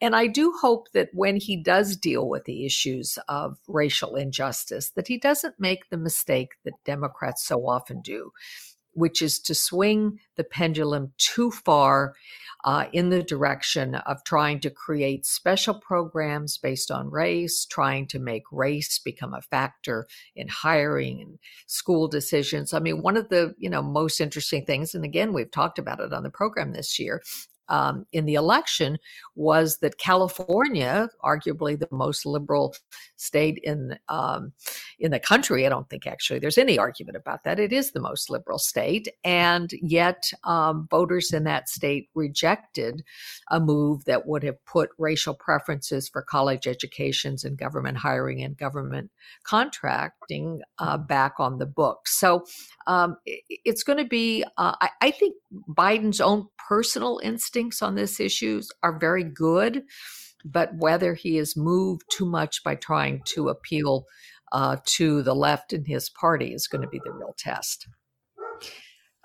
And 0.00 0.16
I 0.16 0.26
do 0.26 0.52
hope 0.60 0.88
that 0.92 1.10
when 1.12 1.36
he 1.36 1.56
does 1.56 1.96
deal 1.96 2.28
with 2.28 2.44
the 2.44 2.66
issues 2.66 3.16
of 3.28 3.58
racial 3.68 4.16
injustice, 4.16 4.90
that 4.96 5.06
he 5.06 5.18
doesn't 5.18 5.54
make 5.60 5.88
the 5.88 5.96
mistake 5.96 6.48
that 6.64 6.74
Democrats 6.84 7.46
so 7.46 7.68
often 7.68 8.00
do, 8.00 8.32
which 8.94 9.22
is 9.22 9.38
to 9.40 9.54
swing 9.54 10.18
the 10.36 10.44
pendulum 10.44 11.12
too 11.18 11.50
far 11.50 12.14
uh, 12.64 12.86
in 12.92 13.10
the 13.10 13.22
direction 13.22 13.96
of 13.96 14.22
trying 14.24 14.60
to 14.60 14.70
create 14.70 15.26
special 15.26 15.74
programs 15.74 16.58
based 16.58 16.90
on 16.90 17.10
race, 17.10 17.64
trying 17.64 18.06
to 18.06 18.18
make 18.18 18.44
race 18.52 18.98
become 18.98 19.34
a 19.34 19.42
factor 19.42 20.06
in 20.36 20.46
hiring 20.48 21.20
and 21.20 21.38
school 21.66 22.06
decisions. 22.06 22.72
I 22.72 22.78
mean, 22.78 23.02
one 23.02 23.16
of 23.16 23.28
the 23.30 23.54
you 23.58 23.68
know 23.68 23.82
most 23.82 24.20
interesting 24.20 24.64
things, 24.64 24.94
and 24.94 25.04
again, 25.04 25.32
we've 25.32 25.50
talked 25.50 25.78
about 25.78 26.00
it 26.00 26.12
on 26.12 26.22
the 26.22 26.30
program 26.30 26.72
this 26.72 26.98
year, 26.98 27.22
um, 27.72 28.06
in 28.12 28.26
the 28.26 28.34
election 28.34 28.98
was 29.34 29.78
that 29.78 29.96
California, 29.96 31.08
arguably 31.24 31.78
the 31.78 31.88
most 31.90 32.26
liberal 32.26 32.74
state 33.16 33.58
in 33.64 33.98
um, 34.08 34.52
in 34.98 35.10
the 35.10 35.18
country, 35.18 35.64
I 35.64 35.70
don't 35.70 35.88
think 35.88 36.06
actually 36.06 36.38
there's 36.38 36.58
any 36.58 36.78
argument 36.78 37.16
about 37.16 37.44
that. 37.44 37.58
It 37.58 37.72
is 37.72 37.92
the 37.92 38.00
most 38.00 38.28
liberal 38.28 38.58
state, 38.58 39.08
and 39.24 39.70
yet 39.80 40.30
um, 40.44 40.86
voters 40.90 41.32
in 41.32 41.44
that 41.44 41.70
state 41.70 42.10
rejected 42.14 43.02
a 43.50 43.58
move 43.58 44.04
that 44.04 44.26
would 44.26 44.42
have 44.42 44.62
put 44.66 44.90
racial 44.98 45.34
preferences 45.34 46.10
for 46.10 46.20
college 46.20 46.66
educations 46.66 47.42
and 47.42 47.56
government 47.56 47.96
hiring 47.96 48.42
and 48.42 48.58
government 48.58 49.10
contracting 49.44 50.60
uh, 50.78 50.98
back 50.98 51.34
on 51.38 51.56
the 51.56 51.66
books. 51.66 52.20
So 52.20 52.44
um, 52.86 53.16
it's 53.24 53.82
going 53.82 53.98
to 53.98 54.08
be, 54.08 54.44
uh, 54.56 54.74
I, 54.80 54.88
I 55.00 55.10
think, 55.10 55.34
Biden's 55.68 56.20
own 56.20 56.46
personal 56.68 57.20
instincts 57.22 57.82
on 57.82 57.94
this 57.94 58.20
issues 58.20 58.68
are 58.82 58.98
very 58.98 59.24
good, 59.24 59.82
but 60.44 60.70
whether 60.76 61.14
he 61.14 61.38
is 61.38 61.56
moved 61.56 62.02
too 62.10 62.26
much 62.26 62.62
by 62.64 62.74
trying 62.74 63.22
to 63.26 63.48
appeal 63.48 64.04
uh, 64.52 64.76
to 64.84 65.22
the 65.22 65.34
left 65.34 65.72
in 65.72 65.84
his 65.84 66.10
party 66.10 66.52
is 66.52 66.66
going 66.66 66.82
to 66.82 66.88
be 66.88 67.00
the 67.04 67.12
real 67.12 67.34
test. 67.38 67.86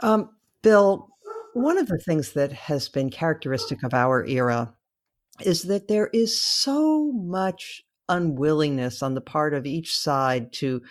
Um, 0.02 0.30
Bill, 0.62 1.08
one 1.54 1.78
of 1.78 1.88
the 1.88 2.00
things 2.00 2.34
that 2.34 2.52
has 2.52 2.88
been 2.88 3.10
characteristic 3.10 3.84
of 3.84 3.94
our 3.94 4.26
era 4.26 4.74
is 5.42 5.64
that 5.64 5.88
there 5.88 6.10
is 6.14 6.42
so 6.42 7.12
much 7.12 7.84
unwillingness 8.10 9.04
on 9.04 9.14
the 9.14 9.22
part 9.22 9.54
of 9.54 9.66
each 9.66 9.96
side 9.96 10.54
to 10.54 10.82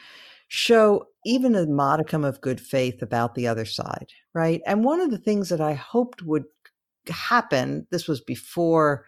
show 0.49 1.07
even 1.27 1.55
a 1.55 1.67
modicum 1.67 2.25
of 2.25 2.41
good 2.41 2.61
faith 2.61 3.03
about 3.03 3.35
the 3.35 3.49
other 3.49 3.65
side, 3.65 4.09
right? 4.33 4.61
And 4.67 4.85
one 4.85 5.01
of 5.01 5.11
the 5.11 5.19
things 5.19 5.49
that 5.49 5.61
I 5.61 5.75
hoped 5.75 6.23
would 6.23 6.45
happen, 7.09 7.87
this 7.91 8.09
was 8.09 8.21
before 8.21 9.05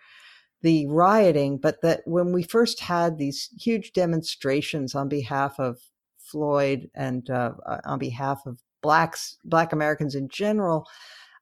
the 0.63 0.87
rioting, 0.89 1.59
but 1.59 1.77
that 1.83 2.01
when 2.05 2.33
we 2.33 2.43
first 2.43 2.81
had 2.81 3.17
these 3.17 3.49
huge 3.61 3.93
demonstrations 3.93 4.95
on 4.95 5.09
behalf 5.09 5.59
of 5.59 5.79
Floyd 6.19 6.91
and 6.95 7.31
uh, 7.31 7.53
uh 7.65 7.79
on 7.85 7.99
behalf 7.99 8.43
of 8.47 8.59
blacks, 8.83 9.39
black 9.45 9.73
Americans 9.73 10.15
in 10.15 10.29
general, 10.29 10.85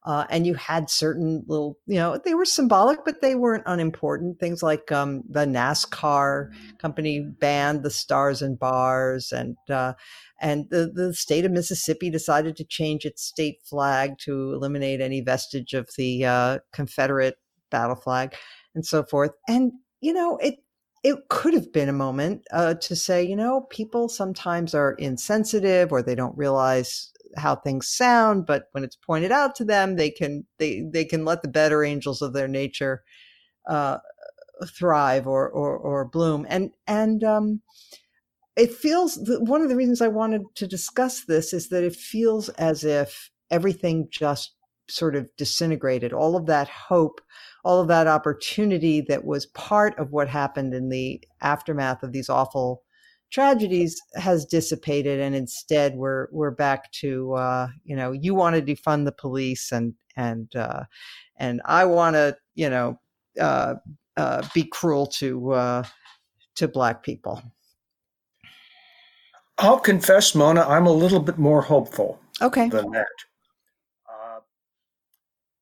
Uh, 0.07 0.25
and 0.29 0.47
you 0.47 0.55
had 0.55 0.89
certain 0.89 1.43
little, 1.47 1.75
you 1.85 1.99
know, 1.99 2.17
they 2.23 2.33
were 2.33 2.45
symbolic, 2.45 2.99
but 3.03 3.19
they 3.19 3.35
weren't 3.35 3.67
unimportant. 3.67 4.39
Things 4.39 4.63
like 4.63 4.89
um, 4.89 5.21
the 5.29 5.45
NASCAR 5.45 6.49
company 6.79 7.19
banned 7.19 7.83
the 7.83 7.89
stars 7.89 8.41
and 8.41 8.57
bars, 8.57 9.33
and 9.33 9.57
uh, 9.69 9.93
and 10.39 10.69
the, 10.69 10.91
the 10.93 11.13
state 11.13 11.45
of 11.45 11.51
Mississippi 11.51 12.09
decided 12.09 12.55
to 12.57 12.63
change 12.63 13.05
its 13.05 13.23
state 13.23 13.59
flag 13.63 14.17
to 14.19 14.53
eliminate 14.53 15.01
any 15.01 15.21
vestige 15.21 15.73
of 15.73 15.89
the 15.97 16.25
uh, 16.25 16.59
Confederate 16.73 17.35
battle 17.71 17.95
flag 17.95 18.35
and 18.75 18.85
so 18.85 19.03
forth. 19.03 19.31
And, 19.47 19.71
you 20.01 20.13
know, 20.13 20.37
it, 20.37 20.55
it 21.03 21.17
could 21.29 21.53
have 21.53 21.71
been 21.71 21.89
a 21.89 21.93
moment 21.93 22.43
uh, 22.51 22.75
to 22.75 22.95
say, 22.95 23.23
you 23.23 23.35
know, 23.35 23.61
people 23.69 24.09
sometimes 24.09 24.73
are 24.73 24.93
insensitive 24.93 25.91
or 25.91 26.01
they 26.01 26.15
don't 26.15 26.37
realize 26.37 27.11
how 27.35 27.55
things 27.55 27.87
sound, 27.87 28.45
but 28.45 28.65
when 28.71 28.83
it's 28.83 28.95
pointed 28.95 29.31
out 29.31 29.55
to 29.55 29.65
them, 29.65 29.95
they 29.95 30.09
can 30.09 30.45
they 30.59 30.83
they 30.91 31.05
can 31.05 31.25
let 31.25 31.41
the 31.41 31.47
better 31.47 31.83
angels 31.83 32.21
of 32.21 32.33
their 32.33 32.47
nature 32.47 33.03
uh, 33.69 33.97
thrive 34.65 35.27
or, 35.27 35.49
or 35.49 35.77
or 35.77 36.05
bloom. 36.05 36.45
And 36.49 36.71
and 36.87 37.23
um, 37.23 37.61
it 38.57 38.73
feels 38.73 39.19
one 39.39 39.61
of 39.61 39.69
the 39.69 39.75
reasons 39.75 40.01
I 40.01 40.07
wanted 40.07 40.41
to 40.55 40.67
discuss 40.67 41.25
this 41.25 41.53
is 41.53 41.69
that 41.69 41.83
it 41.83 41.95
feels 41.95 42.49
as 42.49 42.83
if 42.83 43.29
everything 43.51 44.07
just 44.09 44.55
sort 44.89 45.15
of 45.15 45.29
disintegrated. 45.37 46.11
All 46.11 46.35
of 46.35 46.47
that 46.47 46.67
hope, 46.67 47.21
all 47.63 47.79
of 47.79 47.87
that 47.89 48.07
opportunity 48.07 49.01
that 49.01 49.25
was 49.25 49.45
part 49.47 49.97
of 49.99 50.11
what 50.11 50.27
happened 50.27 50.73
in 50.73 50.89
the 50.89 51.21
aftermath 51.41 52.01
of 52.01 52.13
these 52.13 52.29
awful 52.29 52.83
tragedies 53.29 54.01
has 54.15 54.45
dissipated, 54.45 55.19
and 55.19 55.35
instead 55.35 55.95
we're 55.95 56.27
we're 56.31 56.51
back 56.51 56.91
to 56.93 57.33
uh, 57.33 57.67
you 57.83 57.95
know 57.95 58.11
you 58.11 58.33
want 58.33 58.55
to 58.55 58.75
defund 58.75 59.05
the 59.05 59.11
police 59.11 59.71
and 59.71 59.93
and 60.15 60.55
uh, 60.55 60.83
and 61.37 61.61
I 61.65 61.85
want 61.85 62.15
to 62.15 62.35
you 62.55 62.69
know 62.69 62.99
uh, 63.39 63.75
uh, 64.15 64.47
be 64.53 64.63
cruel 64.63 65.05
to 65.17 65.51
uh, 65.51 65.83
to 66.55 66.67
black 66.67 67.03
people. 67.03 67.43
I'll 69.59 69.79
confess, 69.79 70.35
Mona, 70.35 70.61
I'm 70.61 70.85
a 70.85 70.91
little 70.91 71.19
bit 71.19 71.37
more 71.37 71.61
hopeful 71.61 72.19
okay. 72.41 72.69
than 72.69 72.91
that. 72.91 73.07
Uh, 74.07 74.39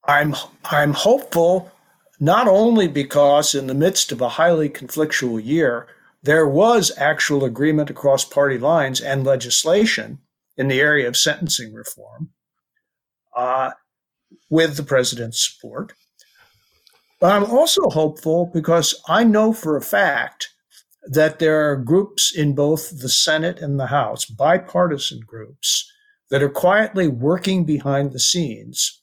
I'm 0.06 0.36
I'm 0.66 0.94
hopeful 0.94 1.72
not 2.20 2.48
only 2.48 2.88
because 2.88 3.56
in 3.56 3.68
the 3.68 3.74
midst 3.74 4.12
of 4.12 4.22
a 4.22 4.30
highly 4.30 4.70
conflictual 4.70 5.44
year, 5.44 5.88
there 6.24 6.48
was 6.48 6.92
actual 6.98 7.46
agreement 7.46 7.90
across 7.90 8.26
party 8.26 8.58
lines 8.58 9.00
and 9.00 9.24
legislation 9.24 10.20
in 10.58 10.68
the 10.68 10.80
area 10.80 11.08
of 11.08 11.18
sentencing 11.18 11.74
reform 11.74 12.30
uh, 13.36 13.72
with 14.50 14.78
the 14.78 14.84
president's 14.84 15.48
support. 15.48 15.94
But 17.20 17.32
I'm 17.32 17.46
also 17.46 17.90
hopeful 17.90 18.50
because 18.54 18.96
I 19.08 19.24
know 19.24 19.54
for 19.54 19.78
a 19.78 19.82
fact 19.82 20.50
that 21.08 21.40
there 21.40 21.70
are 21.70 21.76
groups 21.76 22.36
in 22.36 22.56
both 22.56 23.02
the 23.02 23.10
Senate 23.10 23.60
and 23.60 23.80
the 23.80 23.88
House, 23.88 24.26
bipartisan 24.26 25.20
groups, 25.20 25.92
that 26.30 26.42
are 26.42 26.50
quietly 26.50 27.08
working 27.08 27.64
behind 27.66 28.12
the 28.12 28.20
scenes 28.20 29.02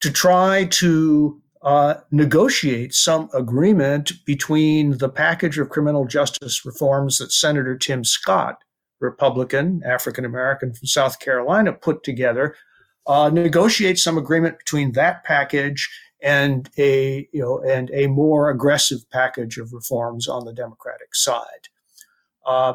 to 0.00 0.10
try 0.10 0.64
to 0.66 1.40
uh, 1.62 1.94
negotiate 2.10 2.92
some 2.92 3.30
agreement 3.32 4.12
between 4.26 4.98
the 4.98 5.08
package 5.08 5.58
of 5.58 5.68
criminal 5.68 6.04
justice 6.04 6.64
reforms 6.64 7.18
that 7.18 7.32
Senator 7.32 7.78
Tim 7.78 8.04
Scott, 8.04 8.58
Republican, 9.00 9.80
African 9.86 10.24
American 10.24 10.74
from 10.74 10.86
South 10.86 11.20
Carolina, 11.20 11.72
put 11.72 12.02
together, 12.02 12.56
uh, 13.06 13.30
negotiate 13.30 13.98
some 13.98 14.18
agreement 14.18 14.58
between 14.58 14.92
that 14.92 15.24
package 15.24 15.88
and 16.22 16.70
a 16.78 17.28
you 17.32 17.40
know 17.40 17.58
and 17.60 17.90
a 17.92 18.06
more 18.06 18.50
aggressive 18.50 19.08
package 19.10 19.58
of 19.58 19.72
reforms 19.72 20.28
on 20.28 20.44
the 20.44 20.52
Democratic 20.52 21.14
side. 21.14 21.68
Uh, 22.46 22.74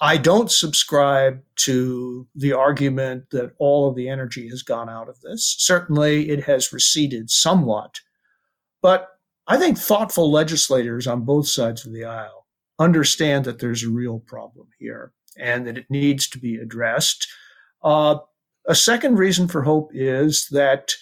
I 0.00 0.16
don't 0.16 0.50
subscribe 0.50 1.42
to 1.56 2.26
the 2.36 2.52
argument 2.52 3.30
that 3.30 3.52
all 3.58 3.88
of 3.88 3.96
the 3.96 4.08
energy 4.08 4.48
has 4.48 4.62
gone 4.62 4.88
out 4.88 5.08
of 5.08 5.20
this. 5.22 5.56
Certainly, 5.58 6.30
it 6.30 6.44
has 6.44 6.72
receded 6.72 7.30
somewhat, 7.30 8.00
but 8.80 9.08
I 9.48 9.56
think 9.56 9.78
thoughtful 9.78 10.30
legislators 10.30 11.06
on 11.06 11.24
both 11.24 11.48
sides 11.48 11.84
of 11.84 11.92
the 11.92 12.04
aisle 12.04 12.46
understand 12.78 13.44
that 13.44 13.58
there's 13.58 13.82
a 13.82 13.90
real 13.90 14.20
problem 14.20 14.68
here 14.78 15.12
and 15.36 15.66
that 15.66 15.78
it 15.78 15.86
needs 15.90 16.28
to 16.28 16.38
be 16.38 16.56
addressed. 16.56 17.26
Uh, 17.82 18.18
a 18.68 18.74
second 18.74 19.16
reason 19.16 19.48
for 19.48 19.62
hope 19.62 19.90
is 19.94 20.48
that 20.50 20.92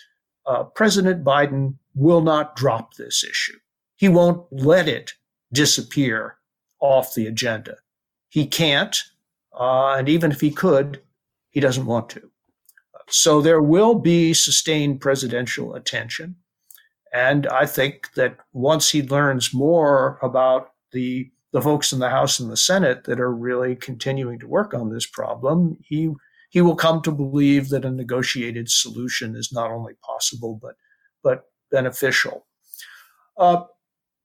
uh, 0.47 0.65
President 0.65 1.25
Biden 1.25 1.75
will 1.95 2.21
not 2.21 2.57
drop 2.57 2.95
this 2.95 3.25
issue. 3.25 3.59
He 3.97 4.09
won't 4.09 4.47
let 4.53 4.89
it 4.89 5.13
disappear 5.53 6.37
off 6.81 7.15
the 7.15 7.27
agenda. 7.27 7.77
He 8.29 8.47
can't, 8.47 8.97
uh, 9.59 9.95
and 9.95 10.09
even 10.09 10.31
if 10.31 10.41
he 10.41 10.51
could, 10.51 11.01
he 11.51 11.61
doesn't 11.61 11.87
want 11.87 12.11
to. 12.11 12.31
So 13.09 13.41
there 13.41 13.63
will 13.63 13.95
be 13.95 14.35
sustained 14.35 15.01
presidential 15.01 15.75
attention. 15.75 16.37
And 17.15 17.47
I 17.47 17.65
think 17.67 18.13
that 18.15 18.37
once 18.53 18.91
he 18.91 19.03
learns 19.03 19.55
more 19.55 20.19
about 20.23 20.73
the 20.93 21.31
the 21.53 21.63
folks 21.63 21.91
in 21.91 22.01
the 22.01 22.11
House 22.11 22.39
and 22.39 22.51
the 22.51 22.57
Senate 22.57 23.05
that 23.05 23.19
are 23.19 23.33
really 23.33 23.77
continuing 23.77 24.39
to 24.41 24.49
work 24.49 24.75
on 24.75 24.91
this 24.91 25.07
problem, 25.07 25.79
he 25.81 26.13
he 26.57 26.63
will 26.63 26.75
come 26.75 27.03
to 27.03 27.13
believe 27.13 27.69
that 27.69 27.85
a 27.85 27.91
negotiated 27.91 28.71
solution 28.71 29.37
is 29.37 29.53
not 29.53 29.71
only 29.71 29.93
possible 30.03 30.59
but 30.63 30.75
but 31.23 31.43
beneficial. 31.71 32.47
Uh, 33.37 33.65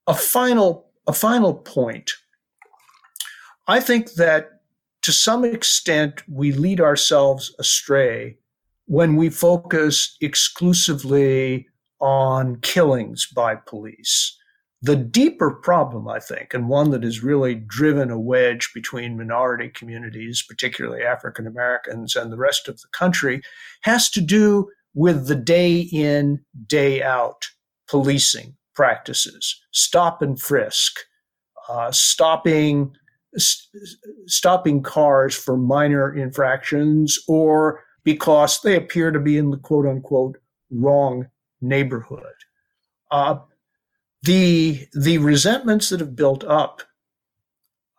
a 0.06 0.14
final 0.14 0.86
a 1.06 1.12
final 1.12 1.52
point. 1.52 2.10
I 3.68 3.80
think 3.80 4.12
that 4.12 4.62
to 5.02 5.12
some 5.12 5.44
extent 5.44 6.22
we 6.26 6.52
lead 6.52 6.80
ourselves 6.80 7.54
astray 7.58 8.38
when 8.86 9.16
we 9.16 9.28
focus 9.28 10.16
exclusively 10.22 11.68
on 12.00 12.60
killings 12.60 13.26
by 13.26 13.56
police. 13.56 14.38
The 14.84 14.96
deeper 14.96 15.52
problem, 15.52 16.08
I 16.08 16.18
think, 16.18 16.54
and 16.54 16.68
one 16.68 16.90
that 16.90 17.04
has 17.04 17.22
really 17.22 17.54
driven 17.54 18.10
a 18.10 18.18
wedge 18.18 18.70
between 18.74 19.16
minority 19.16 19.68
communities, 19.68 20.44
particularly 20.46 21.04
African 21.04 21.46
Americans, 21.46 22.16
and 22.16 22.32
the 22.32 22.36
rest 22.36 22.68
of 22.68 22.80
the 22.80 22.88
country, 22.88 23.42
has 23.82 24.10
to 24.10 24.20
do 24.20 24.68
with 24.94 25.28
the 25.28 25.36
day 25.36 25.80
in, 25.92 26.44
day 26.66 27.00
out 27.00 27.46
policing 27.88 28.56
practices, 28.74 29.60
stop 29.70 30.20
and 30.20 30.40
frisk, 30.40 30.98
uh, 31.68 31.92
stopping 31.92 32.92
stopping 34.26 34.82
cars 34.82 35.34
for 35.34 35.56
minor 35.56 36.14
infractions 36.14 37.18
or 37.28 37.82
because 38.04 38.60
they 38.60 38.76
appear 38.76 39.10
to 39.10 39.18
be 39.18 39.38
in 39.38 39.50
the 39.50 39.56
quote 39.56 39.86
unquote 39.86 40.36
wrong 40.70 41.26
neighborhood. 41.60 42.34
Uh, 43.10 43.36
the 44.22 44.86
the 44.92 45.18
resentments 45.18 45.88
that 45.88 46.00
have 46.00 46.16
built 46.16 46.44
up 46.44 46.82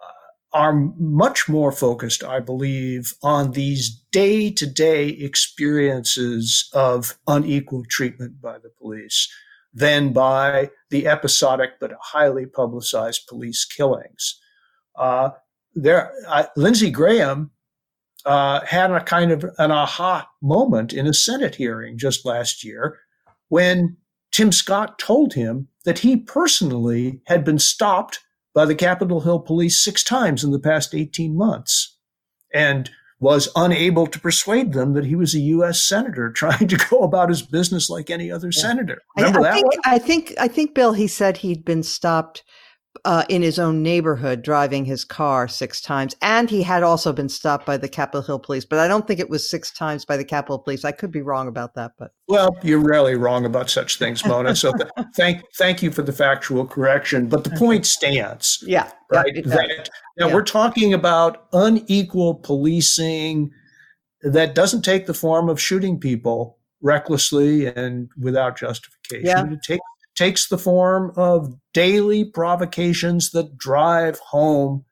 uh, 0.02 0.58
are 0.58 0.74
much 0.98 1.50
more 1.50 1.72
focused, 1.72 2.24
I 2.24 2.40
believe, 2.40 3.14
on 3.22 3.52
these 3.52 3.90
day 4.12 4.52
to 4.52 4.66
day 4.66 5.10
experiences 5.10 6.70
of 6.74 7.18
unequal 7.28 7.84
treatment 7.90 8.42
by 8.42 8.58
the 8.58 8.72
police 8.80 9.28
than 9.74 10.14
by 10.14 10.70
the 10.92 11.08
episodic 11.08 11.72
but 11.80 11.92
highly 12.00 12.46
publicized 12.46 13.28
police 13.28 13.66
killings. 13.66 14.40
Uh, 14.96 15.32
there, 15.74 16.14
Lindsey 16.56 16.92
Graham 16.92 17.50
uh, 18.26 18.62
had 18.66 18.92
a 18.92 19.04
kind 19.04 19.32
of 19.32 19.44
an 19.58 19.72
aha 19.72 20.30
moment 20.42 20.94
in 20.94 21.08
a 21.08 21.14
Senate 21.14 21.56
hearing 21.56 21.98
just 21.98 22.26
last 22.26 22.64
year 22.64 23.00
when 23.50 23.98
Tim 24.34 24.52
Scott 24.52 25.00
told 25.00 25.34
him 25.34 25.70
that 25.86 26.00
he 26.00 26.18
personally 26.18 27.22
had 27.28 27.46
been 27.46 27.60
stopped 27.60 28.20
by 28.54 28.66
the 28.66 28.76
Capitol 28.76 29.22
Hill 29.22 29.40
police 29.40 29.82
six 29.82 30.04
times 30.04 30.44
in 30.44 30.52
the 30.52 30.60
past 30.60 30.94
18 30.94 31.38
months 31.38 31.98
and 32.54 32.90
was 33.20 33.48
unable 33.56 34.06
to 34.08 34.20
persuade 34.20 34.74
them 34.74 34.94
that 34.94 35.06
he 35.06 35.16
was 35.16 35.34
a 35.34 35.40
U.S. 35.40 35.82
senator 35.82 36.32
trying 36.36 36.68
to 36.68 36.78
go 36.90 37.00
about 37.00 37.30
his 37.30 37.42
business 37.42 37.90
like 37.90 38.10
any 38.10 38.32
other 38.32 38.50
yeah. 38.54 38.62
senator. 38.62 39.02
Remember 39.16 39.42
I, 39.42 39.44
I 39.44 39.44
that 39.44 39.54
think? 39.54 39.74
I 39.86 40.00
think, 40.00 40.34
I 40.40 40.48
think, 40.48 40.76
Bill, 40.76 40.94
he 40.94 41.08
said 41.08 41.38
he'd 41.38 41.64
been 41.64 41.84
stopped 41.84 42.44
uh, 43.06 43.26
in 43.28 43.42
his 43.42 43.60
own 43.60 43.84
neighborhood 43.84 44.42
driving 44.42 44.86
his 44.86 45.04
car 45.04 45.48
six 45.48 45.82
times. 45.82 46.16
And 46.22 46.50
he 46.50 46.64
had 46.64 46.84
also 46.84 47.12
been 47.12 47.30
stopped 47.30 47.66
by 47.66 47.78
the 47.78 47.90
Capitol 47.90 48.22
Hill 48.22 48.40
police, 48.40 48.66
but 48.66 48.80
I 48.80 48.88
don't 48.88 49.06
think 49.08 49.20
it 49.20 49.30
was 49.30 49.50
six 49.50 49.72
times 49.72 50.06
by 50.06 50.16
the 50.16 50.24
Capitol 50.24 50.60
police. 50.60 50.86
I 50.86 50.92
could 50.92 51.12
be 51.12 51.22
wrong 51.22 51.48
about 51.48 51.76
that, 51.76 51.92
but. 51.98 52.12
Well, 52.28 52.56
you're 52.64 52.80
rarely 52.80 53.16
wrong 53.16 53.46
about 53.46 53.70
such 53.70 53.98
things, 53.98 54.26
Mona. 54.26 54.56
So 54.56 54.72
th- 54.78 54.90
thank, 55.16 55.44
thank 55.58 55.84
you 55.84 55.92
for 55.92 56.02
the 56.02 56.14
factual 56.14 56.66
correction. 56.66 57.28
But 57.28 57.44
the 57.44 57.52
point 57.52 57.86
stands. 57.86 58.64
Yeah. 58.66 58.90
Right. 59.12 59.44
that, 59.44 59.90
now 60.18 60.28
yeah. 60.28 60.34
we're 60.34 60.44
talking 60.44 60.94
about 60.94 61.48
unequal 61.52 62.36
policing 62.36 63.52
that 64.22 64.56
doesn't 64.56 64.84
take 64.84 65.06
the 65.06 65.14
form 65.14 65.50
of 65.50 65.60
shooting 65.60 66.00
people 66.00 66.58
recklessly 66.82 67.66
and 67.66 68.10
without 68.20 68.58
justification. 68.58 69.26
Yeah. 69.26 69.52
It 69.52 69.64
take, 69.64 69.80
takes 70.16 70.48
the 70.48 70.58
form 70.58 71.12
of 71.16 71.56
daily 71.74 72.24
provocations 72.24 73.32
that 73.32 73.58
drive 73.58 74.20
home 74.20 74.86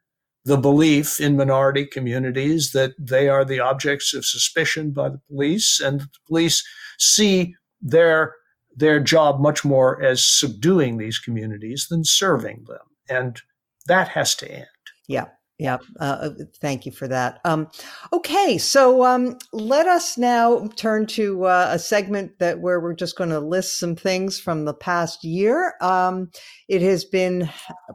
the 0.44 0.58
belief 0.58 1.20
in 1.20 1.38
minority 1.38 1.86
communities 1.86 2.72
that 2.72 2.94
they 2.98 3.30
are 3.30 3.46
the 3.46 3.60
objects 3.60 4.14
of 4.14 4.26
suspicion 4.26 4.92
by 4.92 5.08
the 5.10 5.22
police 5.30 5.80
and 5.80 6.02
the 6.02 6.08
police 6.28 6.64
see 6.98 7.56
their 7.82 8.36
their 8.76 9.00
job 9.00 9.40
much 9.40 9.66
more 9.66 10.02
as 10.02 10.26
subduing 10.26 10.98
these 10.98 11.20
communities 11.20 11.88
than 11.90 12.06
serving 12.06 12.64
them. 12.68 12.80
And 13.10 13.42
that 13.88 14.08
has 14.10 14.34
to 14.36 14.50
end. 14.50 14.66
Yeah 15.08 15.28
yeah, 15.62 15.78
uh, 16.00 16.04
uh, 16.04 16.30
thank 16.60 16.88
you 16.88 16.92
for 16.92 17.08
that. 17.08 17.40
Um, 17.46 17.68
okay, 18.12 18.58
so 18.58 19.06
um, 19.06 19.38
let 19.54 19.86
us 19.86 20.18
now 20.18 20.68
turn 20.76 21.06
to 21.08 21.46
uh, 21.46 21.68
a 21.70 21.78
segment 21.78 22.40
that 22.40 22.60
where 22.62 22.80
we're 22.80 22.96
just 22.96 23.16
going 23.16 23.30
to 23.30 23.40
list 23.40 23.78
some 23.78 23.96
things 23.96 24.40
from 24.40 24.66
the 24.66 24.74
past 24.74 25.24
year. 25.24 25.76
Um, 25.80 26.32
it 26.68 26.82
has 26.82 27.06
been 27.06 27.48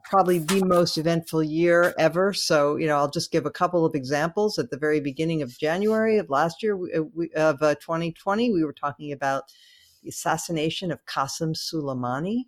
probably 0.04 0.38
the 0.38 0.64
most 0.64 0.96
eventful 0.96 1.42
year 1.42 1.92
ever. 1.98 2.32
So 2.32 2.76
you 2.76 2.86
know, 2.86 2.98
I'll 2.98 3.10
just 3.10 3.32
give 3.32 3.46
a 3.46 3.50
couple 3.50 3.84
of 3.84 3.96
examples. 3.96 4.60
At 4.60 4.70
the 4.70 4.78
very 4.78 5.00
beginning 5.00 5.42
of 5.42 5.58
January 5.58 6.18
of 6.18 6.30
last 6.30 6.62
year, 6.62 6.76
we, 6.76 7.32
uh, 7.36 7.50
of 7.50 7.58
2020, 7.58 8.14
uh, 8.48 8.52
we 8.52 8.62
were 8.62 8.72
talking 8.72 9.10
about 9.10 9.42
the 10.04 10.08
assassination 10.08 10.92
of 10.92 11.04
Qasem 11.04 11.56
Soleimani. 11.56 12.44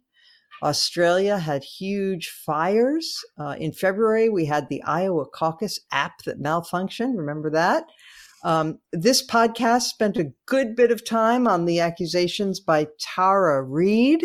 Australia 0.62 1.38
had 1.38 1.62
huge 1.64 2.28
fires. 2.28 3.24
Uh, 3.38 3.56
in 3.58 3.72
February, 3.72 4.28
we 4.28 4.46
had 4.46 4.68
the 4.68 4.82
Iowa 4.82 5.26
caucus 5.26 5.78
app 5.92 6.22
that 6.24 6.42
malfunctioned. 6.42 7.16
Remember 7.16 7.50
that? 7.50 7.84
Um, 8.44 8.78
this 8.92 9.26
podcast 9.26 9.82
spent 9.82 10.16
a 10.16 10.32
good 10.46 10.76
bit 10.76 10.90
of 10.90 11.04
time 11.04 11.48
on 11.48 11.64
the 11.64 11.80
accusations 11.80 12.60
by 12.60 12.88
Tara 13.00 13.62
Reade. 13.62 14.24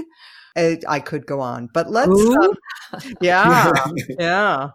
I, 0.55 0.79
I 0.87 0.99
could 0.99 1.25
go 1.25 1.39
on, 1.39 1.69
but 1.73 1.89
let's. 1.89 2.09
Um, 2.09 2.53
yeah, 3.21 3.71
yeah. 4.19 4.69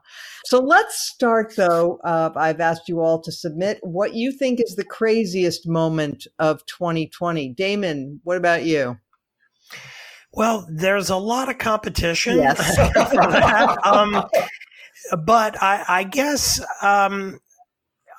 So 0.45 0.59
let's 0.59 1.09
start 1.09 1.55
though. 1.57 2.01
Uh, 2.03 2.31
I've 2.35 2.61
asked 2.61 2.89
you 2.89 3.01
all 3.01 3.21
to 3.21 3.31
submit 3.31 3.79
what 3.83 4.15
you 4.15 4.33
think 4.33 4.61
is 4.61 4.75
the 4.75 4.85
craziest 4.85 5.69
moment 5.69 6.27
of 6.41 6.67
2020. 6.67 7.51
Damon, 7.51 8.21
what 8.25 8.37
about 8.37 8.65
you? 8.65 8.99
Well, 10.33 10.67
there's 10.71 11.11
a 11.11 11.17
lot 11.17 11.49
of 11.49 11.59
competition 11.59 12.39
yes. 12.39 12.77
for 12.77 13.17
that. 13.17 13.79
Um, 13.85 14.25
but 15.25 15.61
I, 15.63 15.85
I 15.89 16.05
guess 16.05 16.61
um, 16.83 17.41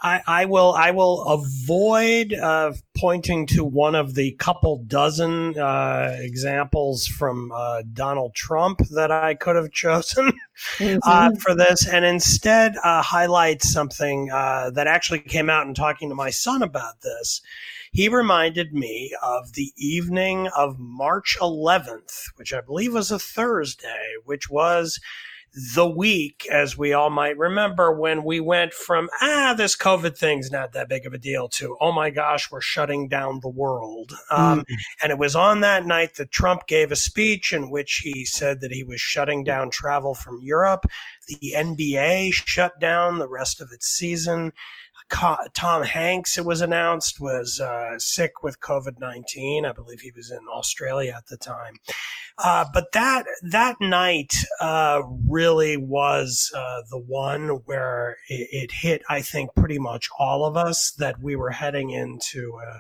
I, 0.02 0.22
I, 0.26 0.46
will 0.46 0.74
I 0.74 0.92
will 0.92 1.24
avoid 1.24 2.34
uh, 2.34 2.72
pointing 2.98 3.46
to 3.48 3.66
one 3.66 3.96
of 3.96 4.16
the 4.16 4.32
couple 4.34 4.84
dozen 4.88 5.58
uh, 5.60 6.16
examples 6.20 7.06
from 7.06 7.52
uh, 7.54 7.84
Donald 7.94 8.34
Trump 8.34 8.80
that 8.92 9.12
I 9.12 9.36
could 9.36 9.58
have 9.58 9.72
chosen 9.72 10.28
uh, 10.80 10.84
mm-hmm. 10.84 11.36
for 11.36 11.54
this, 11.54 11.88
and 11.88 12.06
instead 12.06 12.76
uh, 12.84 13.02
highlight 13.02 13.62
something 13.62 14.32
uh, 14.32 14.72
that 14.72 14.88
actually 14.88 15.20
came 15.20 15.50
out 15.50 15.68
in 15.68 15.74
talking 15.74 16.10
to 16.10 16.16
my 16.16 16.30
son 16.30 16.64
about 16.64 17.02
this 17.02 17.42
he 17.92 18.10
reminded 18.10 18.74
me 18.74 19.14
of 19.22 19.54
the 19.54 19.72
evening 19.78 20.48
of 20.56 20.80
March 20.80 21.38
11th, 21.42 22.26
which 22.36 22.54
I 22.54 22.62
believe 22.62 22.94
was 22.94 23.12
a 23.12 23.20
Thursday, 23.20 24.14
which 24.26 24.50
was 24.50 25.00
the 25.76 25.90
week, 25.90 26.48
as 26.52 26.78
we 26.78 26.94
all 26.94 27.10
might 27.10 27.38
remember, 27.38 27.92
when 27.92 28.24
we 28.24 28.40
went 28.40 28.74
from, 28.74 29.10
ah, 29.22 29.56
this 29.58 29.76
COVID 29.76 30.16
thing's 30.16 30.52
not 30.52 30.74
that 30.74 30.88
big 30.90 31.06
of 31.06 31.14
a 31.14 31.18
deal 31.18 31.50
to, 31.50 31.76
oh 31.82 31.92
my 31.92 32.12
gosh, 32.12 32.52
we're 32.52 32.62
shutting 32.62 33.08
down 33.08 33.40
the 33.40 33.50
world. 33.50 34.14
Um, 34.30 34.60
mm-hmm. 34.60 34.74
And 35.02 35.12
it 35.12 35.18
was 35.18 35.36
on 35.36 35.62
that 35.62 35.86
night 35.86 36.16
that 36.16 36.32
Trump 36.32 36.68
gave 36.68 36.92
a 36.92 36.96
speech 36.96 37.52
in 37.52 37.72
which 37.72 38.02
he 38.04 38.26
said 38.26 38.62
that 38.62 38.72
he 38.72 38.84
was 38.84 39.02
shutting 39.02 39.44
down 39.44 39.72
travel 39.72 40.14
from 40.14 40.40
Europe. 40.42 40.86
The 41.28 41.54
NBA 41.56 42.32
shut 42.34 42.80
down 42.80 43.18
the 43.18 43.30
rest 43.30 43.60
of 43.60 43.70
its 43.72 43.88
season. 43.88 44.54
Tom 45.10 45.84
Hanks, 45.84 46.38
it 46.38 46.46
was 46.46 46.62
announced, 46.62 47.20
was 47.20 47.60
uh, 47.60 47.98
sick 47.98 48.44
with 48.44 48.60
COVID 48.60 49.00
nineteen. 49.00 49.66
I 49.66 49.72
believe 49.72 50.02
he 50.02 50.12
was 50.16 50.32
in 50.32 50.40
Australia 50.54 51.14
at 51.18 51.28
the 51.28 51.38
time. 51.38 51.76
Uh, 52.38 52.66
but 52.74 52.92
that 52.94 53.26
that 53.42 53.76
night 53.82 54.34
uh, 54.62 55.02
really 55.28 55.78
was 55.78 56.52
uh, 56.56 56.82
the 56.90 57.00
one 57.00 57.50
where 57.66 58.18
it, 58.30 58.48
it, 58.52 58.72
hit. 58.72 59.02
I 59.10 59.22
think 59.22 59.54
pretty 59.56 59.80
much 59.80 60.08
all 60.18 60.46
of 60.46 60.56
us 60.56 60.92
that 61.00 61.22
we 61.22 61.36
were 61.36 61.52
heading 61.52 61.90
into. 61.90 62.60
A, 62.66 62.80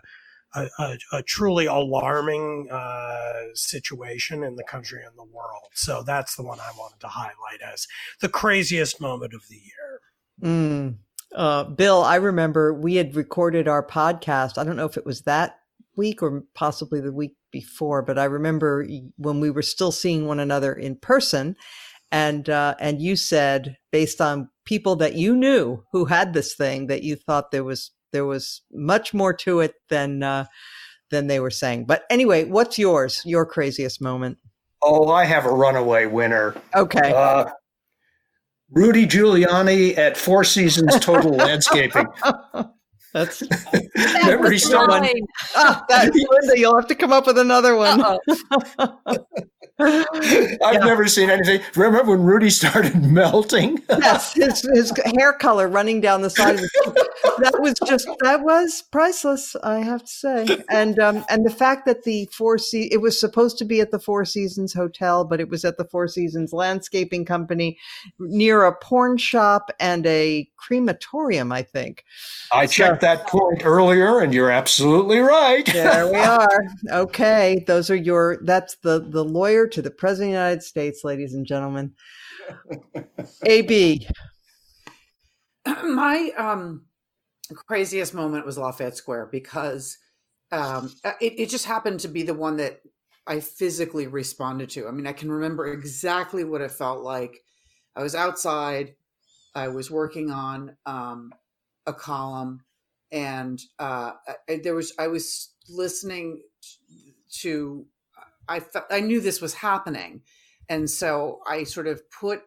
a, 0.55 0.97
a, 1.13 1.21
truly 1.21 1.67
alarming 1.67 2.69
uh, 2.71 3.33
situation 3.53 4.43
in 4.43 4.55
the 4.55 4.63
country 4.63 5.03
and 5.05 5.15
the 5.15 5.31
world. 5.31 5.69
So 5.75 6.01
that's 6.01 6.35
the 6.35 6.41
one 6.41 6.59
I 6.59 6.71
wanted 6.75 6.99
to 7.01 7.07
highlight 7.07 7.61
as 7.63 7.87
the 8.19 8.29
craziest 8.29 8.99
moment 8.99 9.35
of 9.35 9.43
the 9.47 9.57
year. 9.57 10.01
Mm, 10.41 10.95
uh, 11.35 11.63
Bill, 11.65 12.03
I 12.03 12.15
remember 12.15 12.73
we 12.73 12.95
had 12.95 13.15
recorded 13.15 13.67
our 13.67 13.85
podcast. 13.85 14.57
I 14.57 14.63
don't 14.63 14.75
know 14.75 14.85
if 14.85 14.97
it 14.97 15.05
was 15.05 15.21
that 15.21 15.57
week 15.95 16.23
or 16.23 16.43
possibly 16.55 17.01
the 17.01 17.11
week 17.11 17.35
before, 17.51 18.01
but 18.01 18.17
I 18.17 18.25
remember 18.25 18.87
when 19.17 19.39
we 19.39 19.49
were 19.49 19.61
still 19.61 19.91
seeing 19.91 20.25
one 20.25 20.39
another 20.39 20.73
in 20.73 20.95
person, 20.95 21.55
and 22.11 22.49
uh, 22.49 22.75
and 22.79 23.01
you 23.01 23.15
said 23.15 23.77
based 23.91 24.21
on 24.21 24.49
people 24.65 24.95
that 24.97 25.15
you 25.15 25.35
knew 25.35 25.83
who 25.91 26.05
had 26.05 26.33
this 26.33 26.55
thing 26.55 26.87
that 26.87 27.03
you 27.03 27.15
thought 27.15 27.51
there 27.51 27.63
was 27.63 27.91
there 28.11 28.25
was 28.25 28.61
much 28.71 29.13
more 29.13 29.33
to 29.33 29.59
it 29.59 29.75
than 29.89 30.23
uh, 30.23 30.45
than 31.11 31.27
they 31.27 31.39
were 31.39 31.51
saying. 31.51 31.85
But 31.85 32.05
anyway, 32.09 32.45
what's 32.45 32.79
yours? 32.79 33.21
Your 33.25 33.45
craziest 33.45 34.01
moment? 34.01 34.37
Oh, 34.81 35.09
I 35.09 35.25
have 35.25 35.45
a 35.45 35.51
runaway 35.51 36.05
winner. 36.05 36.55
Okay. 36.73 37.13
Uh, 37.13 37.45
Rudy 38.71 39.07
Giuliani 39.07 39.97
at 39.97 40.17
Four 40.17 40.43
Seasons 40.43 40.99
Total 40.99 41.31
Landscaping. 41.35 42.05
That's 43.13 43.41
remember 43.95 44.51
he 44.51 44.59
started. 44.59 45.19
Oh, 45.55 45.81
that, 45.89 46.13
Linda, 46.13 46.59
you'll 46.59 46.75
have 46.75 46.87
to 46.87 46.95
come 46.95 47.11
up 47.11 47.25
with 47.25 47.39
another 47.39 47.75
one. 47.75 48.03
I've 49.81 50.73
yeah. 50.73 50.79
never 50.79 51.07
seen 51.07 51.29
anything. 51.29 51.61
Remember 51.75 52.11
when 52.11 52.23
Rudy 52.23 52.49
started 52.49 53.01
melting? 53.01 53.81
yes, 53.89 54.33
his, 54.33 54.61
his 54.73 54.93
hair 55.17 55.33
color 55.33 55.67
running 55.67 56.01
down 56.01 56.21
the 56.21 56.29
side 56.29 56.55
of 56.55 56.59
his 56.59 56.71
that 57.39 57.59
was 57.59 57.75
just 57.85 58.07
that 58.21 58.41
was 58.41 58.83
priceless, 58.91 59.55
I 59.63 59.79
have 59.79 60.03
to 60.03 60.11
say. 60.11 60.63
And 60.69 60.99
um, 60.99 61.25
and 61.29 61.45
the 61.45 61.51
fact 61.51 61.85
that 61.85 62.03
the 62.03 62.27
Four 62.31 62.57
Se- 62.57 62.89
it 62.91 63.01
was 63.01 63.19
supposed 63.19 63.57
to 63.59 63.65
be 63.65 63.81
at 63.81 63.91
the 63.91 63.99
Four 63.99 64.25
Seasons 64.25 64.73
Hotel, 64.73 65.23
but 65.23 65.39
it 65.39 65.49
was 65.49 65.65
at 65.65 65.77
the 65.77 65.85
Four 65.85 66.07
Seasons 66.07 66.53
Landscaping 66.53 67.25
Company 67.25 67.77
near 68.19 68.63
a 68.63 68.75
porn 68.75 69.17
shop 69.17 69.71
and 69.79 70.05
a 70.05 70.49
crematorium, 70.59 71.51
I 71.51 71.63
think. 71.63 72.03
I 72.51 72.65
so, 72.65 72.71
checked 72.71 73.01
that 73.01 73.27
point 73.27 73.65
earlier, 73.65 74.19
and 74.19 74.33
you're 74.33 74.51
absolutely 74.51 75.19
right. 75.19 75.65
there 75.73 76.11
we 76.11 76.19
are. 76.19 76.63
Okay, 76.91 77.63
those 77.67 77.89
are 77.89 77.95
your. 77.95 78.39
That's 78.43 78.75
the 78.77 78.99
the 78.99 79.23
lawyer 79.23 79.67
to 79.67 79.81
the 79.81 79.91
President 79.91 80.29
of 80.29 80.33
the 80.33 80.39
United 80.39 80.63
States, 80.63 81.03
ladies 81.03 81.33
and 81.33 81.45
gentlemen. 81.45 81.93
AB. 83.45 84.07
My 85.83 86.31
um 86.37 86.85
craziest 87.53 88.13
moment 88.13 88.45
was 88.45 88.57
Lafayette 88.57 88.97
Square 88.97 89.27
because 89.31 89.97
um, 90.51 90.91
uh, 91.03 91.13
it, 91.21 91.39
it 91.39 91.49
just 91.49 91.65
happened 91.65 91.99
to 92.01 92.07
be 92.07 92.23
the 92.23 92.33
one 92.33 92.57
that 92.57 92.81
I 93.27 93.39
physically 93.39 94.07
responded 94.07 94.69
to. 94.71 94.87
I 94.87 94.91
mean, 94.91 95.07
I 95.07 95.13
can 95.13 95.31
remember 95.31 95.67
exactly 95.67 96.43
what 96.43 96.61
it 96.61 96.71
felt 96.71 97.03
like. 97.03 97.43
I 97.95 98.03
was 98.03 98.15
outside, 98.15 98.95
I 99.59 99.67
was 99.67 99.91
working 99.91 100.31
on 100.31 100.75
um, 100.85 101.33
a 101.85 101.93
column, 101.93 102.63
and 103.11 103.59
uh, 103.77 104.13
I, 104.47 104.59
there 104.63 104.75
was 104.75 104.93
I 104.97 105.07
was 105.07 105.53
listening 105.69 106.41
to. 107.41 107.85
I 108.47 108.59
th- 108.59 108.85
I 108.89 108.99
knew 109.01 109.21
this 109.21 109.41
was 109.41 109.53
happening, 109.53 110.21
and 110.67 110.89
so 110.89 111.39
I 111.47 111.63
sort 111.63 111.87
of 111.87 112.01
put 112.09 112.41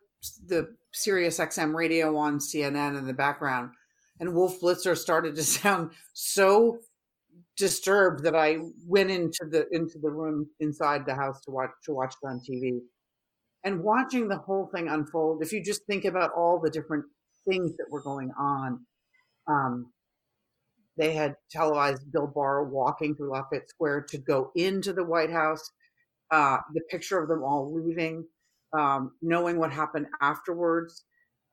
the 0.46 0.74
Sirius 0.92 1.38
XM 1.38 1.74
radio 1.74 2.16
on 2.16 2.38
CNN 2.38 2.98
in 2.98 3.06
the 3.06 3.12
background 3.12 3.70
and 4.22 4.34
Wolf 4.34 4.60
Blitzer 4.60 4.96
started 4.96 5.34
to 5.34 5.42
sound 5.60 5.90
so 6.14 6.78
disturbed 7.56 8.22
that 8.24 8.34
I 8.34 8.58
went 8.86 9.10
into 9.10 9.44
the 9.50 9.66
into 9.72 9.98
the 9.98 10.10
room 10.10 10.48
inside 10.60 11.04
the 11.04 11.14
house 11.14 11.40
to 11.42 11.50
watch 11.50 11.70
to 11.84 11.92
watch 11.92 12.14
it 12.22 12.26
on 12.26 12.40
TV. 12.40 12.78
And 13.64 13.82
watching 13.82 14.28
the 14.28 14.38
whole 14.38 14.70
thing 14.74 14.88
unfold, 14.88 15.42
if 15.42 15.52
you 15.52 15.62
just 15.62 15.86
think 15.86 16.04
about 16.04 16.32
all 16.36 16.60
the 16.60 16.70
different 16.70 17.04
things 17.48 17.76
that 17.76 17.86
were 17.90 18.02
going 18.02 18.32
on, 18.38 18.86
um, 19.46 19.92
they 20.96 21.12
had 21.12 21.36
televised 21.50 22.12
Bill 22.12 22.26
Barr 22.26 22.64
walking 22.64 23.14
through 23.14 23.30
Lafayette 23.30 23.68
Square 23.68 24.06
to 24.10 24.18
go 24.18 24.50
into 24.54 24.92
the 24.92 25.04
White 25.04 25.30
House. 25.30 25.70
Uh, 26.30 26.58
the 26.74 26.82
picture 26.90 27.22
of 27.22 27.28
them 27.28 27.42
all 27.42 27.72
leaving, 27.74 28.24
um, 28.72 29.12
knowing 29.22 29.58
what 29.58 29.72
happened 29.72 30.06
afterwards, 30.20 31.04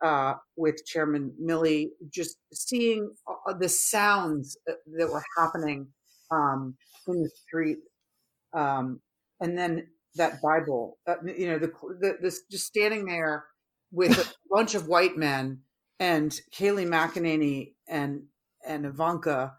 uh, 0.03 0.35
with 0.55 0.85
Chairman 0.85 1.33
Milley, 1.41 1.89
just 2.09 2.37
seeing 2.53 3.11
uh, 3.27 3.53
the 3.53 3.69
sounds 3.69 4.57
that 4.65 5.11
were 5.11 5.23
happening 5.37 5.87
um, 6.31 6.75
in 7.07 7.21
the 7.21 7.29
street, 7.29 7.79
um, 8.53 9.01
and 9.41 9.57
then 9.57 9.87
that 10.15 10.41
Bible, 10.41 10.97
uh, 11.07 11.15
you 11.23 11.47
know, 11.47 11.59
the, 11.59 11.71
the 11.99 12.17
this 12.21 12.41
just 12.49 12.65
standing 12.65 13.05
there 13.05 13.45
with 13.91 14.17
a 14.17 14.33
bunch 14.55 14.75
of 14.75 14.87
white 14.87 15.17
men 15.17 15.61
and 15.99 16.31
Kayleigh 16.53 16.87
McEnany 16.87 17.73
and 17.87 18.23
and 18.65 18.85
Ivanka 18.85 19.53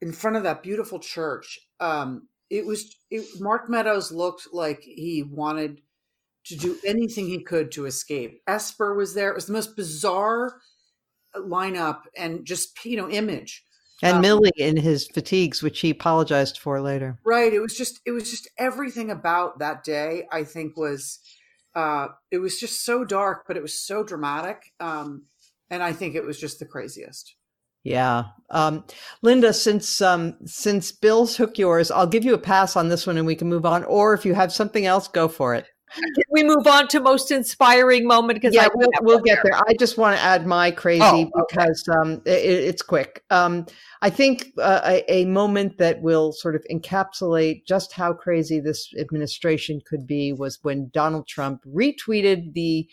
in 0.00 0.12
front 0.12 0.36
of 0.36 0.42
that 0.42 0.62
beautiful 0.62 0.98
church. 0.98 1.60
Um, 1.80 2.28
it 2.50 2.66
was 2.66 2.96
it, 3.10 3.24
Mark 3.40 3.68
Meadows 3.68 4.12
looked 4.12 4.48
like 4.52 4.82
he 4.82 5.22
wanted 5.22 5.80
to 6.46 6.56
do 6.56 6.76
anything 6.84 7.26
he 7.26 7.42
could 7.42 7.70
to 7.72 7.86
escape. 7.86 8.42
Esper 8.46 8.94
was 8.94 9.14
there. 9.14 9.30
It 9.30 9.36
was 9.36 9.46
the 9.46 9.52
most 9.52 9.76
bizarre 9.76 10.56
lineup 11.36 12.02
and 12.16 12.44
just 12.44 12.84
you 12.84 12.96
know 12.96 13.08
image. 13.08 13.64
And 14.02 14.16
um, 14.16 14.22
Milley 14.22 14.50
in 14.56 14.76
his 14.76 15.06
fatigues, 15.06 15.62
which 15.62 15.80
he 15.80 15.90
apologized 15.90 16.58
for 16.58 16.80
later. 16.80 17.18
Right. 17.24 17.52
It 17.52 17.60
was 17.60 17.76
just 17.76 18.00
it 18.04 18.10
was 18.10 18.30
just 18.30 18.48
everything 18.58 19.10
about 19.10 19.60
that 19.60 19.84
day. 19.84 20.26
I 20.30 20.44
think 20.44 20.76
was 20.76 21.20
uh, 21.74 22.08
it 22.30 22.38
was 22.38 22.58
just 22.58 22.84
so 22.84 23.04
dark, 23.04 23.44
but 23.46 23.56
it 23.56 23.62
was 23.62 23.78
so 23.78 24.02
dramatic. 24.02 24.72
Um, 24.80 25.26
and 25.70 25.82
I 25.82 25.92
think 25.92 26.14
it 26.14 26.24
was 26.24 26.38
just 26.38 26.58
the 26.58 26.66
craziest. 26.66 27.34
Yeah. 27.84 28.24
Um, 28.50 28.84
Linda, 29.22 29.52
since 29.52 30.00
um, 30.00 30.36
since 30.44 30.92
Bill's 30.92 31.36
hook 31.36 31.58
yours, 31.58 31.90
I'll 31.90 32.06
give 32.06 32.24
you 32.24 32.34
a 32.34 32.38
pass 32.38 32.76
on 32.76 32.88
this 32.88 33.06
one 33.06 33.16
and 33.16 33.26
we 33.26 33.34
can 33.34 33.48
move 33.48 33.66
on. 33.66 33.84
Or 33.84 34.14
if 34.14 34.24
you 34.24 34.34
have 34.34 34.52
something 34.52 34.86
else, 34.86 35.08
go 35.08 35.28
for 35.28 35.54
it. 35.54 35.66
Can 35.94 36.24
we 36.30 36.42
move 36.42 36.66
on 36.66 36.88
to 36.88 37.00
most 37.00 37.30
inspiring 37.30 38.06
moment? 38.06 38.40
Because 38.40 38.54
yeah, 38.54 38.68
we'll, 38.74 38.88
we'll 39.02 39.20
get 39.20 39.38
there. 39.42 39.54
I 39.68 39.74
just 39.74 39.98
want 39.98 40.16
to 40.16 40.22
add 40.22 40.46
my 40.46 40.70
crazy 40.70 41.02
oh, 41.02 41.30
because 41.48 41.84
okay. 41.88 41.98
um, 41.98 42.22
it, 42.24 42.44
it's 42.44 42.82
quick. 42.82 43.24
Um, 43.30 43.66
I 44.00 44.10
think 44.10 44.52
uh, 44.58 44.80
a, 44.84 45.12
a, 45.12 45.24
moment 45.26 45.78
that 45.78 46.02
will 46.02 46.32
sort 46.32 46.56
of 46.56 46.64
encapsulate 46.70 47.66
just 47.66 47.92
how 47.92 48.12
crazy 48.12 48.58
this 48.58 48.92
administration 48.98 49.80
could 49.86 50.06
be 50.06 50.32
was 50.32 50.58
when 50.62 50.90
Donald 50.92 51.28
Trump 51.28 51.62
retweeted 51.64 52.54
the 52.54 52.88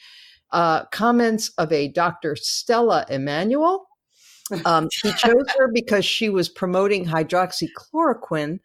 uh, 0.51 0.85
comments 0.85 1.49
of 1.57 1.71
a 1.71 1.87
Dr. 1.87 2.35
Stella 2.35 3.05
Immanuel. 3.09 3.87
um, 4.65 4.87
he 5.03 5.11
chose 5.13 5.45
her 5.57 5.71
because 5.71 6.05
she 6.05 6.29
was 6.29 6.49
promoting 6.49 7.05
hydroxychloroquine. 7.05 8.59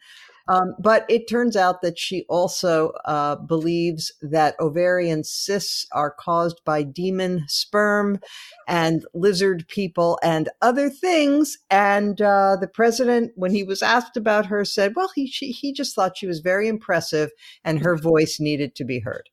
Um, 0.46 0.74
but 0.78 1.06
it 1.08 1.28
turns 1.28 1.56
out 1.56 1.80
that 1.82 1.98
she 1.98 2.24
also 2.28 2.92
uh, 3.06 3.36
believes 3.36 4.12
that 4.20 4.56
ovarian 4.60 5.24
cysts 5.24 5.86
are 5.92 6.10
caused 6.10 6.60
by 6.64 6.82
demon 6.82 7.44
sperm 7.48 8.20
and 8.68 9.04
lizard 9.14 9.66
people 9.68 10.18
and 10.22 10.48
other 10.60 10.90
things. 10.90 11.58
And 11.70 12.20
uh, 12.20 12.56
the 12.60 12.68
president, 12.68 13.32
when 13.36 13.52
he 13.52 13.64
was 13.64 13.82
asked 13.82 14.16
about 14.16 14.46
her, 14.46 14.64
said, 14.64 14.92
"Well, 14.96 15.10
he 15.14 15.26
she, 15.26 15.50
he 15.50 15.72
just 15.72 15.94
thought 15.94 16.18
she 16.18 16.26
was 16.26 16.40
very 16.40 16.68
impressive, 16.68 17.30
and 17.64 17.78
her 17.80 17.96
voice 17.96 18.38
needed 18.38 18.74
to 18.76 18.84
be 18.84 19.00
heard." 19.00 19.30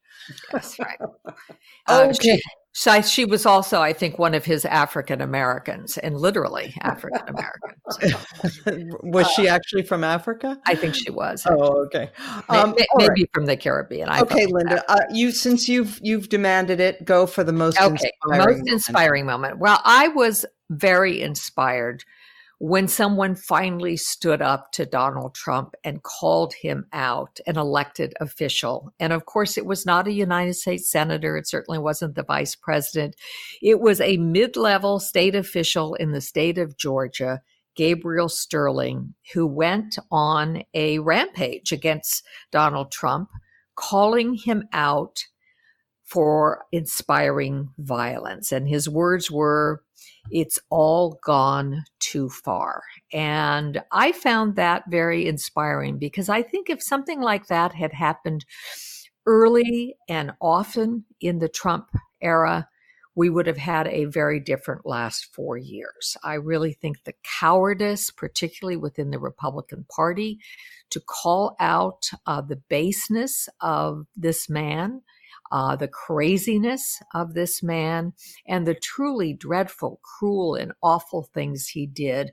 That's 0.52 0.80
right. 0.80 1.00
Uh, 1.88 2.08
okay. 2.10 2.38
She, 2.38 2.42
so 2.74 3.02
she 3.02 3.26
was 3.26 3.46
also, 3.46 3.82
I 3.82 3.92
think, 3.92 4.18
one 4.18 4.34
of 4.34 4.46
his 4.46 4.64
African 4.64 5.20
Americans, 5.20 5.98
and 5.98 6.18
literally 6.18 6.74
African 6.82 7.22
American. 7.28 8.90
was 9.04 9.30
she 9.32 9.50
uh, 9.50 9.56
actually 9.56 9.84
from 9.84 10.06
Africa? 10.06 10.58
I 10.66 10.76
think 10.76 10.96
she 10.96 11.12
was. 11.12 11.46
Oh, 11.46 11.84
okay. 11.86 12.10
Um, 12.48 12.72
maybe, 12.72 12.88
maybe 12.96 13.22
right. 13.22 13.30
from 13.34 13.46
the 13.46 13.58
Caribbean. 13.58 14.08
I 14.08 14.22
okay, 14.22 14.46
Linda. 14.46 14.84
Uh, 14.90 15.02
you 15.12 15.32
since 15.32 15.68
you've 15.68 16.00
you've 16.02 16.30
demanded 16.30 16.80
it, 16.80 17.04
go 17.04 17.26
for 17.26 17.44
the 17.44 17.52
most 17.52 17.78
okay. 17.78 17.92
inspiring 17.92 18.38
most 18.38 18.48
moment. 18.48 18.70
inspiring 18.70 19.26
moment. 19.26 19.60
Well, 19.60 19.82
I 19.84 20.08
was 20.08 20.46
very 20.70 21.22
inspired 21.22 22.06
when 22.64 22.88
someone 22.88 23.34
finally 23.34 23.98
stood 23.98 24.40
up 24.40 24.72
to 24.72 24.86
Donald 24.86 25.34
Trump 25.34 25.74
and 25.84 26.04
called 26.04 26.54
him 26.54 26.86
out, 26.94 27.40
an 27.48 27.58
elected 27.58 28.14
official. 28.22 28.94
And 29.00 29.12
of 29.12 29.26
course, 29.26 29.58
it 29.58 29.66
was 29.66 29.84
not 29.84 30.06
a 30.06 30.12
United 30.12 30.54
States 30.54 30.92
senator. 30.92 31.36
It 31.36 31.50
certainly 31.50 31.80
wasn't 31.80 32.14
the 32.14 32.22
vice 32.22 32.54
president. 32.54 33.16
It 33.64 33.80
was 33.80 34.00
a 34.00 34.18
mid 34.18 34.56
level 34.56 35.00
state 35.00 35.34
official 35.34 35.96
in 35.96 36.12
the 36.12 36.22
state 36.22 36.60
of 36.60 36.78
Georgia. 36.78 37.42
Gabriel 37.76 38.30
Sterling, 38.30 39.16
who 39.34 39.48
went 39.48 39.98
on 40.12 40.62
a 40.76 41.00
rampage 41.00 41.72
against 41.72 42.24
Donald 42.52 42.92
Trump, 42.92 43.30
calling 43.76 44.36
him 44.36 44.68
out 44.72 45.24
for 46.12 46.66
inspiring 46.74 47.70
violence. 47.78 48.52
And 48.52 48.68
his 48.68 48.90
words 48.90 49.32
were, 49.32 49.82
it's 50.30 50.60
all 50.70 51.20
gone 51.24 51.84
too 52.00 52.30
far. 52.30 52.84
And 53.12 53.82
I 53.92 54.12
found 54.12 54.56
that 54.56 54.84
very 54.90 55.28
inspiring 55.28 55.98
because 55.98 56.30
I 56.30 56.42
think 56.42 56.70
if 56.70 56.82
something 56.82 57.22
like 57.22 57.48
that 57.48 57.74
had 57.74 57.94
happened 57.94 58.46
early 59.26 59.96
and 60.08 60.32
often 60.42 61.06
in 61.20 61.40
the 61.40 61.50
Trump 61.50 61.90
era, 62.22 62.68
we 63.16 63.30
would 63.30 63.48
have 63.48 63.58
had 63.58 63.88
a 63.88 64.06
very 64.06 64.40
different 64.40 64.86
last 64.86 65.34
four 65.34 65.58
years. 65.58 66.16
I 66.24 66.36
really 66.36 66.74
think 66.74 67.04
the 67.04 67.14
cowardice, 67.40 68.10
particularly 68.10 68.78
within 68.78 69.12
the 69.12 69.20
Republican 69.20 69.86
Party, 69.94 70.40
to 70.92 71.02
call 71.02 71.56
out 71.60 72.10
uh, 72.26 72.42
the 72.42 72.62
baseness 72.70 73.50
of 73.60 74.06
this 74.16 74.50
man 74.50 75.02
uh, 75.52 75.76
the 75.76 75.88
craziness 75.88 77.02
of 77.14 77.34
this 77.34 77.62
man 77.62 78.14
and 78.48 78.66
the 78.66 78.76
truly 78.76 79.34
dreadful, 79.34 80.00
cruel, 80.04 80.56
and 80.56 80.72
awful 80.82 81.30
things 81.34 81.68
he 81.68 81.86
did 81.86 82.32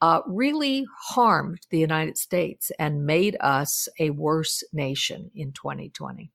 uh, 0.00 0.20
really 0.26 0.86
harmed 1.10 1.60
the 1.70 1.78
United 1.78 2.16
States 2.16 2.70
and 2.78 3.04
made 3.04 3.36
us 3.40 3.88
a 3.98 4.10
worse 4.10 4.62
nation 4.72 5.30
in 5.34 5.52
2020. 5.52 6.30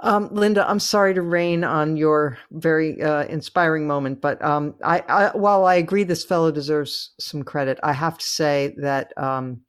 Um, 0.00 0.28
Linda, 0.30 0.68
I'm 0.68 0.78
sorry 0.78 1.12
to 1.14 1.22
rain 1.22 1.64
on 1.64 1.96
your 1.96 2.38
very 2.52 3.02
uh, 3.02 3.24
inspiring 3.24 3.86
moment, 3.88 4.20
but 4.20 4.40
um, 4.44 4.76
I, 4.84 5.00
I, 5.08 5.36
while 5.36 5.64
I 5.64 5.74
agree 5.74 6.04
this 6.04 6.24
fellow 6.24 6.52
deserves 6.52 7.14
some 7.18 7.42
credit, 7.42 7.80
I 7.82 7.92
have 7.94 8.16
to 8.18 8.24
say 8.24 8.76
that 8.78 9.12
um, 9.18 9.62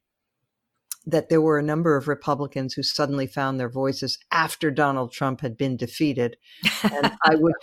that 1.06 1.30
there 1.30 1.42
were 1.42 1.58
a 1.58 1.64
number 1.64 1.96
of 1.96 2.08
Republicans 2.08 2.74
who 2.74 2.84
suddenly 2.84 3.26
found 3.26 3.60
their 3.60 3.70
voices 3.70 4.18
after 4.32 4.70
Donald 4.70 5.12
Trump 5.12 5.42
had 5.42 5.58
been 5.58 5.78
defeated. 5.78 6.38
And 6.84 7.12
I 7.24 7.36
would 7.36 7.54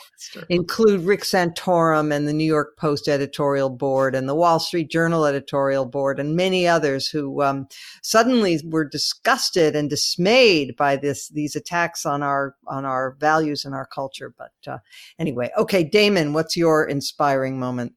include 0.48 1.02
Rick 1.02 1.20
Santorum 1.20 2.12
and 2.12 2.26
the 2.26 2.32
New 2.32 2.44
York 2.44 2.76
Post 2.76 3.08
editorial 3.08 3.70
board 3.70 4.14
and 4.14 4.28
the 4.28 4.34
Wall 4.34 4.58
Street 4.58 4.90
Journal 4.90 5.26
editorial 5.26 5.84
board 5.84 6.18
and 6.18 6.34
many 6.34 6.66
others 6.66 7.08
who 7.08 7.42
um, 7.42 7.68
suddenly 8.02 8.60
were 8.64 8.84
disgusted 8.84 9.76
and 9.76 9.90
dismayed 9.90 10.76
by 10.76 10.96
this 10.96 11.28
these 11.28 11.54
attacks 11.54 12.06
on 12.06 12.22
our 12.22 12.54
on 12.66 12.84
our 12.84 13.16
values 13.20 13.64
and 13.64 13.74
our 13.74 13.86
culture. 13.86 14.34
But 14.36 14.52
uh, 14.66 14.78
anyway, 15.18 15.50
okay, 15.58 15.84
Damon, 15.84 16.32
what's 16.32 16.56
your 16.56 16.84
inspiring 16.86 17.60
moment? 17.60 17.92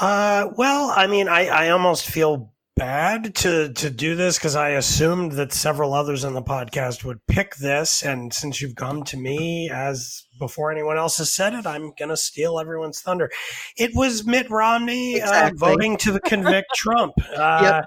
Uh, 0.00 0.48
well, 0.56 0.92
I 0.94 1.06
mean, 1.06 1.28
I, 1.28 1.46
I 1.46 1.70
almost 1.70 2.06
feel 2.06 2.52
bad 2.78 3.34
to 3.34 3.72
to 3.72 3.90
do 3.90 4.14
this 4.14 4.38
because 4.38 4.54
I 4.54 4.70
assumed 4.70 5.32
that 5.32 5.52
several 5.52 5.92
others 5.92 6.24
in 6.24 6.32
the 6.32 6.42
podcast 6.42 7.04
would 7.04 7.26
pick 7.26 7.56
this, 7.56 8.02
and 8.04 8.32
since 8.32 8.62
you've 8.62 8.76
come 8.76 9.02
to 9.04 9.16
me 9.16 9.68
as 9.68 10.24
before 10.38 10.70
anyone 10.70 10.96
else 10.96 11.18
has 11.18 11.32
said 11.32 11.52
it, 11.54 11.66
I'm 11.66 11.92
going 11.98 12.08
to 12.08 12.16
steal 12.16 12.60
everyone's 12.60 13.00
thunder. 13.00 13.30
It 13.76 13.90
was 13.94 14.24
Mitt 14.24 14.48
Romney 14.48 15.20
uh, 15.20 15.24
exactly. 15.24 15.56
uh, 15.56 15.70
voting 15.70 15.96
to 15.98 16.20
convict 16.20 16.68
Trump. 16.74 17.14
Uh, 17.36 17.60
yep. 17.62 17.84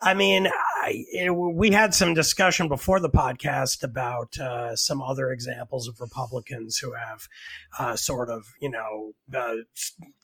I 0.00 0.14
mean, 0.14 0.48
I, 0.82 1.04
it, 1.12 1.30
we 1.30 1.70
had 1.70 1.94
some 1.94 2.12
discussion 2.12 2.66
before 2.66 2.98
the 2.98 3.08
podcast 3.08 3.84
about 3.84 4.36
uh, 4.36 4.74
some 4.74 5.00
other 5.00 5.30
examples 5.30 5.86
of 5.86 6.00
Republicans 6.00 6.76
who 6.78 6.92
have 6.94 7.28
uh, 7.78 7.94
sort 7.94 8.28
of, 8.28 8.46
you 8.60 8.68
know, 8.68 9.12
uh, 9.32 9.58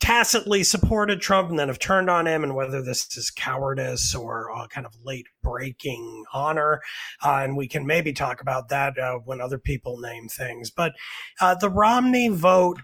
tacitly 0.00 0.64
supported 0.64 1.20
Trump 1.20 1.50
and 1.50 1.59
then 1.61 1.68
have 1.68 1.78
turned 1.78 2.11
on 2.11 2.26
him, 2.26 2.42
and 2.42 2.56
whether 2.56 2.82
this 2.82 3.16
is 3.16 3.30
cowardice 3.30 4.16
or 4.16 4.50
kind 4.70 4.84
of 4.84 4.96
late 5.04 5.26
breaking 5.44 6.24
honor. 6.32 6.80
Uh, 7.24 7.40
and 7.42 7.56
we 7.56 7.68
can 7.68 7.86
maybe 7.86 8.12
talk 8.12 8.40
about 8.40 8.68
that 8.68 8.98
uh, 8.98 9.14
when 9.24 9.40
other 9.40 9.59
people 9.59 9.98
name 9.98 10.26
things. 10.26 10.72
But 10.72 10.92
uh, 11.40 11.54
the 11.54 11.70
Romney 11.70 12.28
vote 12.28 12.80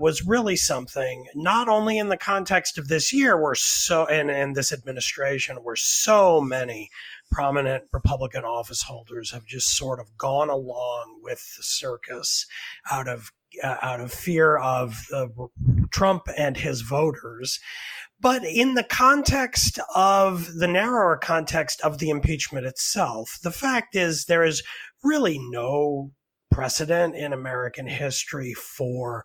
was 0.00 0.26
really 0.26 0.56
something, 0.56 1.26
not 1.34 1.68
only 1.68 1.98
in 1.98 2.08
the 2.08 2.16
context 2.16 2.78
of 2.78 2.88
this 2.88 3.12
year, 3.12 3.38
where 3.38 3.54
so, 3.54 4.06
and, 4.06 4.30
and 4.30 4.56
this 4.56 4.72
administration, 4.72 5.56
where 5.56 5.76
so 5.76 6.40
many 6.40 6.88
prominent 7.30 7.84
Republican 7.92 8.44
office 8.44 8.82
holders 8.82 9.30
have 9.30 9.46
just 9.46 9.76
sort 9.76 10.00
of 10.00 10.16
gone 10.16 10.50
along 10.50 11.20
with 11.22 11.54
the 11.56 11.62
circus 11.62 12.46
out 12.90 13.08
of 13.08 13.32
uh, 13.62 13.76
out 13.82 14.00
of 14.00 14.12
fear 14.12 14.56
of 14.58 14.96
Trump 15.90 16.22
and 16.36 16.56
his 16.56 16.82
voters. 16.82 17.58
But 18.20 18.44
in 18.44 18.74
the 18.74 18.84
context 18.84 19.78
of 19.94 20.54
the 20.54 20.68
narrower 20.68 21.16
context 21.16 21.80
of 21.80 21.98
the 21.98 22.10
impeachment 22.10 22.66
itself, 22.66 23.38
the 23.42 23.50
fact 23.50 23.96
is 23.96 24.26
there 24.26 24.44
is 24.44 24.62
really 25.02 25.38
no 25.38 26.12
precedent 26.50 27.16
in 27.16 27.32
American 27.32 27.86
history 27.86 28.54
for 28.54 29.24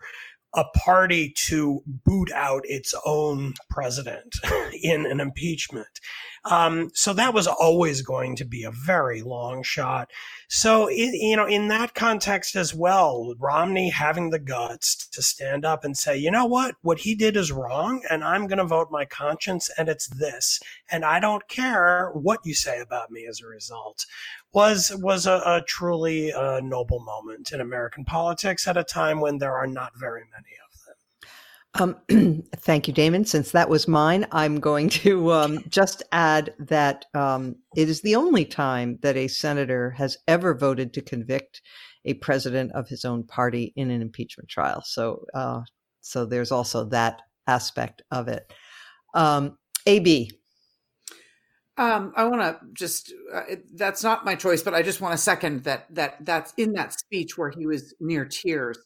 a 0.55 0.63
party 0.75 1.33
to 1.47 1.83
boot 1.85 2.31
out 2.31 2.61
its 2.63 2.95
own 3.05 3.53
president 3.69 4.35
in 4.81 5.05
an 5.05 5.19
impeachment. 5.19 5.99
Um, 6.45 6.91
so 6.93 7.11
that 7.13 7.33
was 7.33 7.47
always 7.47 8.03
going 8.03 8.35
to 8.35 8.45
be 8.45 8.63
a 8.63 8.71
very 8.71 9.23
long 9.23 9.63
shot. 9.63 10.11
So, 10.47 10.87
it, 10.87 11.13
you 11.13 11.35
know, 11.35 11.47
in 11.47 11.69
that 11.69 11.95
context 11.95 12.55
as 12.55 12.73
well, 12.73 13.33
Romney 13.39 13.89
having 13.89 14.29
the 14.29 14.39
guts 14.39 15.07
to 15.07 15.23
stand 15.23 15.65
up 15.65 15.83
and 15.83 15.97
say, 15.97 16.15
you 16.17 16.29
know 16.29 16.45
what, 16.45 16.75
what 16.83 16.99
he 16.99 17.15
did 17.15 17.35
is 17.35 17.51
wrong, 17.51 18.03
and 18.11 18.23
I'm 18.23 18.45
going 18.45 18.59
to 18.59 18.65
vote 18.65 18.89
my 18.91 19.05
conscience, 19.05 19.71
and 19.75 19.89
it's 19.89 20.07
this, 20.07 20.59
and 20.91 21.03
I 21.03 21.19
don't 21.19 21.47
care 21.47 22.11
what 22.13 22.41
you 22.45 22.53
say 22.53 22.79
about 22.79 23.09
me 23.09 23.25
as 23.25 23.41
a 23.41 23.47
result, 23.47 24.05
was 24.53 24.95
was 25.01 25.25
a, 25.25 25.41
a 25.45 25.63
truly 25.67 26.31
uh, 26.31 26.59
noble 26.61 26.99
moment 26.99 27.51
in 27.51 27.59
American 27.59 28.05
politics 28.05 28.67
at 28.67 28.77
a 28.77 28.83
time 28.83 29.19
when 29.19 29.39
there 29.39 29.55
are 29.55 29.67
not 29.67 29.97
very 29.97 30.21
many 30.31 30.55
of 30.63 30.64
um, 31.75 31.95
thank 32.57 32.87
you, 32.87 32.93
Damon. 32.93 33.25
Since 33.25 33.51
that 33.51 33.69
was 33.69 33.87
mine, 33.87 34.25
I'm 34.31 34.59
going 34.59 34.89
to 34.89 35.31
um, 35.33 35.59
just 35.69 36.03
add 36.11 36.53
that 36.59 37.05
um, 37.13 37.55
it 37.75 37.89
is 37.89 38.01
the 38.01 38.15
only 38.15 38.45
time 38.45 38.99
that 39.01 39.17
a 39.17 39.27
senator 39.27 39.91
has 39.91 40.17
ever 40.27 40.53
voted 40.53 40.93
to 40.93 41.01
convict 41.01 41.61
a 42.05 42.13
president 42.15 42.71
of 42.73 42.87
his 42.87 43.03
own 43.03 43.23
party 43.23 43.73
in 43.75 43.91
an 43.91 44.01
impeachment 44.01 44.49
trial. 44.49 44.83
So, 44.85 45.25
uh, 45.33 45.61
so 46.01 46.25
there's 46.25 46.51
also 46.51 46.85
that 46.85 47.21
aspect 47.47 48.01
of 48.11 48.27
it. 48.27 48.51
Um, 49.13 49.57
AB. 49.85 50.31
Um, 51.77 52.13
I 52.15 52.23
want 52.25 52.41
to 52.41 52.59
just, 52.73 53.13
uh, 53.33 53.41
that's 53.73 54.03
not 54.03 54.23
my 54.23 54.35
choice, 54.35 54.63
but 54.63 54.73
I 54.73 54.81
just 54.81 55.01
want 55.01 55.11
to 55.11 55.17
second 55.17 55.65
that, 55.65 55.93
that 55.93 56.23
that's 56.25 56.53
in 56.55 56.71
that 56.73 56.93
speech 56.93 57.37
where 57.37 57.49
he 57.49 57.65
was 57.67 57.93
near 57.99 58.23
tears 58.23 58.77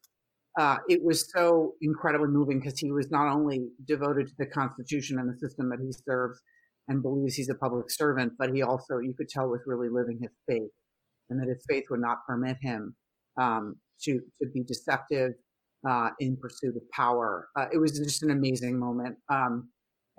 uh, 0.60 0.78
it 0.90 1.02
was 1.02 1.32
so 1.32 1.76
incredibly 1.82 2.28
moving 2.28 2.60
because 2.60 2.78
he 2.78 2.92
was 2.92 3.10
not 3.10 3.34
only 3.34 3.70
devoted 3.88 4.28
to 4.28 4.34
the 4.38 4.46
Constitution 4.46 5.18
and 5.18 5.34
the 5.34 5.38
system 5.40 5.70
that 5.70 5.80
he 5.82 5.90
serves 6.06 6.38
and 6.90 7.02
believes 7.02 7.36
he's 7.36 7.50
a 7.50 7.56
public 7.56 7.90
servant, 7.90 8.34
but 8.38 8.54
he 8.54 8.62
also, 8.62 8.98
you 8.98 9.14
could 9.18 9.30
tell, 9.30 9.48
was 9.48 9.62
really 9.66 9.88
living 9.90 10.20
his 10.22 10.32
faith 10.50 10.70
and 11.30 11.40
that 11.40 11.48
his 11.48 11.64
faith 11.70 11.86
would 11.90 12.02
not 12.02 12.18
permit 12.28 12.58
him 12.62 12.94
um, 13.40 13.76
to, 14.02 14.20
to 14.42 14.50
be 14.54 14.62
deceptive 14.64 15.32
uh, 15.90 16.10
in 16.20 16.36
pursuit 16.36 16.76
of 16.76 16.82
power. 16.92 17.48
Uh, 17.58 17.68
it 17.72 17.78
was 17.78 17.98
just 17.98 18.22
an 18.24 18.32
amazing 18.32 18.78
moment. 18.78 19.16
Um, 19.32 19.70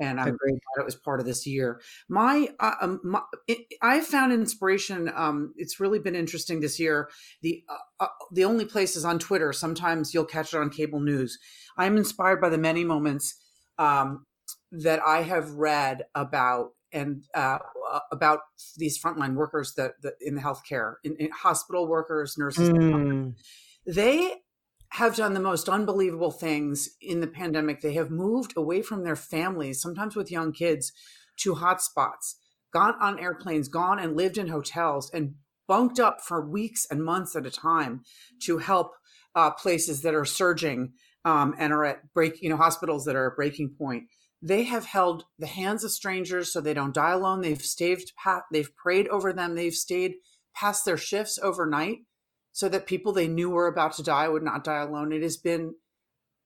and 0.00 0.18
I'm 0.18 0.28
Agreed. 0.28 0.58
glad 0.74 0.82
it 0.82 0.84
was 0.84 0.96
part 0.96 1.20
of 1.20 1.26
this 1.26 1.46
year. 1.46 1.80
My, 2.08 2.48
uh, 2.58 2.74
um, 2.80 3.00
my 3.04 3.20
it, 3.46 3.58
I 3.82 4.00
found 4.00 4.32
inspiration. 4.32 5.10
Um, 5.14 5.52
it's 5.56 5.78
really 5.78 5.98
been 5.98 6.16
interesting 6.16 6.60
this 6.60 6.80
year. 6.80 7.10
The 7.42 7.62
uh, 7.68 8.04
uh, 8.04 8.08
the 8.32 8.44
only 8.44 8.64
place 8.64 8.96
is 8.96 9.04
on 9.04 9.18
Twitter. 9.18 9.52
Sometimes 9.52 10.14
you'll 10.14 10.24
catch 10.24 10.54
it 10.54 10.58
on 10.58 10.70
cable 10.70 11.00
news. 11.00 11.38
I'm 11.76 11.96
inspired 11.96 12.40
by 12.40 12.48
the 12.48 12.58
many 12.58 12.82
moments 12.82 13.34
um, 13.78 14.26
that 14.72 15.00
I 15.06 15.22
have 15.22 15.50
read 15.52 16.04
about 16.14 16.70
and 16.92 17.22
uh, 17.34 17.58
uh 17.92 18.00
about 18.10 18.40
these 18.76 19.00
frontline 19.00 19.34
workers 19.34 19.74
that, 19.76 19.92
that 20.02 20.14
in 20.20 20.34
the 20.34 20.40
healthcare, 20.40 20.94
in, 21.04 21.14
in 21.16 21.30
hospital 21.30 21.86
workers, 21.86 22.36
nurses. 22.38 22.70
Mm. 22.70 23.34
They 23.86 24.34
have 24.90 25.16
done 25.16 25.34
the 25.34 25.40
most 25.40 25.68
unbelievable 25.68 26.32
things 26.32 26.90
in 27.00 27.20
the 27.20 27.26
pandemic. 27.26 27.80
They 27.80 27.94
have 27.94 28.10
moved 28.10 28.54
away 28.56 28.82
from 28.82 29.04
their 29.04 29.16
families, 29.16 29.80
sometimes 29.80 30.16
with 30.16 30.30
young 30.30 30.52
kids, 30.52 30.92
to 31.38 31.54
hotspots, 31.54 32.34
gone 32.72 32.94
on 33.00 33.18
airplanes, 33.18 33.68
gone 33.68 33.98
and 33.98 34.16
lived 34.16 34.36
in 34.36 34.48
hotels, 34.48 35.10
and 35.12 35.34
bunked 35.68 36.00
up 36.00 36.20
for 36.20 36.44
weeks 36.44 36.86
and 36.90 37.04
months 37.04 37.36
at 37.36 37.46
a 37.46 37.50
time 37.50 38.02
to 38.42 38.58
help 38.58 38.94
uh, 39.36 39.50
places 39.52 40.02
that 40.02 40.14
are 40.14 40.24
surging 40.24 40.92
um, 41.24 41.54
and 41.56 41.72
are 41.72 41.84
at 41.84 42.12
break, 42.12 42.42
you 42.42 42.48
know, 42.48 42.56
hospitals 42.56 43.04
that 43.04 43.14
are 43.14 43.30
at 43.30 43.36
breaking 43.36 43.70
point. 43.78 44.04
They 44.42 44.64
have 44.64 44.86
held 44.86 45.24
the 45.38 45.46
hands 45.46 45.84
of 45.84 45.92
strangers 45.92 46.52
so 46.52 46.60
they 46.60 46.74
don't 46.74 46.94
die 46.94 47.12
alone. 47.12 47.42
They've 47.42 47.62
staved, 47.62 48.12
they've 48.50 48.74
prayed 48.74 49.06
over 49.08 49.32
them. 49.32 49.54
They've 49.54 49.72
stayed 49.72 50.14
past 50.54 50.84
their 50.84 50.96
shifts 50.96 51.38
overnight 51.40 51.98
so 52.52 52.68
that 52.68 52.86
people 52.86 53.12
they 53.12 53.28
knew 53.28 53.50
were 53.50 53.66
about 53.66 53.94
to 53.94 54.02
die 54.02 54.28
would 54.28 54.42
not 54.42 54.64
die 54.64 54.82
alone. 54.82 55.12
It 55.12 55.22
has 55.22 55.36
been, 55.36 55.74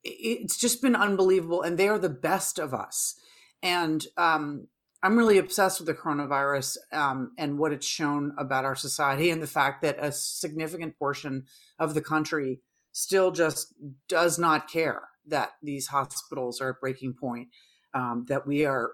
it's 0.03 0.57
just 0.57 0.83
been 0.83 0.97
unbelievable. 0.97 1.63
And 1.63 1.79
they 1.79 1.89
are 1.89 1.99
the 1.99 2.09
best 2.09 2.59
of 2.59 2.75
us. 2.75 3.15
And 3.63 4.07
um, 4.17 4.69
I'm 5.03 5.19
really 5.19 5.39
obsessed 5.39 5.81
with 5.81 5.87
the 5.87 5.95
coronavirus 5.95 6.77
um, 6.93 7.33
and 7.39 7.59
what 7.59 7.73
it's 7.73 7.87
shown 7.87 8.35
about 8.39 8.65
our 8.65 8.75
society 8.75 9.31
and 9.31 9.43
the 9.43 9.47
fact 9.47 9.83
that 9.83 9.97
a 9.99 10.13
significant 10.13 10.99
portion 10.99 11.45
of 11.79 11.95
the 11.95 12.03
country 12.03 12.61
still 12.93 13.31
just 13.31 13.75
does 14.09 14.39
not 14.39 14.71
care 14.71 15.09
that 15.27 15.53
these 15.63 15.89
hospitals 15.89 16.61
are 16.61 16.71
at 16.71 16.81
breaking 16.81 17.15
point, 17.15 17.49
um, 17.93 18.25
that 18.29 18.47
we 18.47 18.65
are 18.65 18.93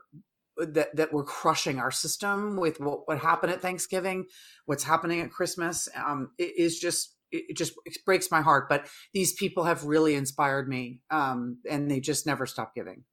that 0.61 0.95
that 0.97 1.13
we're 1.13 1.25
crushing 1.25 1.79
our 1.79 1.91
system 1.91 2.57
with 2.57 2.81
what, 2.81 3.07
what 3.07 3.19
happened 3.19 3.53
at 3.53 3.63
Thanksgiving, 3.63 4.27
what's 4.67 4.85
happening 4.85 5.21
at 5.21 5.31
Christmas. 5.31 5.89
Um, 5.97 6.31
it 6.39 6.55
is 6.57 6.79
just 6.79 7.17
it 7.33 7.57
just 7.57 7.75
it 7.85 7.97
breaks 8.05 8.31
my 8.31 8.41
heart. 8.41 8.69
But 8.69 8.89
these 9.13 9.33
people 9.33 9.65
have 9.65 9.85
really 9.85 10.15
inspired 10.15 10.69
me, 10.69 11.01
um, 11.11 11.59
and 11.69 11.91
they 11.91 12.01
just 12.01 12.27
never 12.27 12.47
stop 12.47 12.75
giving. 12.75 13.05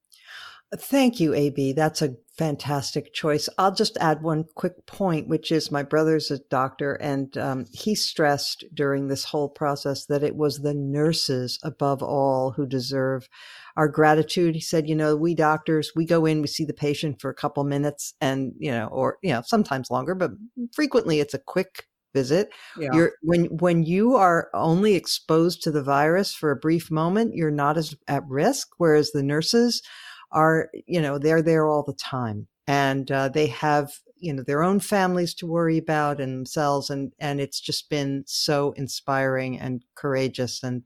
Thank 0.75 1.21
you, 1.21 1.33
AB. 1.33 1.71
That's 1.73 2.01
a 2.01 2.15
fantastic 2.37 3.13
choice. 3.13 3.47
I'll 3.57 3.73
just 3.73 3.97
add 4.01 4.21
one 4.21 4.43
quick 4.53 4.85
point, 4.85 5.29
which 5.29 5.49
is 5.49 5.71
my 5.71 5.81
brother's 5.81 6.29
a 6.29 6.39
doctor, 6.49 6.95
and 6.95 7.37
um, 7.37 7.65
he 7.71 7.95
stressed 7.95 8.65
during 8.73 9.07
this 9.07 9.23
whole 9.23 9.47
process 9.47 10.05
that 10.07 10.23
it 10.23 10.35
was 10.35 10.57
the 10.57 10.73
nurses 10.73 11.57
above 11.63 12.03
all 12.03 12.51
who 12.51 12.65
deserve 12.65 13.29
our 13.77 13.87
gratitude. 13.87 14.55
He 14.55 14.61
said, 14.61 14.89
you 14.89 14.95
know, 14.95 15.15
we 15.15 15.35
doctors, 15.35 15.91
we 15.95 16.05
go 16.05 16.25
in, 16.25 16.41
we 16.41 16.47
see 16.47 16.65
the 16.65 16.73
patient 16.73 17.21
for 17.21 17.29
a 17.29 17.35
couple 17.35 17.63
minutes 17.63 18.15
and, 18.19 18.51
you 18.57 18.71
know, 18.71 18.87
or, 18.87 19.17
you 19.21 19.31
know, 19.31 19.43
sometimes 19.45 19.91
longer, 19.91 20.15
but 20.15 20.31
frequently 20.73 21.19
it's 21.19 21.35
a 21.35 21.39
quick 21.39 21.85
visit. 22.13 22.49
Yeah. 22.77 22.89
You're 22.93 23.11
when 23.21 23.45
when 23.57 23.83
you 23.83 24.15
are 24.15 24.49
only 24.53 24.95
exposed 24.95 25.61
to 25.63 25.71
the 25.71 25.83
virus 25.83 26.33
for 26.33 26.49
a 26.49 26.55
brief 26.55 26.89
moment, 26.89 27.35
you're 27.35 27.51
not 27.51 27.77
as 27.77 27.95
at 28.07 28.23
risk. 28.27 28.69
Whereas 28.77 29.11
the 29.11 29.23
nurses 29.23 29.83
are, 30.31 30.69
you 30.87 30.99
know, 30.99 31.19
they're 31.19 31.43
there 31.43 31.67
all 31.67 31.83
the 31.83 31.93
time, 31.93 32.47
and 32.65 33.11
uh, 33.11 33.29
they 33.29 33.47
have 33.47 33.91
you 34.19 34.33
know 34.33 34.41
their 34.41 34.63
own 34.63 34.79
families 34.79 35.35
to 35.35 35.45
worry 35.45 35.77
about 35.77 36.19
and 36.19 36.33
themselves, 36.33 36.89
and 36.89 37.13
and 37.19 37.39
it's 37.39 37.59
just 37.59 37.89
been 37.89 38.23
so 38.25 38.71
inspiring 38.71 39.59
and 39.59 39.85
courageous 39.93 40.63
and 40.63 40.83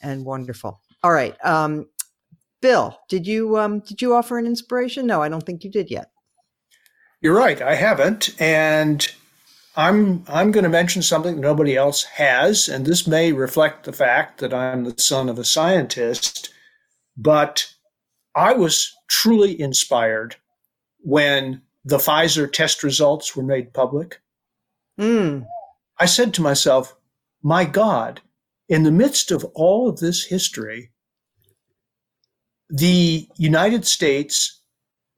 and 0.00 0.24
wonderful. 0.24 0.80
All 1.02 1.12
right, 1.12 1.36
um, 1.44 1.86
Bill, 2.62 2.98
did 3.08 3.26
you 3.26 3.58
um, 3.58 3.80
did 3.80 4.00
you 4.00 4.14
offer 4.14 4.38
an 4.38 4.46
inspiration? 4.46 5.06
No, 5.06 5.20
I 5.20 5.28
don't 5.28 5.44
think 5.44 5.64
you 5.64 5.70
did 5.70 5.90
yet. 5.90 6.10
You're 7.20 7.36
right, 7.36 7.60
I 7.60 7.74
haven't, 7.74 8.40
and 8.40 9.06
I'm 9.76 10.24
I'm 10.28 10.52
going 10.52 10.64
to 10.64 10.70
mention 10.70 11.02
something 11.02 11.40
nobody 11.40 11.76
else 11.76 12.04
has, 12.04 12.68
and 12.68 12.86
this 12.86 13.06
may 13.06 13.32
reflect 13.32 13.84
the 13.84 13.92
fact 13.92 14.38
that 14.38 14.54
I'm 14.54 14.84
the 14.84 14.94
son 14.96 15.28
of 15.28 15.38
a 15.38 15.44
scientist, 15.44 16.54
but 17.16 17.68
I 18.34 18.54
was 18.54 18.94
truly 19.08 19.60
inspired 19.60 20.36
when 21.00 21.62
the 21.84 21.98
Pfizer 21.98 22.50
test 22.50 22.84
results 22.84 23.34
were 23.34 23.42
made 23.42 23.74
public. 23.74 24.20
Mm. 25.00 25.46
I 25.98 26.06
said 26.06 26.32
to 26.34 26.42
myself, 26.42 26.94
my 27.42 27.64
God, 27.64 28.20
in 28.68 28.84
the 28.84 28.92
midst 28.92 29.32
of 29.32 29.44
all 29.54 29.88
of 29.88 29.98
this 29.98 30.24
history, 30.24 30.92
the 32.72 33.28
United 33.36 33.86
States, 33.86 34.62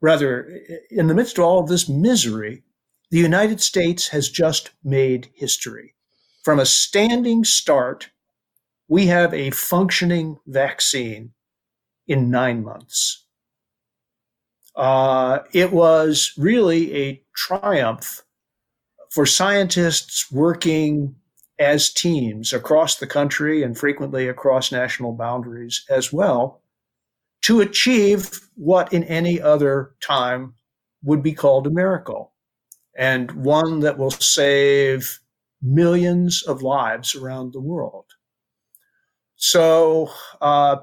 rather, 0.00 0.60
in 0.90 1.06
the 1.06 1.14
midst 1.14 1.38
of 1.38 1.44
all 1.44 1.60
of 1.60 1.68
this 1.68 1.88
misery, 1.88 2.64
the 3.12 3.18
United 3.18 3.60
States 3.60 4.08
has 4.08 4.28
just 4.28 4.72
made 4.82 5.30
history. 5.34 5.94
From 6.44 6.58
a 6.58 6.66
standing 6.66 7.44
start, 7.44 8.10
we 8.88 9.06
have 9.06 9.32
a 9.32 9.50
functioning 9.50 10.38
vaccine 10.46 11.30
in 12.08 12.28
nine 12.28 12.64
months. 12.64 13.24
Uh, 14.74 15.38
it 15.52 15.72
was 15.72 16.32
really 16.36 16.92
a 16.96 17.22
triumph 17.36 18.22
for 19.10 19.24
scientists 19.24 20.30
working 20.32 21.14
as 21.60 21.92
teams 21.92 22.52
across 22.52 22.96
the 22.96 23.06
country 23.06 23.62
and 23.62 23.78
frequently 23.78 24.26
across 24.26 24.72
national 24.72 25.12
boundaries 25.12 25.84
as 25.88 26.12
well 26.12 26.63
to 27.44 27.60
achieve 27.60 28.40
what 28.54 28.92
in 28.92 29.04
any 29.04 29.40
other 29.40 29.94
time 30.00 30.54
would 31.02 31.22
be 31.22 31.32
called 31.32 31.66
a 31.66 31.70
miracle 31.70 32.32
and 32.96 33.30
one 33.32 33.80
that 33.80 33.98
will 33.98 34.10
save 34.10 35.20
millions 35.60 36.42
of 36.42 36.62
lives 36.62 37.14
around 37.14 37.52
the 37.52 37.60
world. 37.60 38.06
So 39.36 40.10
uh, 40.40 40.76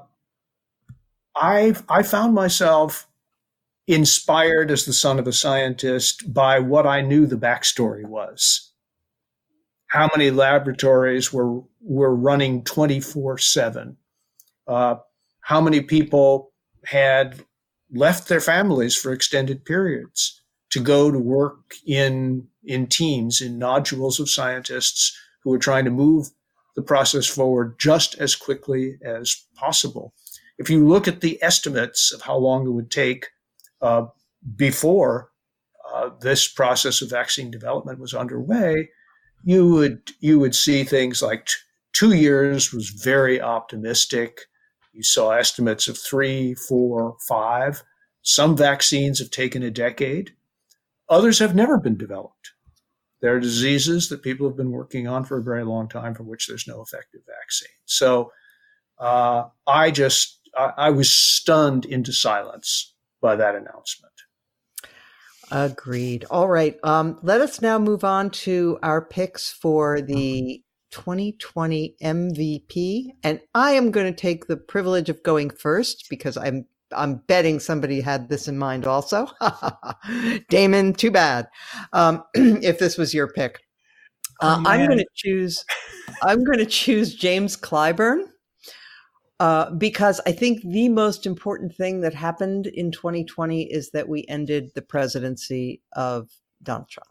I 1.34 1.74
I 1.88 2.04
found 2.04 2.34
myself 2.34 3.08
inspired 3.88 4.70
as 4.70 4.84
the 4.84 4.92
son 4.92 5.18
of 5.18 5.26
a 5.26 5.32
scientist 5.32 6.32
by 6.32 6.60
what 6.60 6.86
I 6.86 7.00
knew 7.00 7.26
the 7.26 7.36
backstory 7.36 8.04
was. 8.06 8.72
How 9.88 10.08
many 10.14 10.30
laboratories 10.30 11.32
were 11.32 11.62
were 11.80 12.14
running 12.14 12.62
twenty 12.62 13.00
four 13.00 13.36
seven? 13.38 13.96
Uh, 14.68 14.96
how 15.40 15.60
many 15.60 15.80
people 15.80 16.51
had 16.84 17.44
left 17.92 18.28
their 18.28 18.40
families 18.40 18.96
for 18.96 19.12
extended 19.12 19.64
periods 19.64 20.40
to 20.70 20.80
go 20.80 21.10
to 21.10 21.18
work 21.18 21.74
in 21.86 22.48
in 22.64 22.86
teams 22.86 23.40
in 23.40 23.58
nodules 23.58 24.20
of 24.20 24.30
scientists 24.30 25.16
who 25.42 25.50
were 25.50 25.58
trying 25.58 25.84
to 25.84 25.90
move 25.90 26.28
the 26.76 26.82
process 26.82 27.26
forward 27.26 27.74
just 27.78 28.14
as 28.18 28.34
quickly 28.34 28.96
as 29.04 29.44
possible. 29.54 30.14
If 30.58 30.70
you 30.70 30.86
look 30.86 31.08
at 31.08 31.20
the 31.20 31.42
estimates 31.42 32.12
of 32.12 32.22
how 32.22 32.36
long 32.36 32.66
it 32.66 32.70
would 32.70 32.90
take 32.90 33.26
uh, 33.80 34.06
before 34.56 35.30
uh, 35.92 36.10
this 36.20 36.48
process 36.48 37.02
of 37.02 37.10
vaccine 37.10 37.50
development 37.50 37.98
was 37.98 38.14
underway, 38.14 38.88
you 39.44 39.68
would 39.72 40.10
you 40.20 40.38
would 40.38 40.54
see 40.54 40.84
things 40.84 41.20
like 41.20 41.46
t- 41.46 41.52
two 41.92 42.12
years 42.12 42.72
was 42.72 42.90
very 42.90 43.40
optimistic. 43.40 44.42
You 44.92 45.02
saw 45.02 45.30
estimates 45.30 45.88
of 45.88 45.98
three, 45.98 46.54
four, 46.54 47.16
five. 47.26 47.82
Some 48.22 48.56
vaccines 48.56 49.18
have 49.18 49.30
taken 49.30 49.62
a 49.62 49.70
decade. 49.70 50.34
Others 51.08 51.38
have 51.40 51.54
never 51.54 51.78
been 51.78 51.96
developed. 51.96 52.52
There 53.20 53.34
are 53.34 53.40
diseases 53.40 54.08
that 54.08 54.22
people 54.22 54.48
have 54.48 54.56
been 54.56 54.72
working 54.72 55.06
on 55.06 55.24
for 55.24 55.38
a 55.38 55.42
very 55.42 55.64
long 55.64 55.88
time 55.88 56.14
for 56.14 56.24
which 56.24 56.46
there's 56.46 56.66
no 56.66 56.82
effective 56.82 57.22
vaccine. 57.26 57.68
So 57.84 58.32
uh, 58.98 59.44
I 59.66 59.90
just 59.90 60.40
I, 60.56 60.72
I 60.76 60.90
was 60.90 61.10
stunned 61.10 61.84
into 61.84 62.12
silence 62.12 62.94
by 63.20 63.36
that 63.36 63.54
announcement. 63.54 64.12
Agreed. 65.50 66.24
All 66.30 66.48
right. 66.48 66.78
Um, 66.82 67.18
let 67.22 67.40
us 67.40 67.60
now 67.60 67.78
move 67.78 68.04
on 68.04 68.30
to 68.30 68.78
our 68.82 69.02
picks 69.02 69.52
for 69.52 70.00
the 70.00 70.62
2020 70.92 71.96
MVP. 72.02 73.06
And 73.24 73.40
I 73.54 73.72
am 73.72 73.90
going 73.90 74.06
to 74.06 74.18
take 74.18 74.46
the 74.46 74.56
privilege 74.56 75.08
of 75.08 75.22
going 75.22 75.50
first 75.50 76.06
because 76.08 76.36
I'm 76.36 76.66
I'm 76.94 77.16
betting 77.26 77.58
somebody 77.58 78.00
had 78.00 78.28
this 78.28 78.48
in 78.48 78.58
mind 78.58 78.86
also. 78.86 79.26
Damon, 80.48 80.92
too 80.92 81.10
bad. 81.10 81.48
Um, 81.92 82.22
if 82.34 82.78
this 82.78 82.98
was 82.98 83.14
your 83.14 83.28
pick, 83.28 83.60
uh, 84.40 84.58
oh, 84.58 84.68
I'm 84.68 84.86
going 84.86 84.98
to 84.98 85.06
choose. 85.14 85.64
I'm 86.22 86.44
going 86.44 86.58
to 86.58 86.66
choose 86.66 87.14
James 87.14 87.56
Clyburn 87.56 88.24
uh, 89.40 89.70
because 89.70 90.20
I 90.26 90.32
think 90.32 90.62
the 90.62 90.88
most 90.88 91.26
important 91.26 91.74
thing 91.74 92.00
that 92.02 92.14
happened 92.14 92.66
in 92.66 92.90
2020 92.90 93.62
is 93.72 93.90
that 93.90 94.08
we 94.08 94.24
ended 94.28 94.72
the 94.74 94.82
presidency 94.82 95.80
of 95.94 96.28
Donald 96.62 96.88
Trump, 96.88 97.08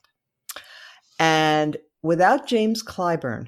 and 1.20 1.78
without 2.02 2.48
James 2.48 2.84
Clyburn 2.84 3.48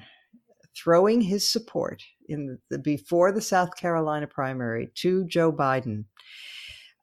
throwing 0.76 1.20
his 1.20 1.50
support 1.50 2.02
in 2.28 2.58
the, 2.70 2.78
before 2.78 3.32
the 3.32 3.40
South 3.40 3.76
Carolina 3.76 4.26
primary 4.26 4.90
to 4.96 5.24
Joe 5.26 5.52
Biden 5.52 6.04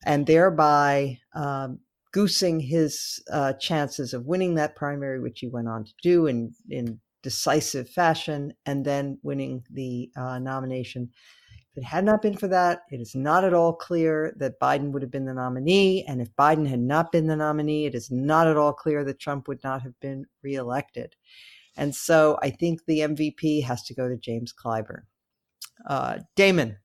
and 0.05 0.25
thereby 0.25 1.19
um, 1.35 1.79
goosing 2.11 2.59
his 2.59 3.21
uh, 3.31 3.53
chances 3.53 4.13
of 4.13 4.25
winning 4.25 4.55
that 4.55 4.75
primary, 4.75 5.19
which 5.19 5.39
he 5.39 5.47
went 5.47 5.67
on 5.67 5.83
to 5.83 5.93
do 6.01 6.27
in, 6.27 6.53
in 6.69 6.99
decisive 7.23 7.89
fashion, 7.89 8.53
and 8.65 8.83
then 8.83 9.17
winning 9.23 9.63
the 9.71 10.09
uh, 10.17 10.39
nomination. 10.39 11.09
If 11.71 11.83
it 11.83 11.85
had 11.85 12.03
not 12.03 12.21
been 12.21 12.35
for 12.35 12.49
that, 12.49 12.81
it 12.91 12.99
is 12.99 13.15
not 13.15 13.45
at 13.45 13.53
all 13.53 13.73
clear 13.73 14.33
that 14.37 14.59
Biden 14.59 14.91
would 14.91 15.01
have 15.03 15.11
been 15.11 15.25
the 15.25 15.33
nominee. 15.33 16.03
And 16.05 16.21
if 16.21 16.35
Biden 16.35 16.67
had 16.67 16.81
not 16.81 17.13
been 17.13 17.27
the 17.27 17.35
nominee, 17.35 17.85
it 17.85 17.95
is 17.95 18.11
not 18.11 18.47
at 18.47 18.57
all 18.57 18.73
clear 18.73 19.05
that 19.05 19.19
Trump 19.19 19.47
would 19.47 19.63
not 19.63 19.81
have 19.81 19.97
been 20.01 20.25
reelected. 20.43 21.15
And 21.77 21.95
so 21.95 22.37
I 22.41 22.49
think 22.49 22.81
the 22.85 22.99
MVP 22.99 23.63
has 23.63 23.83
to 23.83 23.93
go 23.93 24.07
to 24.07 24.17
James 24.17 24.53
Clyburn. 24.53 25.03
Uh, 25.87 26.19
Damon. 26.35 26.77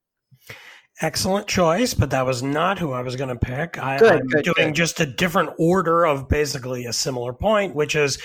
Excellent 1.03 1.47
choice, 1.47 1.93
but 1.93 2.11
that 2.11 2.25
was 2.25 2.43
not 2.43 2.79
who 2.79 2.93
I 2.93 3.03
was 3.03 3.17
going 3.17 3.29
to 3.29 3.37
pick. 3.37 3.79
I, 3.79 3.99
good, 3.99 4.21
am 4.21 4.27
doing 4.43 4.69
good. 4.69 4.75
just 4.75 4.99
a 5.01 5.07
different 5.07 5.51
order 5.59 6.07
of 6.07 6.29
basically 6.29 6.87
a 6.87 6.93
similar 6.93 7.35
point, 7.35 7.75
which 7.75 7.95
is 7.95 8.19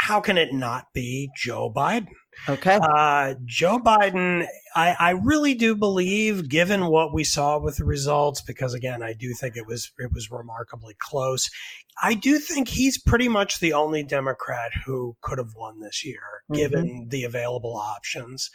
how 0.00 0.20
can 0.20 0.38
it 0.38 0.52
not 0.52 0.86
be 0.94 1.30
Joe 1.36 1.72
Biden? 1.74 2.06
Okay. 2.48 2.78
Uh, 2.80 3.34
Joe 3.44 3.78
Biden, 3.78 4.46
I, 4.74 4.96
I 4.98 5.10
really 5.10 5.54
do 5.54 5.74
believe, 5.74 6.48
given 6.48 6.86
what 6.86 7.12
we 7.12 7.24
saw 7.24 7.58
with 7.58 7.76
the 7.76 7.84
results, 7.84 8.42
because 8.42 8.74
again, 8.74 9.02
I 9.02 9.12
do 9.12 9.32
think 9.32 9.56
it 9.56 9.66
was 9.66 9.92
it 9.98 10.12
was 10.12 10.30
remarkably 10.30 10.94
close. 10.98 11.50
I 12.02 12.14
do 12.14 12.38
think 12.38 12.68
he's 12.68 12.98
pretty 12.98 13.28
much 13.28 13.60
the 13.60 13.72
only 13.72 14.02
Democrat 14.02 14.72
who 14.84 15.16
could 15.20 15.38
have 15.38 15.54
won 15.56 15.80
this 15.80 16.04
year, 16.04 16.42
mm-hmm. 16.50 16.54
given 16.54 17.08
the 17.08 17.24
available 17.24 17.76
options. 17.76 18.50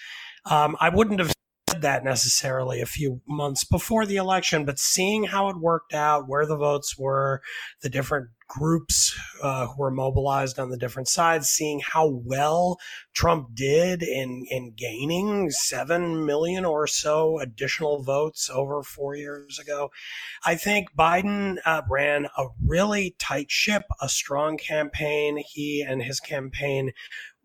Um, 0.46 0.76
I 0.80 0.90
wouldn't 0.90 1.20
have 1.20 1.34
that 1.82 2.04
necessarily 2.04 2.82
a 2.82 2.86
few 2.86 3.22
months 3.28 3.64
before 3.64 4.06
the 4.06 4.18
election, 4.18 4.66
but 4.66 4.80
seeing 4.80 5.26
how 5.26 5.50
it 5.50 5.58
worked 5.58 5.94
out, 5.94 6.28
where 6.28 6.46
the 6.46 6.58
votes 6.58 6.98
were, 6.98 7.42
the 7.82 7.90
different 7.90 8.30
groups 8.48 9.18
uh, 9.44 9.68
who 9.68 9.76
were 9.78 9.92
mobilized 9.92 10.60
on 10.60 10.70
the 10.70 10.78
different 10.78 11.08
sides, 11.08 11.48
seeing 11.48 11.80
how 11.80 12.08
well 12.08 12.78
Trump 13.14 13.50
did 13.54 14.02
in 14.02 14.44
in 14.50 14.74
gaining 14.76 15.50
seven 15.52 16.26
million 16.26 16.66
or 16.66 16.88
so 16.88 17.40
additional 17.40 18.04
votes 18.04 18.50
over 18.50 18.82
four 18.84 19.16
years 19.16 19.60
ago, 19.60 19.90
I 20.44 20.56
think 20.56 20.90
Biden 20.98 21.58
uh, 21.66 21.84
ran 21.90 22.26
a 22.38 22.46
really 22.66 23.16
tight 23.20 23.52
ship, 23.52 23.84
a 24.02 24.10
strong 24.10 24.58
campaign. 24.58 25.44
He 25.46 25.86
and 25.88 26.02
his 26.02 26.20
campaign 26.20 26.92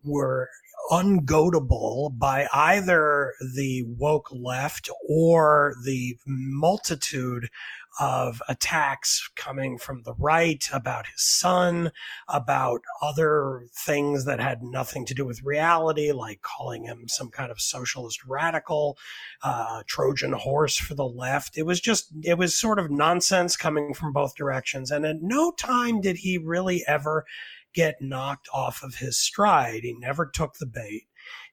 were 0.03 0.49
ungoatable 0.91 2.11
by 2.17 2.47
either 2.53 3.33
the 3.55 3.83
woke 3.83 4.29
left 4.31 4.89
or 5.07 5.75
the 5.83 6.17
multitude 6.25 7.49
of 7.99 8.41
attacks 8.49 9.29
coming 9.35 9.77
from 9.77 10.03
the 10.03 10.13
right 10.17 10.67
about 10.73 11.07
his 11.07 11.21
son, 11.21 11.91
about 12.27 12.81
other 13.01 13.67
things 13.73 14.25
that 14.25 14.39
had 14.39 14.61
nothing 14.61 15.05
to 15.05 15.13
do 15.13 15.25
with 15.25 15.43
reality, 15.43 16.11
like 16.11 16.41
calling 16.41 16.83
him 16.83 17.07
some 17.07 17.29
kind 17.29 17.51
of 17.51 17.61
socialist 17.61 18.25
radical, 18.25 18.97
uh, 19.43 19.81
Trojan 19.87 20.33
horse 20.33 20.75
for 20.77 20.93
the 20.93 21.07
left. 21.07 21.57
It 21.57 21.63
was 21.63 21.79
just, 21.79 22.11
it 22.23 22.37
was 22.37 22.53
sort 22.53 22.79
of 22.79 22.91
nonsense 22.91 23.55
coming 23.55 23.93
from 23.93 24.11
both 24.11 24.35
directions. 24.35 24.91
And 24.91 25.05
at 25.05 25.21
no 25.21 25.51
time 25.51 26.01
did 26.01 26.17
he 26.17 26.37
really 26.37 26.83
ever 26.87 27.25
get 27.75 28.01
knocked 28.01 28.47
off 28.53 28.81
of 28.81 28.95
his 28.95 29.19
stride. 29.19 29.83
He 29.83 29.93
never 29.93 30.25
took 30.25 30.55
the 30.55 30.65
bait 30.65 31.03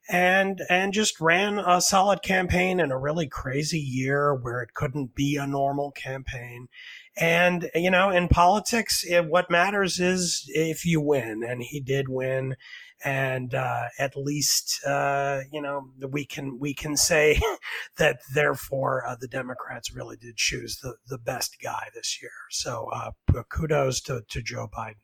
and 0.08 0.62
and 0.68 0.92
just 0.92 1.20
ran 1.20 1.58
a 1.58 1.80
solid 1.80 2.22
campaign 2.22 2.80
in 2.80 2.90
a 2.90 2.98
really 2.98 3.28
crazy 3.28 3.80
year 3.80 4.34
where 4.34 4.60
it 4.60 4.74
couldn't 4.74 5.14
be 5.14 5.36
a 5.36 5.46
normal 5.46 5.90
campaign. 5.92 6.68
And 7.16 7.70
you 7.74 7.90
know, 7.90 8.10
in 8.10 8.28
politics, 8.28 9.04
it, 9.04 9.26
what 9.26 9.50
matters 9.50 10.00
is 10.00 10.44
if 10.48 10.84
you 10.84 11.00
win, 11.00 11.42
and 11.46 11.62
he 11.62 11.80
did 11.80 12.08
win. 12.08 12.56
And 13.04 13.52
uh, 13.52 13.86
at 13.98 14.16
least 14.16 14.80
uh, 14.86 15.40
you 15.52 15.60
know 15.60 15.90
we 16.08 16.24
can 16.24 16.58
we 16.60 16.72
can 16.72 16.96
say 16.96 17.40
that 17.98 18.20
therefore 18.32 19.04
uh, 19.06 19.16
the 19.20 19.26
Democrats 19.26 19.92
really 19.92 20.16
did 20.16 20.36
choose 20.36 20.78
the 20.78 20.96
the 21.08 21.18
best 21.18 21.56
guy 21.60 21.88
this 21.94 22.20
year. 22.22 22.30
So 22.50 22.88
uh, 22.92 23.10
kudos 23.50 24.00
to 24.02 24.22
to 24.28 24.42
Joe 24.42 24.68
Biden. 24.72 24.94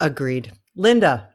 Agreed. 0.00 0.52
Linda. 0.76 1.28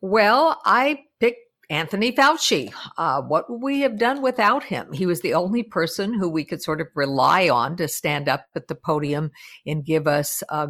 Well, 0.00 0.60
I 0.64 1.04
picked 1.18 1.40
Anthony 1.70 2.12
Fauci. 2.12 2.72
Uh, 2.96 3.20
what 3.22 3.50
would 3.50 3.62
we 3.62 3.80
have 3.80 3.98
done 3.98 4.22
without 4.22 4.64
him? 4.64 4.92
He 4.92 5.06
was 5.06 5.20
the 5.20 5.34
only 5.34 5.62
person 5.62 6.14
who 6.14 6.28
we 6.28 6.44
could 6.44 6.62
sort 6.62 6.80
of 6.80 6.86
rely 6.94 7.48
on 7.48 7.76
to 7.76 7.88
stand 7.88 8.28
up 8.28 8.46
at 8.54 8.68
the 8.68 8.74
podium 8.74 9.30
and 9.66 9.84
give 9.84 10.06
us 10.06 10.42
uh, 10.48 10.68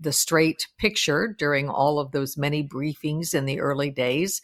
the 0.00 0.12
straight 0.12 0.66
picture 0.78 1.34
during 1.38 1.68
all 1.68 1.98
of 1.98 2.10
those 2.10 2.36
many 2.36 2.66
briefings 2.66 3.34
in 3.34 3.44
the 3.44 3.60
early 3.60 3.90
days. 3.90 4.42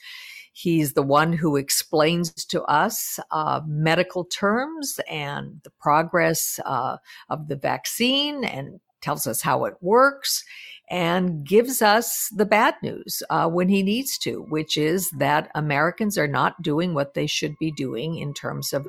He's 0.53 0.95
the 0.95 1.03
one 1.03 1.33
who 1.33 1.57
explains 1.57 2.33
to 2.47 2.63
us 2.65 3.19
uh, 3.31 3.61
medical 3.67 4.25
terms 4.25 5.01
and 5.09 5.61
the 5.65 5.71
progress 5.81 6.61
uh, 6.65 6.99
of 7.29 7.49
the 7.49 7.57
vaccine 7.57 8.45
and 8.45 8.81
tells 9.01 9.27
us 9.27 9.43
how 9.43 9.65
it 9.65 9.75
works 9.81 10.45
and 10.91 11.45
gives 11.47 11.83
us 11.83 12.29
the 12.35 12.47
bad 12.47 12.75
news 12.83 13.23
uh, 13.31 13.49
when 13.49 13.69
he 13.69 13.83
needs 13.83 14.17
to, 14.19 14.43
which 14.49 14.77
is 14.77 15.11
that 15.11 15.51
Americans 15.55 16.17
are 16.17 16.29
not 16.29 16.63
doing 16.63 16.95
what 16.95 17.15
they 17.15 17.27
should 17.27 17.59
be 17.59 17.71
doing 17.71 18.17
in 18.17 18.33
terms 18.35 18.73
of 18.73 18.89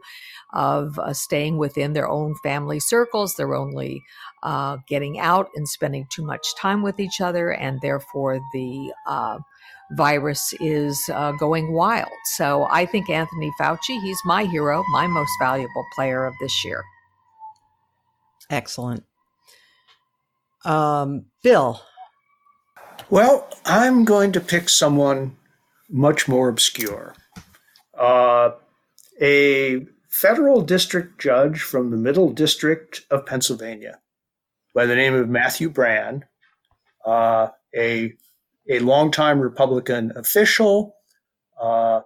of 0.51 0.97
uh, 0.97 1.13
staying 1.13 1.57
within 1.57 1.93
their 1.93 2.07
own 2.07 2.33
family 2.41 2.79
circles. 2.79 3.35
They're 3.35 3.55
only 3.55 4.01
uh, 4.41 4.77
getting 4.87 5.19
out 5.19 5.49
and 5.55 5.67
spending 5.67 6.07
too 6.09 6.25
much 6.25 6.55
time 6.55 6.81
with 6.81 6.99
each 6.99 7.21
other, 7.21 7.51
and 7.51 7.79
therefore 7.81 8.39
the 8.53 8.93
uh, 9.07 9.39
virus 9.91 10.53
is 10.59 11.09
uh, 11.13 11.33
going 11.33 11.73
wild. 11.73 12.09
So 12.35 12.67
I 12.71 12.85
think 12.85 13.09
Anthony 13.09 13.51
Fauci, 13.59 14.01
he's 14.01 14.19
my 14.25 14.45
hero, 14.45 14.83
my 14.91 15.07
most 15.07 15.31
valuable 15.39 15.85
player 15.95 16.25
of 16.25 16.33
this 16.39 16.63
year. 16.63 16.83
Excellent. 18.49 19.03
Um, 20.65 21.25
Bill. 21.43 21.81
Well, 23.09 23.47
I'm 23.65 24.05
going 24.05 24.31
to 24.33 24.39
pick 24.39 24.69
someone 24.69 25.37
much 25.89 26.27
more 26.27 26.49
obscure. 26.49 27.15
Uh, 27.97 28.51
a 29.21 29.85
federal 30.09 30.61
district 30.61 31.19
judge 31.19 31.61
from 31.61 31.91
the 31.91 31.97
Middle 31.97 32.31
District 32.31 33.05
of 33.09 33.25
Pennsylvania 33.25 33.99
by 34.75 34.85
the 34.85 34.95
name 34.95 35.13
of 35.13 35.29
Matthew 35.29 35.69
Brann, 35.69 36.25
uh, 37.05 37.47
a 37.75 38.13
a 38.69 38.79
longtime 38.79 39.39
Republican 39.39 40.13
official. 40.15 40.95
Uh, 41.59 42.01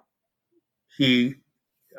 he 0.97 1.35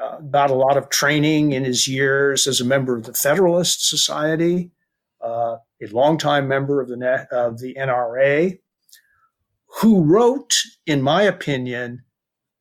uh, 0.00 0.20
got 0.20 0.50
a 0.50 0.54
lot 0.54 0.76
of 0.76 0.88
training 0.88 1.52
in 1.52 1.64
his 1.64 1.86
years 1.86 2.46
as 2.46 2.60
a 2.60 2.64
member 2.64 2.96
of 2.96 3.04
the 3.04 3.12
Federalist 3.12 3.86
Society, 3.88 4.70
uh, 5.24 5.56
a 5.82 5.86
longtime 5.90 6.46
member 6.46 6.80
of 6.80 6.88
the, 6.88 7.26
of 7.32 7.58
the 7.58 7.74
NRA, 7.74 8.58
who 9.80 10.04
wrote, 10.04 10.54
in 10.86 11.02
my 11.02 11.22
opinion, 11.22 12.02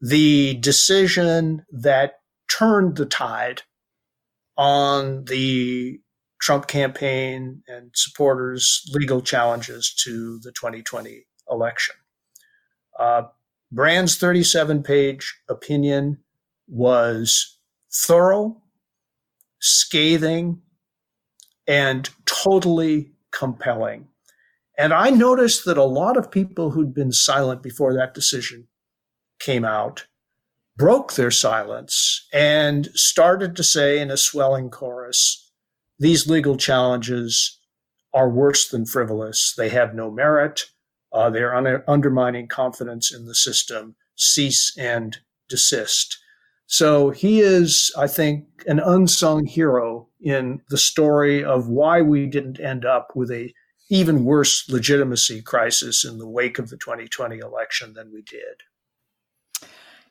the 0.01 0.55
decision 0.55 1.65
that 1.71 2.13
turned 2.49 2.97
the 2.97 3.05
tide 3.05 3.61
on 4.57 5.25
the 5.25 5.99
Trump 6.41 6.67
campaign 6.67 7.63
and 7.67 7.91
supporters' 7.93 8.83
legal 8.93 9.21
challenges 9.21 9.93
to 10.03 10.39
the 10.39 10.51
2020 10.51 11.25
election. 11.49 11.95
Uh, 12.99 13.23
Brann's 13.71 14.17
37 14.17 14.83
page 14.83 15.35
opinion 15.49 16.17
was 16.67 17.57
thorough, 17.91 18.61
scathing, 19.59 20.62
and 21.67 22.09
totally 22.25 23.11
compelling. 23.31 24.07
And 24.77 24.93
I 24.93 25.09
noticed 25.09 25.65
that 25.65 25.77
a 25.77 25.83
lot 25.83 26.17
of 26.17 26.31
people 26.31 26.71
who'd 26.71 26.93
been 26.93 27.11
silent 27.11 27.61
before 27.61 27.93
that 27.93 28.13
decision 28.13 28.67
came 29.39 29.65
out 29.65 30.07
broke 30.75 31.13
their 31.13 31.31
silence 31.31 32.27
and 32.33 32.87
started 32.95 33.55
to 33.55 33.63
say 33.63 33.99
in 33.99 34.09
a 34.09 34.17
swelling 34.17 34.69
chorus, 34.69 35.51
these 35.99 36.27
legal 36.27 36.57
challenges 36.57 37.59
are 38.13 38.29
worse 38.29 38.67
than 38.69 38.85
frivolous. 38.85 39.53
They 39.55 39.69
have 39.69 39.93
no 39.93 40.09
merit. 40.09 40.65
Uh, 41.11 41.29
they 41.29 41.41
are 41.41 41.55
un- 41.55 41.83
undermining 41.87 42.47
confidence 42.47 43.13
in 43.13 43.25
the 43.25 43.35
system. 43.35 43.95
Cease 44.15 44.75
and 44.77 45.17
desist. 45.49 46.17
So 46.73 47.11
he 47.11 47.39
is, 47.39 47.93
I 47.95 48.07
think, 48.07 48.47
an 48.65 48.79
unsung 48.79 49.45
hero 49.45 50.07
in 50.19 50.59
the 50.71 50.77
story 50.79 51.43
of 51.43 51.67
why 51.67 52.01
we 52.01 52.25
didn't 52.25 52.59
end 52.59 52.83
up 52.83 53.09
with 53.13 53.29
a 53.29 53.53
even 53.91 54.25
worse 54.25 54.67
legitimacy 54.67 55.43
crisis 55.43 56.03
in 56.03 56.17
the 56.17 56.27
wake 56.27 56.57
of 56.57 56.71
the 56.71 56.77
2020 56.77 57.37
election 57.37 57.93
than 57.93 58.11
we 58.11 58.23
did. 58.23 59.67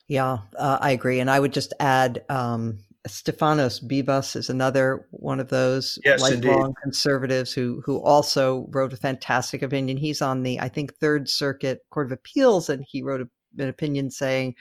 Yeah, 0.07 0.37
uh, 0.57 0.77
I 0.79 0.91
agree. 0.91 1.19
And 1.19 1.29
I 1.29 1.41
would 1.41 1.51
just 1.51 1.73
add 1.81 2.23
um, 2.29 2.79
Stephanos 3.07 3.81
Bibas 3.81 4.37
is 4.37 4.49
another 4.49 5.05
one 5.11 5.41
of 5.41 5.49
those 5.49 5.99
yes, 6.05 6.21
lifelong 6.21 6.67
indeed. 6.67 6.75
conservatives 6.81 7.51
who 7.51 7.83
who 7.85 8.01
also 8.01 8.67
wrote 8.69 8.93
a 8.93 8.97
fantastic 8.97 9.63
opinion. 9.63 9.97
He's 9.97 10.21
on 10.21 10.43
the 10.43 10.61
I 10.61 10.69
think 10.69 10.95
Third 10.95 11.27
Circuit 11.27 11.81
Court 11.89 12.05
of 12.05 12.13
Appeals, 12.13 12.69
and 12.69 12.85
he 12.87 13.03
wrote 13.03 13.19
a, 13.19 13.27
an 13.61 13.67
opinion 13.67 14.09
saying, 14.09 14.55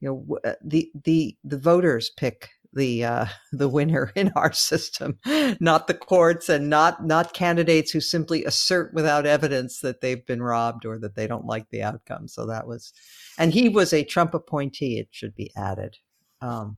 you 0.00 0.08
know, 0.08 0.38
uh, 0.44 0.54
the 0.62 0.90
the 1.04 1.36
the 1.44 1.58
voters 1.58 2.10
pick 2.16 2.50
the 2.76 3.04
uh, 3.04 3.26
the 3.52 3.68
winner 3.68 4.12
in 4.14 4.30
our 4.36 4.52
system, 4.70 5.18
not 5.58 5.88
the 5.88 5.94
courts 5.94 6.48
and 6.48 6.70
not 6.70 7.04
not 7.04 7.34
candidates 7.34 7.90
who 7.90 8.00
simply 8.00 8.44
assert 8.44 8.94
without 8.94 9.26
evidence 9.26 9.80
that 9.80 10.00
they've 10.00 10.24
been 10.26 10.42
robbed 10.42 10.86
or 10.86 10.98
that 10.98 11.16
they 11.16 11.26
don't 11.26 11.46
like 11.46 11.68
the 11.70 11.82
outcome. 11.82 12.28
So 12.28 12.46
that 12.46 12.68
was, 12.68 12.92
and 13.38 13.52
he 13.52 13.68
was 13.68 13.92
a 13.92 14.04
Trump 14.04 14.34
appointee. 14.34 14.98
It 14.98 15.08
should 15.10 15.34
be 15.34 15.50
added. 15.56 15.96
Um, 16.40 16.76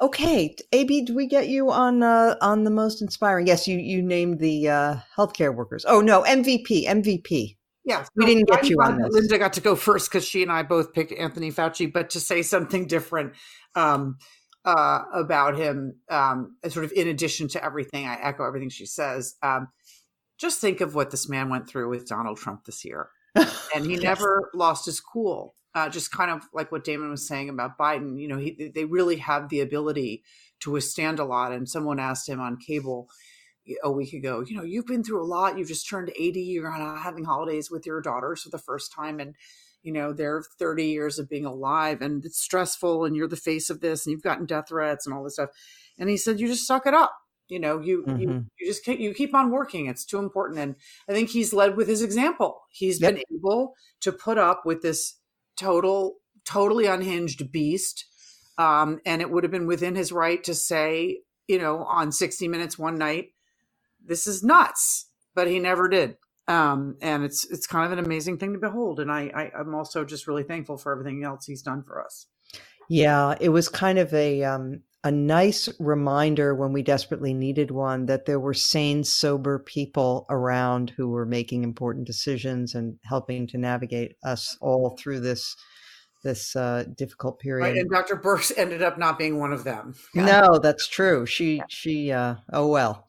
okay, 0.00 0.54
AB, 0.72 1.02
do 1.02 1.14
we 1.14 1.26
get 1.26 1.48
you 1.48 1.70
on 1.70 2.02
uh, 2.02 2.36
on 2.40 2.64
the 2.64 2.70
most 2.70 3.02
inspiring? 3.02 3.46
Yes, 3.46 3.66
you 3.66 3.78
you 3.78 4.02
named 4.02 4.38
the 4.38 4.68
uh, 4.68 4.96
healthcare 5.16 5.54
workers. 5.54 5.84
Oh 5.88 6.00
no, 6.00 6.22
MVP, 6.22 6.86
MVP. 6.86 7.56
Yeah, 7.84 8.06
we 8.16 8.24
didn't 8.24 8.48
get 8.48 8.68
you 8.68 8.78
on 8.80 8.98
this. 8.98 9.12
Linda 9.12 9.38
got 9.38 9.52
to 9.54 9.60
go 9.60 9.76
first 9.76 10.10
because 10.10 10.24
she 10.24 10.42
and 10.42 10.50
I 10.50 10.62
both 10.62 10.94
picked 10.94 11.12
Anthony 11.12 11.52
Fauci, 11.52 11.92
but 11.92 12.10
to 12.10 12.20
say 12.20 12.40
something 12.42 12.86
different 12.86 13.34
um, 13.74 14.16
uh, 14.64 15.02
about 15.12 15.56
him, 15.56 15.96
um, 16.08 16.56
sort 16.68 16.86
of 16.86 16.92
in 16.92 17.08
addition 17.08 17.48
to 17.48 17.62
everything, 17.62 18.06
I 18.06 18.14
echo 18.14 18.46
everything 18.46 18.70
she 18.70 18.86
says. 18.86 19.34
Um, 19.42 19.68
just 20.38 20.60
think 20.60 20.80
of 20.80 20.94
what 20.94 21.10
this 21.10 21.28
man 21.28 21.50
went 21.50 21.68
through 21.68 21.90
with 21.90 22.08
Donald 22.08 22.38
Trump 22.38 22.64
this 22.64 22.84
year, 22.86 23.10
and 23.34 23.84
he 23.84 23.94
yes. 23.94 24.02
never 24.02 24.50
lost 24.54 24.86
his 24.86 25.00
cool. 25.00 25.54
Uh, 25.74 25.88
just 25.88 26.12
kind 26.12 26.30
of 26.30 26.42
like 26.54 26.70
what 26.70 26.84
Damon 26.84 27.10
was 27.10 27.26
saying 27.26 27.48
about 27.48 27.76
Biden, 27.76 28.18
you 28.18 28.28
know, 28.28 28.38
he, 28.38 28.70
they 28.72 28.84
really 28.84 29.16
have 29.16 29.48
the 29.48 29.60
ability 29.60 30.22
to 30.60 30.70
withstand 30.70 31.18
a 31.18 31.24
lot. 31.24 31.50
And 31.50 31.68
someone 31.68 31.98
asked 31.98 32.28
him 32.28 32.40
on 32.40 32.56
cable 32.56 33.08
a 33.82 33.90
week 33.90 34.12
ago, 34.12 34.44
you 34.46 34.56
know, 34.56 34.62
you've 34.62 34.86
been 34.86 35.04
through 35.04 35.22
a 35.22 35.26
lot. 35.26 35.58
You've 35.58 35.68
just 35.68 35.88
turned 35.88 36.10
80. 36.10 36.40
You're 36.40 36.70
having 36.70 37.24
holidays 37.24 37.70
with 37.70 37.86
your 37.86 38.00
daughters 38.00 38.42
for 38.42 38.50
the 38.50 38.58
first 38.58 38.92
time. 38.92 39.20
And, 39.20 39.34
you 39.82 39.92
know, 39.92 40.12
they're 40.12 40.42
30 40.58 40.86
years 40.86 41.18
of 41.18 41.28
being 41.28 41.46
alive 41.46 42.02
and 42.02 42.24
it's 42.24 42.40
stressful 42.40 43.04
and 43.04 43.16
you're 43.16 43.28
the 43.28 43.36
face 43.36 43.70
of 43.70 43.80
this 43.80 44.04
and 44.04 44.12
you've 44.12 44.22
gotten 44.22 44.46
death 44.46 44.68
threats 44.68 45.06
and 45.06 45.14
all 45.14 45.24
this 45.24 45.34
stuff. 45.34 45.50
And 45.98 46.10
he 46.10 46.16
said, 46.16 46.40
you 46.40 46.48
just 46.48 46.66
suck 46.66 46.86
it 46.86 46.94
up. 46.94 47.12
You 47.48 47.60
know, 47.60 47.78
you, 47.80 48.04
mm-hmm. 48.06 48.20
you, 48.20 48.46
you 48.58 48.66
just 48.66 48.84
keep, 48.84 48.98
you 48.98 49.12
keep 49.12 49.34
on 49.34 49.50
working. 49.50 49.86
It's 49.86 50.04
too 50.04 50.18
important. 50.18 50.58
And 50.58 50.76
I 51.08 51.12
think 51.12 51.30
he's 51.30 51.52
led 51.52 51.76
with 51.76 51.88
his 51.88 52.02
example. 52.02 52.62
He's 52.70 53.00
yep. 53.00 53.14
been 53.14 53.22
able 53.34 53.74
to 54.00 54.12
put 54.12 54.38
up 54.38 54.62
with 54.64 54.80
this 54.80 55.18
total, 55.58 56.16
totally 56.44 56.86
unhinged 56.86 57.52
beast. 57.52 58.06
Um, 58.56 59.00
and 59.04 59.20
it 59.20 59.30
would 59.30 59.44
have 59.44 59.50
been 59.50 59.66
within 59.66 59.94
his 59.94 60.12
right 60.12 60.42
to 60.44 60.54
say, 60.54 61.20
you 61.46 61.58
know, 61.58 61.84
on 61.84 62.12
60 62.12 62.48
Minutes 62.48 62.78
one 62.78 62.96
night, 62.96 63.33
this 64.06 64.26
is 64.26 64.42
nuts, 64.42 65.10
but 65.34 65.48
he 65.48 65.58
never 65.58 65.88
did. 65.88 66.16
Um, 66.46 66.96
and 67.00 67.24
it's 67.24 67.44
it's 67.50 67.66
kind 67.66 67.90
of 67.90 67.98
an 67.98 68.04
amazing 68.04 68.38
thing 68.38 68.52
to 68.52 68.58
behold. 68.58 69.00
And 69.00 69.10
I, 69.10 69.30
I 69.34 69.50
I'm 69.58 69.74
also 69.74 70.04
just 70.04 70.26
really 70.26 70.42
thankful 70.42 70.76
for 70.76 70.92
everything 70.92 71.24
else 71.24 71.46
he's 71.46 71.62
done 71.62 71.82
for 71.82 72.04
us. 72.04 72.26
Yeah, 72.88 73.34
it 73.40 73.48
was 73.48 73.68
kind 73.68 73.98
of 73.98 74.12
a 74.12 74.42
um, 74.44 74.82
a 75.04 75.10
nice 75.10 75.68
reminder 75.78 76.54
when 76.54 76.72
we 76.72 76.82
desperately 76.82 77.34
needed 77.34 77.70
one 77.70 78.06
that 78.06 78.26
there 78.26 78.40
were 78.40 78.54
sane, 78.54 79.04
sober 79.04 79.58
people 79.58 80.26
around 80.30 80.92
who 80.96 81.08
were 81.08 81.26
making 81.26 81.62
important 81.62 82.06
decisions 82.06 82.74
and 82.74 82.98
helping 83.04 83.46
to 83.48 83.58
navigate 83.58 84.16
us 84.24 84.56
all 84.60 84.96
through 84.98 85.20
this 85.20 85.56
this 86.24 86.56
uh, 86.56 86.84
difficult 86.96 87.38
period. 87.38 87.64
Right, 87.64 87.76
and 87.76 87.88
Dr. 87.88 88.16
Birx 88.16 88.50
ended 88.56 88.82
up 88.82 88.98
not 88.98 89.18
being 89.18 89.38
one 89.38 89.52
of 89.52 89.62
them. 89.62 89.94
Yeah. 90.14 90.24
No, 90.24 90.58
that's 90.58 90.88
true. 90.88 91.26
She 91.26 91.62
she 91.68 92.10
uh, 92.10 92.36
oh 92.52 92.66
well. 92.66 93.06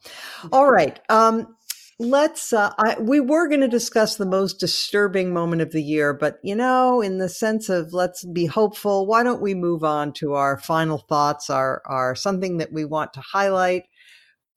All 0.52 0.70
right. 0.70 1.00
Um, 1.08 1.56
let's 1.98 2.52
uh, 2.52 2.72
I, 2.78 2.96
we 3.00 3.18
were 3.18 3.48
going 3.48 3.62
to 3.62 3.68
discuss 3.68 4.16
the 4.16 4.26
most 4.26 4.60
disturbing 4.60 5.32
moment 5.32 5.62
of 5.62 5.72
the 5.72 5.82
year, 5.82 6.12
but 6.12 6.38
you 6.42 6.54
know, 6.54 7.00
in 7.00 7.18
the 7.18 7.28
sense 7.28 7.68
of 7.68 7.92
let's 7.92 8.24
be 8.24 8.46
hopeful, 8.46 9.06
why 9.06 9.22
don't 9.22 9.42
we 9.42 9.54
move 9.54 9.82
on 9.82 10.12
to 10.14 10.34
our 10.34 10.58
final 10.58 10.98
thoughts? 10.98 11.50
Are 11.50 11.82
are 11.86 12.14
something 12.14 12.58
that 12.58 12.72
we 12.72 12.84
want 12.84 13.12
to 13.14 13.20
highlight 13.20 13.84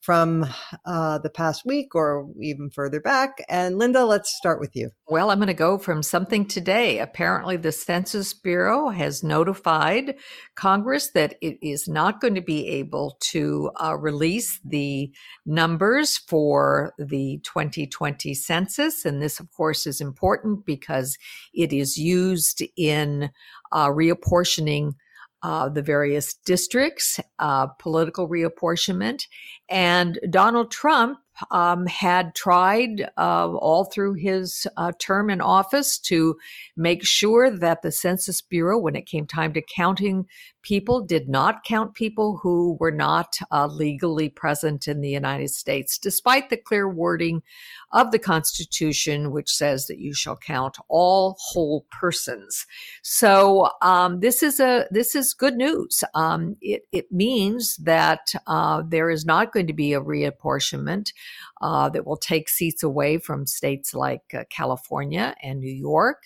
from 0.01 0.45
uh, 0.85 1.17
the 1.19 1.29
past 1.29 1.65
week 1.65 1.93
or 1.93 2.27
even 2.41 2.69
further 2.69 3.01
back. 3.01 3.43
And 3.49 3.77
Linda, 3.77 4.05
let's 4.05 4.35
start 4.37 4.59
with 4.59 4.75
you. 4.75 4.91
Well, 5.07 5.29
I'm 5.29 5.39
going 5.39 5.47
to 5.47 5.53
go 5.53 5.77
from 5.77 6.03
something 6.03 6.45
today. 6.45 6.99
Apparently, 6.99 7.57
the 7.57 7.71
Census 7.71 8.33
Bureau 8.33 8.89
has 8.89 9.23
notified 9.23 10.15
Congress 10.55 11.11
that 11.11 11.35
it 11.41 11.57
is 11.61 11.87
not 11.87 12.21
going 12.21 12.35
to 12.35 12.41
be 12.41 12.67
able 12.67 13.17
to 13.31 13.71
uh, 13.83 13.97
release 13.97 14.59
the 14.63 15.11
numbers 15.45 16.17
for 16.17 16.93
the 16.97 17.39
2020 17.43 18.33
census. 18.33 19.03
And 19.03 19.21
this, 19.21 19.39
of 19.39 19.51
course, 19.51 19.85
is 19.85 19.99
important 19.99 20.65
because 20.65 21.17
it 21.53 21.73
is 21.73 21.97
used 21.97 22.63
in 22.77 23.31
uh, 23.71 23.87
reapportioning 23.87 24.93
uh, 25.41 25.69
the 25.69 25.81
various 25.81 26.33
districts, 26.33 27.19
uh, 27.39 27.67
political 27.79 28.27
reapportionment. 28.27 29.23
And 29.69 30.19
Donald 30.29 30.71
Trump 30.71 31.19
um, 31.51 31.85
had 31.85 32.35
tried 32.35 33.09
uh, 33.17 33.49
all 33.53 33.85
through 33.85 34.13
his 34.13 34.67
uh, 34.77 34.91
term 34.99 35.29
in 35.29 35.41
office 35.41 35.97
to 35.99 36.35
make 36.75 37.05
sure 37.05 37.49
that 37.49 37.81
the 37.81 37.91
Census 37.91 38.41
Bureau, 38.41 38.77
when 38.77 38.95
it 38.95 39.05
came 39.05 39.25
time 39.25 39.53
to 39.53 39.61
counting 39.61 40.25
people, 40.61 41.01
did 41.01 41.29
not 41.29 41.63
count 41.63 41.93
people 41.93 42.39
who 42.41 42.77
were 42.79 42.91
not 42.91 43.37
uh, 43.51 43.67
legally 43.67 44.29
present 44.29 44.87
in 44.87 45.01
the 45.01 45.09
United 45.09 45.49
States, 45.49 45.97
despite 45.97 46.49
the 46.49 46.57
clear 46.57 46.89
wording 46.89 47.41
of 47.91 48.11
the 48.11 48.19
Constitution, 48.19 49.31
which 49.31 49.49
says 49.49 49.87
that 49.87 49.99
you 49.99 50.13
shall 50.13 50.37
count 50.37 50.77
all 50.87 51.37
whole 51.39 51.85
persons. 51.91 52.65
So 53.01 53.69
um, 53.81 54.19
this 54.19 54.43
is 54.43 54.59
a 54.59 54.85
this 54.91 55.15
is 55.15 55.33
good 55.33 55.55
news. 55.55 56.03
Um, 56.13 56.55
it 56.61 56.83
it 56.91 57.11
means 57.11 57.77
that 57.77 58.33
uh, 58.47 58.83
there 58.87 59.09
is 59.09 59.25
not 59.25 59.51
going 59.51 59.67
to 59.67 59.73
be 59.73 59.93
a 59.93 60.01
reapportionment 60.01 61.11
uh, 61.61 61.89
that 61.89 62.05
will 62.05 62.17
take 62.17 62.49
seats 62.49 62.83
away 62.83 63.17
from 63.17 63.45
states 63.45 63.93
like 63.93 64.21
uh, 64.33 64.43
California 64.49 65.35
and 65.41 65.59
New 65.59 65.71
York 65.73 66.23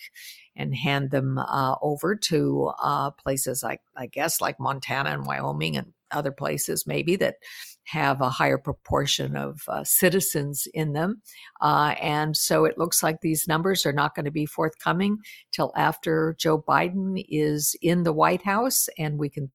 and 0.56 0.74
hand 0.74 1.10
them 1.10 1.38
uh, 1.38 1.74
over 1.82 2.14
to 2.14 2.72
uh, 2.82 3.10
places 3.10 3.62
like, 3.62 3.80
I 3.96 4.06
guess, 4.06 4.40
like 4.40 4.60
Montana 4.60 5.10
and 5.10 5.26
Wyoming 5.26 5.76
and 5.76 5.92
other 6.10 6.30
places 6.30 6.86
maybe 6.86 7.16
that 7.16 7.36
have 7.84 8.20
a 8.20 8.30
higher 8.30 8.56
proportion 8.56 9.36
of 9.36 9.62
uh, 9.68 9.84
citizens 9.84 10.66
in 10.72 10.92
them. 10.92 11.20
Uh, 11.60 11.94
and 12.00 12.36
so 12.36 12.64
it 12.64 12.78
looks 12.78 13.02
like 13.02 13.20
these 13.20 13.46
numbers 13.46 13.84
are 13.84 13.92
not 13.92 14.14
going 14.14 14.24
to 14.24 14.30
be 14.30 14.46
forthcoming 14.46 15.18
till 15.52 15.72
after 15.76 16.34
Joe 16.38 16.62
Biden 16.62 17.22
is 17.28 17.76
in 17.82 18.04
the 18.04 18.12
White 18.12 18.42
House 18.42 18.88
and 18.96 19.18
we 19.18 19.28
can 19.28 19.50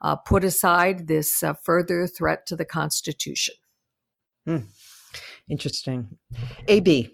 uh, 0.00 0.16
put 0.16 0.44
aside 0.44 1.08
this 1.08 1.42
uh, 1.42 1.54
further 1.54 2.06
threat 2.06 2.46
to 2.46 2.56
the 2.56 2.64
Constitution. 2.64 3.54
Hmm. 4.48 4.64
Interesting. 5.50 6.08
AB. 6.68 7.10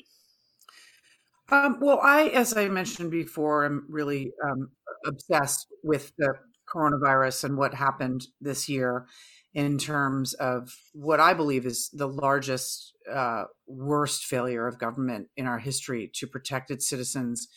Um, 1.51 1.79
well, 1.81 1.99
I, 2.01 2.29
as 2.29 2.57
I 2.57 2.69
mentioned 2.69 3.11
before, 3.11 3.65
I'm 3.65 3.87
really 3.89 4.31
um, 4.49 4.71
obsessed 5.05 5.67
with 5.83 6.13
the 6.17 6.35
coronavirus 6.73 7.43
and 7.43 7.57
what 7.57 7.75
happened 7.75 8.29
this 8.41 8.69
year 8.69 9.07
in 9.53 9.79
terms 9.79 10.35
of 10.35 10.77
what 10.93 11.19
I 11.19 11.35
believe 11.35 11.67
is 11.67 11.91
the 11.93 12.07
largest, 12.07 12.93
uh, 13.13 13.47
worst 13.67 14.27
failure 14.27 14.69
of 14.69 14.79
government 14.79 15.27
in 15.37 15.49
our 15.49 15.59
history 15.59 16.13
to 16.15 16.29
protect 16.29 16.71
its 16.71 16.89
citizens 16.89 17.49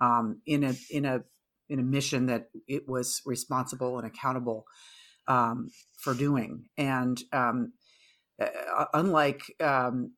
um, 0.00 0.40
in 0.44 0.64
a 0.64 0.74
in 0.90 1.04
a 1.04 1.20
in 1.68 1.78
a 1.78 1.84
mission 1.84 2.26
that 2.26 2.46
it 2.66 2.88
was 2.88 3.22
responsible 3.24 3.96
and 3.96 4.08
accountable 4.08 4.64
um, 5.28 5.70
for 5.96 6.14
doing. 6.14 6.64
And 6.76 7.20
um, 7.32 7.72
uh, 8.40 8.86
unlike 8.94 9.42
um, 9.60 10.12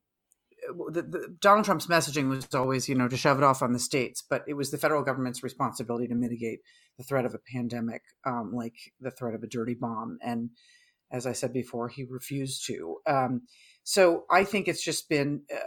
the, 0.91 1.03
the, 1.03 1.37
Donald 1.41 1.65
Trump's 1.65 1.87
messaging 1.87 2.29
was 2.29 2.47
always, 2.55 2.89
you 2.89 2.95
know, 2.95 3.09
to 3.09 3.17
shove 3.17 3.39
it 3.39 3.45
off 3.45 3.63
on 3.63 3.73
the 3.73 3.79
states, 3.79 4.23
but 4.29 4.45
it 4.47 4.55
was 4.55 4.71
the 4.71 4.79
federal 4.79 5.03
government's 5.03 5.43
responsibility 5.43 6.07
to 6.09 6.15
mitigate 6.15 6.61
the 6.99 7.05
threat 7.05 7.25
of 7.25 7.35
a 7.35 7.39
pandemic, 7.39 8.03
um, 8.25 8.53
like 8.55 8.75
the 9.01 9.11
threat 9.11 9.35
of 9.35 9.43
a 9.43 9.49
dirty 9.49 9.75
bomb. 9.75 10.19
And 10.23 10.51
as 11.11 11.27
I 11.27 11.33
said 11.33 11.53
before, 11.53 11.89
he 11.89 12.05
refused 12.05 12.67
to. 12.67 12.97
Um, 13.07 13.43
so 13.85 14.25
I 14.31 14.45
think 14.45 14.69
it's 14.69 14.85
just 14.85 15.09
been 15.09 15.43
uh, 15.53 15.59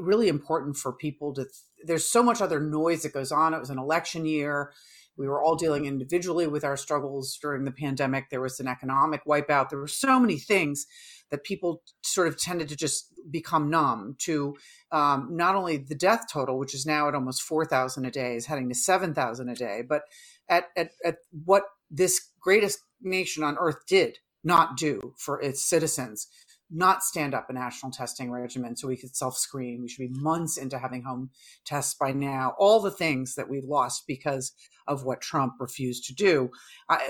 really 0.00 0.28
important 0.28 0.76
for 0.76 0.92
people 0.92 1.32
to. 1.34 1.44
Th- 1.44 1.54
there's 1.84 2.08
so 2.08 2.22
much 2.22 2.40
other 2.40 2.60
noise 2.60 3.02
that 3.02 3.14
goes 3.14 3.32
on. 3.32 3.54
It 3.54 3.60
was 3.60 3.70
an 3.70 3.78
election 3.78 4.26
year. 4.26 4.72
We 5.16 5.26
were 5.26 5.42
all 5.42 5.56
dealing 5.56 5.86
individually 5.86 6.46
with 6.46 6.64
our 6.64 6.76
struggles 6.76 7.36
during 7.40 7.64
the 7.64 7.72
pandemic. 7.72 8.30
There 8.30 8.40
was 8.40 8.60
an 8.60 8.68
economic 8.68 9.24
wipeout. 9.26 9.68
There 9.68 9.78
were 9.78 9.88
so 9.88 10.20
many 10.20 10.38
things 10.38 10.86
that 11.32 11.42
people 11.42 11.82
sort 12.02 12.28
of 12.28 12.38
tended 12.38 12.68
to 12.68 12.76
just 12.76 13.08
become 13.30 13.70
numb 13.70 14.14
to 14.18 14.54
um, 14.92 15.28
not 15.32 15.56
only 15.56 15.78
the 15.78 15.94
death 15.94 16.26
total, 16.30 16.58
which 16.58 16.74
is 16.74 16.86
now 16.86 17.08
at 17.08 17.14
almost 17.14 17.42
4,000 17.42 18.04
a 18.04 18.10
day, 18.10 18.36
is 18.36 18.46
heading 18.46 18.68
to 18.68 18.74
7,000 18.74 19.48
a 19.48 19.54
day, 19.54 19.82
but 19.86 20.02
at, 20.48 20.66
at, 20.76 20.90
at 21.04 21.16
what 21.44 21.64
this 21.90 22.28
greatest 22.38 22.80
nation 23.00 23.42
on 23.42 23.56
earth 23.58 23.86
did 23.88 24.18
not 24.44 24.76
do 24.76 25.14
for 25.16 25.40
its 25.40 25.64
citizens 25.64 26.28
not 26.72 27.02
stand 27.02 27.34
up 27.34 27.50
a 27.50 27.52
national 27.52 27.92
testing 27.92 28.30
regimen 28.30 28.76
so 28.76 28.88
we 28.88 28.96
could 28.96 29.14
self 29.14 29.36
screen. 29.36 29.82
We 29.82 29.88
should 29.88 30.12
be 30.12 30.20
months 30.20 30.56
into 30.56 30.78
having 30.78 31.02
home 31.02 31.30
tests 31.64 31.94
by 31.94 32.12
now. 32.12 32.54
All 32.58 32.80
the 32.80 32.90
things 32.90 33.34
that 33.34 33.48
we've 33.48 33.64
lost 33.64 34.04
because 34.06 34.52
of 34.88 35.04
what 35.04 35.20
Trump 35.20 35.54
refused 35.60 36.04
to 36.06 36.14
do. 36.14 36.50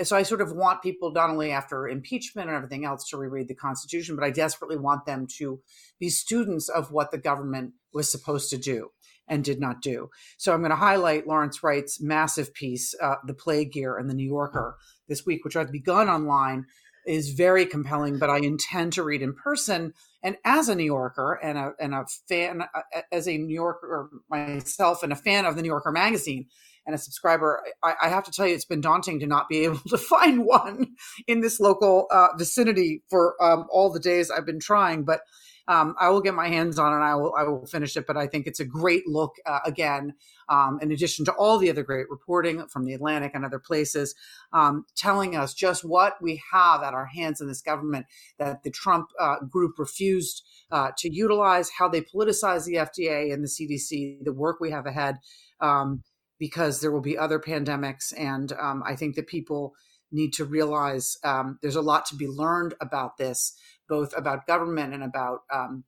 So 0.03 0.15
I 0.15 0.23
sort 0.23 0.41
of 0.41 0.51
want 0.51 0.83
people 0.83 1.11
not 1.11 1.29
only 1.29 1.51
after 1.51 1.87
impeachment 1.87 2.47
and 2.47 2.55
everything 2.55 2.85
else 2.85 3.07
to 3.09 3.17
reread 3.17 3.47
the 3.47 3.55
Constitution, 3.55 4.15
but 4.15 4.25
I 4.25 4.29
desperately 4.29 4.77
want 4.77 5.05
them 5.05 5.27
to 5.37 5.59
be 5.99 6.09
students 6.09 6.69
of 6.69 6.91
what 6.91 7.11
the 7.11 7.17
government 7.17 7.73
was 7.93 8.11
supposed 8.11 8.49
to 8.51 8.57
do 8.57 8.89
and 9.27 9.43
did 9.43 9.59
not 9.59 9.81
do. 9.81 10.09
So 10.37 10.53
I'm 10.53 10.59
going 10.59 10.71
to 10.71 10.75
highlight 10.75 11.27
Lawrence 11.27 11.63
Wright's 11.63 12.01
massive 12.01 12.53
piece, 12.53 12.93
uh, 13.01 13.15
The 13.25 13.33
Plague 13.33 13.75
Year 13.75 13.97
in 13.97 14.07
the 14.07 14.13
New 14.13 14.27
Yorker 14.27 14.77
this 15.07 15.25
week, 15.25 15.45
which 15.45 15.55
I've 15.55 15.71
begun 15.71 16.09
online 16.09 16.65
is 17.05 17.29
very 17.29 17.65
compelling, 17.65 18.17
but 18.19 18.29
I 18.29 18.37
intend 18.37 18.93
to 18.93 19.03
read 19.03 19.21
in 19.21 19.33
person. 19.33 19.93
And 20.21 20.37
as 20.45 20.69
a 20.69 20.75
New 20.75 20.85
Yorker 20.85 21.33
and 21.41 21.57
a, 21.57 21.73
and 21.79 21.93
a 21.93 22.05
fan, 22.27 22.63
as 23.11 23.27
a 23.27 23.37
New 23.37 23.53
Yorker 23.53 24.09
myself 24.29 25.03
and 25.03 25.11
a 25.11 25.17
fan 25.17 25.45
of 25.45 25.55
the 25.55 25.61
New 25.61 25.69
Yorker 25.69 25.91
magazine 25.91 26.47
and 26.85 26.95
a 26.95 26.97
subscriber, 26.97 27.63
I, 27.83 27.93
I 28.03 28.09
have 28.09 28.23
to 28.25 28.31
tell 28.31 28.47
you, 28.47 28.55
it's 28.55 28.65
been 28.65 28.81
daunting 28.81 29.19
to 29.19 29.27
not 29.27 29.49
be 29.49 29.59
able 29.65 29.79
to 29.89 29.97
find 29.97 30.45
one 30.45 30.95
in 31.27 31.41
this 31.41 31.59
local 31.59 32.07
uh, 32.11 32.29
vicinity 32.37 33.03
for 33.09 33.41
um, 33.43 33.65
all 33.69 33.91
the 33.91 33.99
days 33.99 34.31
I've 34.31 34.45
been 34.45 34.59
trying. 34.59 35.03
But 35.03 35.21
um, 35.67 35.95
I 35.99 36.09
will 36.09 36.21
get 36.21 36.33
my 36.33 36.47
hands 36.47 36.77
on 36.77 36.91
it. 36.91 36.95
And 36.95 37.03
I 37.03 37.15
will 37.15 37.33
I 37.37 37.43
will 37.43 37.65
finish 37.65 37.95
it. 37.95 38.05
But 38.05 38.17
I 38.17 38.27
think 38.27 38.47
it's 38.47 38.59
a 38.59 38.65
great 38.65 39.07
look 39.07 39.35
uh, 39.45 39.59
again. 39.65 40.13
Um, 40.49 40.79
in 40.81 40.91
addition 40.91 41.23
to 41.25 41.31
all 41.33 41.57
the 41.57 41.69
other 41.69 41.83
great 41.83 42.09
reporting 42.09 42.67
from 42.67 42.83
the 42.85 42.93
Atlantic 42.93 43.31
and 43.33 43.45
other 43.45 43.59
places, 43.59 44.13
um, 44.51 44.85
telling 44.95 45.35
us 45.35 45.53
just 45.53 45.85
what 45.85 46.21
we 46.21 46.41
have 46.51 46.83
at 46.83 46.93
our 46.93 47.05
hands 47.05 47.39
in 47.39 47.47
this 47.47 47.61
government 47.61 48.05
that 48.39 48.63
the 48.63 48.69
Trump 48.69 49.09
uh, 49.19 49.39
group 49.49 49.79
refused 49.79 50.43
uh, 50.71 50.91
to 50.97 51.09
utilize, 51.09 51.69
how 51.69 51.87
they 51.87 52.01
politicize 52.01 52.65
the 52.65 52.75
FDA 52.75 53.33
and 53.33 53.43
the 53.43 53.47
CDC, 53.47 54.23
the 54.23 54.33
work 54.33 54.59
we 54.59 54.71
have 54.71 54.85
ahead, 54.85 55.19
um, 55.61 56.03
because 56.39 56.81
there 56.81 56.91
will 56.91 57.01
be 57.01 57.17
other 57.17 57.39
pandemics. 57.39 58.13
And 58.17 58.51
um, 58.53 58.83
I 58.85 58.95
think 58.95 59.15
that 59.15 59.27
people 59.27 59.73
need 60.11 60.33
to 60.33 60.45
realize 60.45 61.17
um, 61.23 61.57
there's 61.61 61.75
a 61.75 61.81
lot 61.81 62.05
to 62.05 62.15
be 62.15 62.27
learned 62.27 62.75
about 62.79 63.17
this 63.17 63.53
both 63.87 64.15
about 64.17 64.47
government 64.47 64.93
and 64.93 65.03
about 65.03 65.41
um, 65.51 65.83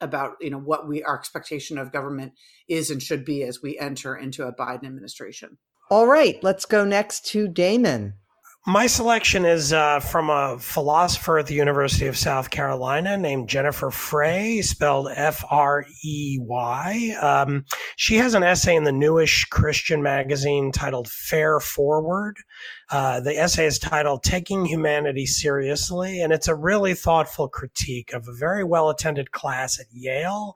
about 0.00 0.36
you 0.40 0.50
know 0.50 0.58
what 0.58 0.88
we 0.88 1.02
our 1.02 1.18
expectation 1.18 1.78
of 1.78 1.92
government 1.92 2.32
is 2.68 2.90
and 2.90 3.02
should 3.02 3.24
be 3.24 3.42
as 3.42 3.62
we 3.62 3.78
enter 3.78 4.16
into 4.16 4.46
a 4.46 4.54
Biden 4.54 4.84
administration. 4.84 5.58
All 5.90 6.06
right, 6.06 6.42
let's 6.42 6.64
go 6.64 6.84
next 6.84 7.26
to 7.26 7.48
Damon. 7.48 8.14
My 8.64 8.86
selection 8.86 9.44
is 9.44 9.72
uh, 9.72 9.98
from 9.98 10.30
a 10.30 10.56
philosopher 10.56 11.36
at 11.38 11.48
the 11.48 11.54
University 11.54 12.06
of 12.06 12.16
South 12.16 12.50
Carolina 12.50 13.16
named 13.16 13.48
Jennifer 13.48 13.90
Frey, 13.90 14.62
spelled 14.62 15.08
F 15.12 15.44
R 15.50 15.84
E 16.04 16.38
Y. 16.40 17.16
Um, 17.20 17.64
she 17.96 18.18
has 18.18 18.34
an 18.34 18.44
essay 18.44 18.76
in 18.76 18.84
the 18.84 18.92
newish 18.92 19.46
Christian 19.46 20.00
magazine 20.00 20.70
titled 20.70 21.08
Fare 21.08 21.58
Forward. 21.58 22.36
Uh, 22.92 23.20
the 23.20 23.34
essay 23.38 23.64
is 23.64 23.78
titled 23.78 24.22
Taking 24.22 24.66
Humanity 24.66 25.24
Seriously, 25.24 26.20
and 26.20 26.30
it's 26.30 26.46
a 26.46 26.54
really 26.54 26.92
thoughtful 26.92 27.48
critique 27.48 28.12
of 28.12 28.28
a 28.28 28.34
very 28.34 28.62
well 28.62 28.90
attended 28.90 29.30
class 29.32 29.80
at 29.80 29.86
Yale 29.90 30.54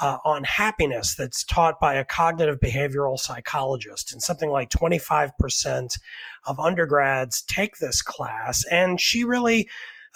uh, 0.00 0.18
on 0.24 0.42
happiness 0.42 1.14
that's 1.14 1.44
taught 1.44 1.78
by 1.78 1.94
a 1.94 2.04
cognitive 2.04 2.58
behavioral 2.58 3.16
psychologist. 3.16 4.12
And 4.12 4.20
something 4.20 4.50
like 4.50 4.68
25% 4.68 5.96
of 6.44 6.58
undergrads 6.58 7.42
take 7.42 7.78
this 7.78 8.02
class. 8.02 8.64
And 8.68 9.00
she 9.00 9.22
really, 9.22 9.68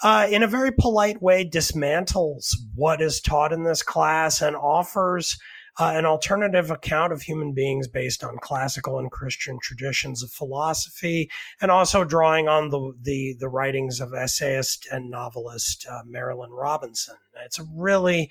uh, 0.03 0.27
in 0.29 0.43
a 0.43 0.47
very 0.47 0.73
polite 0.77 1.21
way, 1.21 1.49
dismantles 1.49 2.49
what 2.75 3.01
is 3.01 3.21
taught 3.21 3.53
in 3.53 3.63
this 3.63 3.81
class 3.81 4.41
and 4.41 4.57
offers. 4.57 5.39
Uh, 5.79 5.93
an 5.95 6.05
alternative 6.05 6.69
account 6.69 7.13
of 7.13 7.21
human 7.21 7.53
beings 7.53 7.87
based 7.87 8.23
on 8.23 8.37
classical 8.41 8.99
and 8.99 9.09
Christian 9.09 9.57
traditions 9.61 10.21
of 10.21 10.31
philosophy, 10.31 11.29
and 11.61 11.71
also 11.71 12.03
drawing 12.03 12.47
on 12.47 12.69
the 12.69 12.93
the, 13.01 13.35
the 13.39 13.49
writings 13.49 13.99
of 13.99 14.13
essayist 14.13 14.87
and 14.91 15.09
novelist 15.09 15.87
uh, 15.89 16.03
Marilynne 16.03 16.57
Robinson. 16.57 17.15
It's 17.45 17.59
a 17.59 17.65
really 17.73 18.29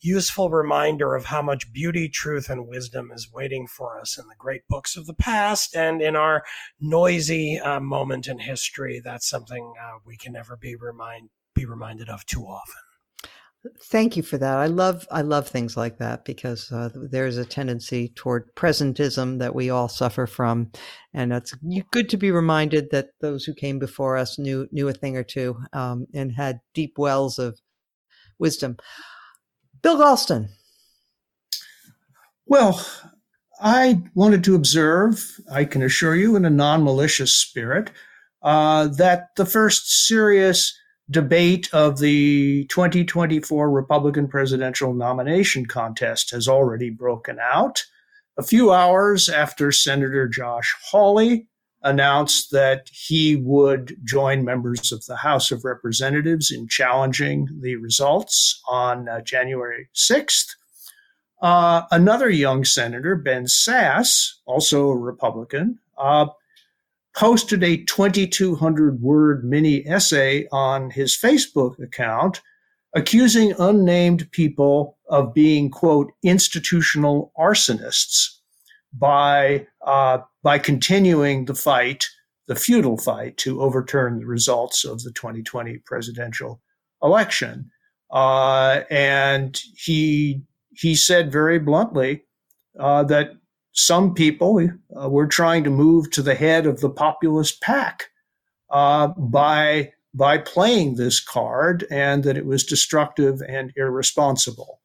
useful 0.00 0.50
reminder 0.50 1.14
of 1.14 1.26
how 1.26 1.42
much 1.42 1.72
beauty, 1.72 2.08
truth, 2.08 2.48
and 2.48 2.66
wisdom 2.66 3.10
is 3.14 3.32
waiting 3.32 3.66
for 3.66 4.00
us 4.00 4.18
in 4.18 4.26
the 4.28 4.34
great 4.38 4.62
books 4.68 4.96
of 4.96 5.06
the 5.06 5.14
past 5.14 5.76
and 5.76 6.00
in 6.00 6.16
our 6.16 6.42
noisy 6.80 7.58
uh, 7.58 7.80
moment 7.80 8.26
in 8.26 8.38
history. 8.38 9.00
That's 9.02 9.28
something 9.28 9.74
uh, 9.80 9.98
we 10.04 10.16
can 10.16 10.32
never 10.32 10.56
be 10.56 10.74
remind 10.74 11.30
be 11.54 11.64
reminded 11.64 12.08
of 12.08 12.24
too 12.26 12.42
often. 12.42 12.89
Thank 13.82 14.16
you 14.16 14.22
for 14.22 14.38
that. 14.38 14.56
I 14.56 14.66
love 14.66 15.06
I 15.10 15.20
love 15.20 15.46
things 15.46 15.76
like 15.76 15.98
that 15.98 16.24
because 16.24 16.72
uh, 16.72 16.88
there's 16.94 17.36
a 17.36 17.44
tendency 17.44 18.08
toward 18.08 18.54
presentism 18.54 19.38
that 19.38 19.54
we 19.54 19.68
all 19.68 19.88
suffer 19.88 20.26
from, 20.26 20.70
and 21.12 21.30
it's 21.30 21.54
good 21.90 22.08
to 22.08 22.16
be 22.16 22.30
reminded 22.30 22.90
that 22.90 23.10
those 23.20 23.44
who 23.44 23.52
came 23.52 23.78
before 23.78 24.16
us 24.16 24.38
knew 24.38 24.66
knew 24.72 24.88
a 24.88 24.94
thing 24.94 25.14
or 25.14 25.22
two 25.22 25.58
um, 25.74 26.06
and 26.14 26.32
had 26.32 26.60
deep 26.72 26.96
wells 26.96 27.38
of 27.38 27.60
wisdom. 28.38 28.78
Bill 29.82 29.98
Galston. 29.98 30.48
Well, 32.46 32.84
I 33.60 34.02
wanted 34.14 34.42
to 34.44 34.54
observe, 34.54 35.38
I 35.52 35.66
can 35.66 35.82
assure 35.82 36.14
you, 36.14 36.34
in 36.34 36.46
a 36.46 36.50
non 36.50 36.82
malicious 36.82 37.34
spirit, 37.34 37.90
uh, 38.42 38.88
that 38.88 39.28
the 39.36 39.44
first 39.44 40.06
serious 40.06 40.74
debate 41.10 41.68
of 41.72 41.98
the 41.98 42.64
2024 42.66 43.70
Republican 43.70 44.28
presidential 44.28 44.94
nomination 44.94 45.66
contest 45.66 46.30
has 46.30 46.46
already 46.46 46.90
broken 46.90 47.38
out. 47.40 47.84
A 48.38 48.42
few 48.42 48.72
hours 48.72 49.28
after 49.28 49.72
Senator 49.72 50.28
Josh 50.28 50.74
Hawley 50.90 51.48
announced 51.82 52.50
that 52.52 52.88
he 52.92 53.36
would 53.36 53.96
join 54.04 54.44
members 54.44 54.92
of 54.92 55.04
the 55.06 55.16
House 55.16 55.50
of 55.50 55.64
Representatives 55.64 56.50
in 56.50 56.68
challenging 56.68 57.48
the 57.60 57.76
results 57.76 58.60
on 58.68 59.08
uh, 59.08 59.20
January 59.22 59.88
6th. 59.94 60.54
Uh, 61.42 61.82
another 61.90 62.28
young 62.28 62.64
senator, 62.64 63.16
Ben 63.16 63.46
Sasse, 63.46 64.34
also 64.44 64.88
a 64.88 64.96
Republican, 64.96 65.78
uh, 65.96 66.26
posted 67.16 67.62
a 67.62 67.78
2,200 67.84 69.00
word 69.00 69.44
mini 69.44 69.86
essay 69.86 70.46
on 70.52 70.90
his 70.90 71.16
Facebook 71.16 71.82
account 71.82 72.40
accusing 72.94 73.54
unnamed 73.58 74.30
people 74.32 74.98
of 75.08 75.32
being, 75.32 75.70
quote, 75.70 76.12
institutional 76.22 77.32
arsonists 77.38 78.28
by, 78.92 79.66
uh, 79.86 80.18
by 80.42 80.58
continuing 80.58 81.44
the 81.44 81.54
fight, 81.54 82.06
the 82.48 82.56
futile 82.56 82.98
fight 82.98 83.36
to 83.36 83.62
overturn 83.62 84.18
the 84.18 84.26
results 84.26 84.84
of 84.84 85.02
the 85.02 85.12
2020 85.12 85.78
presidential 85.86 86.60
election. 87.02 87.70
Uh, 88.10 88.80
and 88.90 89.60
he, 89.76 90.42
he 90.72 90.96
said 90.96 91.30
very 91.30 91.60
bluntly 91.60 92.24
uh, 92.78 93.04
that 93.04 93.30
some 93.80 94.14
people 94.14 94.68
uh, 95.00 95.08
were 95.08 95.26
trying 95.26 95.64
to 95.64 95.70
move 95.70 96.10
to 96.10 96.22
the 96.22 96.34
head 96.34 96.66
of 96.66 96.80
the 96.80 96.90
populist 96.90 97.60
pack 97.60 98.10
uh, 98.70 99.08
by 99.08 99.92
by 100.12 100.36
playing 100.38 100.96
this 100.96 101.20
card, 101.20 101.86
and 101.90 102.24
that 102.24 102.36
it 102.36 102.44
was 102.44 102.64
destructive 102.64 103.40
and 103.46 103.72
irresponsible. 103.76 104.80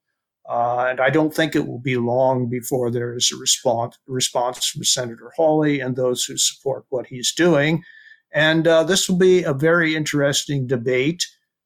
Uh, 0.48 0.86
and 0.90 1.02
I 1.02 1.10
don't 1.10 1.34
think 1.34 1.56
it 1.56 1.66
will 1.66 1.80
be 1.80 1.98
long 1.98 2.48
before 2.48 2.92
there 2.92 3.16
is 3.16 3.32
a 3.32 3.38
response 3.38 3.98
response 4.08 4.68
from 4.68 4.84
Senator 4.84 5.32
Hawley 5.36 5.80
and 5.80 5.96
those 5.96 6.24
who 6.24 6.38
support 6.38 6.86
what 6.90 7.08
he's 7.08 7.34
doing. 7.34 7.84
And 8.32 8.68
uh, 8.68 8.84
this 8.84 9.10
will 9.10 9.18
be 9.18 9.44
a 9.44 9.54
very 9.54 9.96
interesting 9.96 10.68
debate 10.68 11.26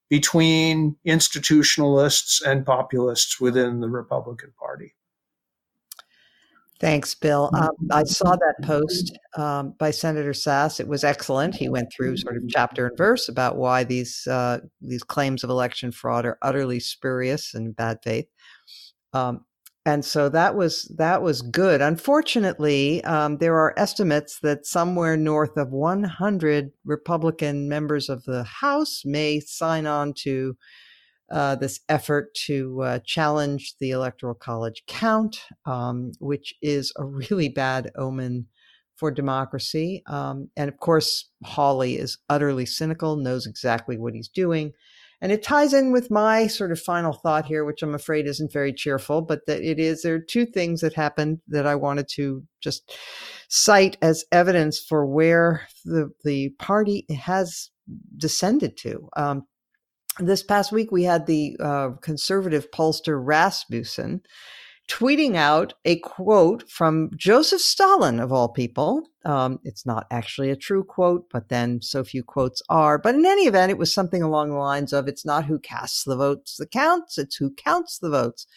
between 0.10 0.96
institutionalists 1.06 2.42
and 2.42 2.66
populists 2.66 3.40
within 3.40 3.82
the 3.82 3.90
Republican 3.90 4.54
Party. 4.58 4.96
Thanks, 6.80 7.14
Bill. 7.14 7.50
Um, 7.54 7.72
I 7.92 8.04
saw 8.04 8.38
that 8.38 8.56
post 8.64 9.18
um, 9.36 9.74
by 9.78 9.92
Senator 9.92 10.32
Sasse. 10.32 10.80
It 10.80 10.88
was 10.88 11.04
excellent. 11.04 11.56
He 11.56 11.68
went 11.68 11.92
through 11.92 12.16
sort 12.16 12.38
of 12.38 12.44
chapter 12.48 12.88
and 12.88 12.98
verse 12.98 13.28
about 13.28 13.58
why 13.58 13.84
these 13.84 14.26
uh, 14.28 14.60
these 14.82 15.04
claims 15.04 15.44
of 15.44 15.50
election 15.50 15.92
fraud 15.92 16.26
are 16.26 16.38
utterly 16.42 16.80
spurious 16.80 17.54
and 17.54 17.76
bad 17.76 18.00
faith. 18.02 18.28
Um, 19.12 19.46
and 19.86 20.06
so 20.06 20.30
that 20.30 20.56
was 20.56 20.84
that 20.98 21.22
was 21.22 21.42
good. 21.42 21.82
Unfortunately, 21.82 23.04
um, 23.04 23.40
there 23.40 23.58
are 23.58 23.78
estimates 23.78 24.40
that 24.42 24.66
somewhere 24.66 25.18
north 25.18 25.58
of 25.58 25.72
100 25.72 26.72
Republican 26.86 27.68
members 27.68 28.08
of 28.08 28.24
the 28.24 28.44
House 28.44 29.04
may 29.04 29.42
sign 29.42 29.86
on 29.86 30.14
to 30.20 30.56
uh, 31.32 31.56
this 31.56 31.80
effort 31.90 32.34
to 32.34 32.82
uh, 32.82 33.00
challenge 33.06 33.76
the 33.80 33.92
Electoral 33.92 34.36
College 34.36 34.84
count, 34.88 35.46
um, 35.66 36.12
which 36.20 36.54
is 36.62 36.92
a 36.98 37.06
really 37.06 37.50
bad 37.50 37.92
omen 37.96 38.48
for 38.96 39.12
democracy. 39.12 40.04
Um, 40.08 40.50
and 40.58 40.70
of 40.70 40.78
course, 40.78 41.30
Hawley 41.44 41.98
is 41.98 42.18
utterly 42.30 42.66
cynical, 42.66 43.16
knows 43.16 43.46
exactly 43.46 43.98
what 43.98 44.14
he's 44.14 44.28
doing. 44.28 44.74
And 45.22 45.32
it 45.32 45.44
ties 45.44 45.74
in 45.74 45.92
with 45.92 46.10
my 46.10 46.48
sort 46.48 46.72
of 46.72 46.80
final 46.80 47.12
thought 47.12 47.46
here, 47.46 47.66
which 47.66 47.84
I'm 47.84 47.94
afraid 47.94 48.26
isn't 48.26 48.54
very 48.54 48.72
cheerful, 48.72 49.22
but 49.22 49.46
that 49.48 49.62
it 49.62 49.78
is 49.80 50.02
there 50.02 50.16
are 50.16 50.20
two 50.20 50.46
things 50.46 50.80
that 50.82 50.94
happened 50.94 51.40
that 51.48 51.68
I 51.68 51.76
wanted 51.76 52.08
to 52.16 52.44
just 52.62 52.94
cite 53.50 53.98
as 54.02 54.24
evidence 54.32 54.80
for 54.80 55.06
where 55.06 55.68
the 55.84 56.12
the 56.24 56.50
party 56.52 57.06
has 57.10 57.70
descended 58.18 58.78
to. 58.78 59.10
Um, 59.18 59.44
this 60.20 60.44
past 60.44 60.72
week, 60.72 60.92
we 60.92 61.04
had 61.04 61.26
the 61.26 61.58
uh, 61.60 61.90
conservative 62.02 62.72
pollster 62.72 63.20
Rasmussen 63.24 64.22
tweeting 64.90 65.36
out 65.36 65.74
a 65.86 66.00
quote 66.00 66.70
from 66.70 67.12
Joseph 67.16 67.62
Stalin, 67.62 68.20
of 68.20 68.32
all 68.32 68.50
people. 68.50 69.04
Um, 69.24 69.60
it's 69.64 69.86
not 69.86 70.08
actually 70.10 70.50
a 70.50 70.56
true 70.56 70.84
quote, 70.84 71.30
but 71.32 71.50
then 71.50 71.82
so 71.82 72.04
few 72.04 72.24
quotes 72.24 72.62
are. 72.70 72.98
But 72.98 73.14
in 73.16 73.26
any 73.26 73.44
event, 73.44 73.72
it 73.72 73.78
was 73.78 73.94
something 73.94 74.24
along 74.24 74.50
the 74.50 74.56
lines 74.56 74.92
of 74.92 75.08
it's 75.08 75.26
not 75.26 75.46
who 75.46 75.60
casts 75.60 76.04
the 76.04 76.16
votes 76.16 76.58
that 76.58 76.72
counts, 76.72 77.18
it's 77.20 77.36
who 77.36 77.54
counts 77.54 78.00
the 78.00 78.10
votes. 78.10 78.48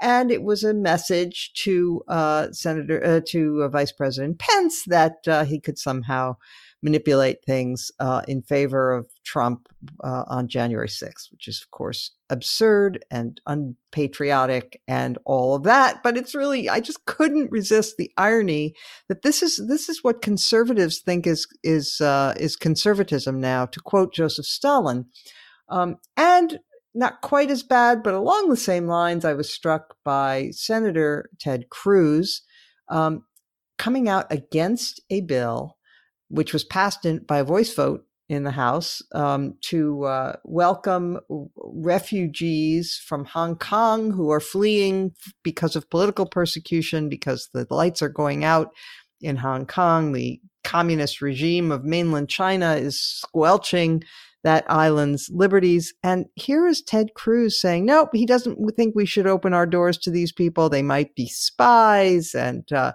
And 0.00 0.30
it 0.30 0.42
was 0.42 0.62
a 0.64 0.74
message 0.74 1.52
to 1.64 2.02
uh, 2.08 2.52
Senator, 2.52 3.04
uh, 3.04 3.20
to 3.28 3.62
uh, 3.62 3.68
Vice 3.68 3.92
President 3.92 4.38
Pence 4.38 4.84
that 4.86 5.16
uh, 5.26 5.44
he 5.44 5.60
could 5.60 5.78
somehow 5.78 6.36
manipulate 6.82 7.44
things 7.44 7.90
uh, 8.00 8.22
in 8.26 8.42
favor 8.42 8.92
of 8.92 9.06
Trump 9.24 9.68
uh, 10.02 10.24
on 10.26 10.48
January 10.48 10.88
6th, 10.88 11.30
which 11.30 11.46
is, 11.46 11.62
of 11.62 11.70
course, 11.70 12.10
absurd 12.28 13.04
and 13.10 13.40
unpatriotic 13.46 14.80
and 14.88 15.16
all 15.24 15.54
of 15.54 15.62
that. 15.62 16.02
But 16.02 16.16
it's 16.16 16.34
really, 16.34 16.68
I 16.68 16.80
just 16.80 17.04
couldn't 17.06 17.52
resist 17.52 17.96
the 17.96 18.10
irony 18.16 18.74
that 19.08 19.22
this 19.22 19.42
is 19.42 19.62
this 19.68 19.88
is 19.88 20.02
what 20.02 20.22
conservatives 20.22 20.98
think 20.98 21.26
is 21.26 21.46
is 21.62 22.00
uh, 22.00 22.34
is 22.36 22.56
conservatism 22.56 23.40
now. 23.40 23.66
To 23.66 23.80
quote 23.80 24.12
Joseph 24.12 24.46
Stalin, 24.46 25.06
um, 25.68 25.96
and 26.16 26.58
not 26.94 27.22
quite 27.22 27.50
as 27.50 27.62
bad, 27.62 28.02
but 28.02 28.14
along 28.14 28.48
the 28.48 28.56
same 28.56 28.86
lines, 28.86 29.24
I 29.24 29.32
was 29.34 29.52
struck 29.52 29.96
by 30.04 30.50
Senator 30.50 31.30
Ted 31.40 31.70
Cruz 31.70 32.42
um, 32.88 33.24
coming 33.78 34.08
out 34.08 34.26
against 34.30 35.00
a 35.10 35.22
bill 35.22 35.76
which 36.32 36.52
was 36.54 36.64
passed 36.64 37.04
in, 37.04 37.18
by 37.18 37.38
a 37.38 37.44
voice 37.44 37.74
vote 37.74 38.04
in 38.28 38.44
the 38.44 38.50
House 38.50 39.02
um, 39.12 39.54
to 39.60 40.04
uh, 40.04 40.36
welcome 40.44 41.20
refugees 41.56 42.98
from 43.06 43.26
Hong 43.26 43.56
Kong 43.56 44.10
who 44.10 44.30
are 44.30 44.40
fleeing 44.40 45.12
because 45.42 45.76
of 45.76 45.90
political 45.90 46.24
persecution, 46.24 47.10
because 47.10 47.50
the 47.52 47.66
lights 47.68 48.00
are 48.00 48.08
going 48.08 48.44
out 48.44 48.70
in 49.20 49.36
Hong 49.36 49.66
Kong. 49.66 50.12
The 50.12 50.40
communist 50.64 51.20
regime 51.20 51.70
of 51.70 51.84
mainland 51.84 52.30
China 52.30 52.76
is 52.76 52.98
squelching 52.98 54.02
that 54.44 54.64
island's 54.68 55.28
liberties. 55.30 55.92
And 56.02 56.26
here 56.34 56.66
is 56.66 56.82
Ted 56.82 57.14
Cruz 57.14 57.60
saying, 57.60 57.84
nope, 57.84 58.08
he 58.14 58.24
doesn't 58.24 58.58
think 58.76 58.94
we 58.94 59.06
should 59.06 59.26
open 59.26 59.52
our 59.52 59.66
doors 59.66 59.98
to 59.98 60.10
these 60.10 60.32
people. 60.32 60.68
They 60.68 60.82
might 60.82 61.14
be 61.14 61.28
spies 61.28 62.34
and, 62.34 62.70
uh, 62.72 62.92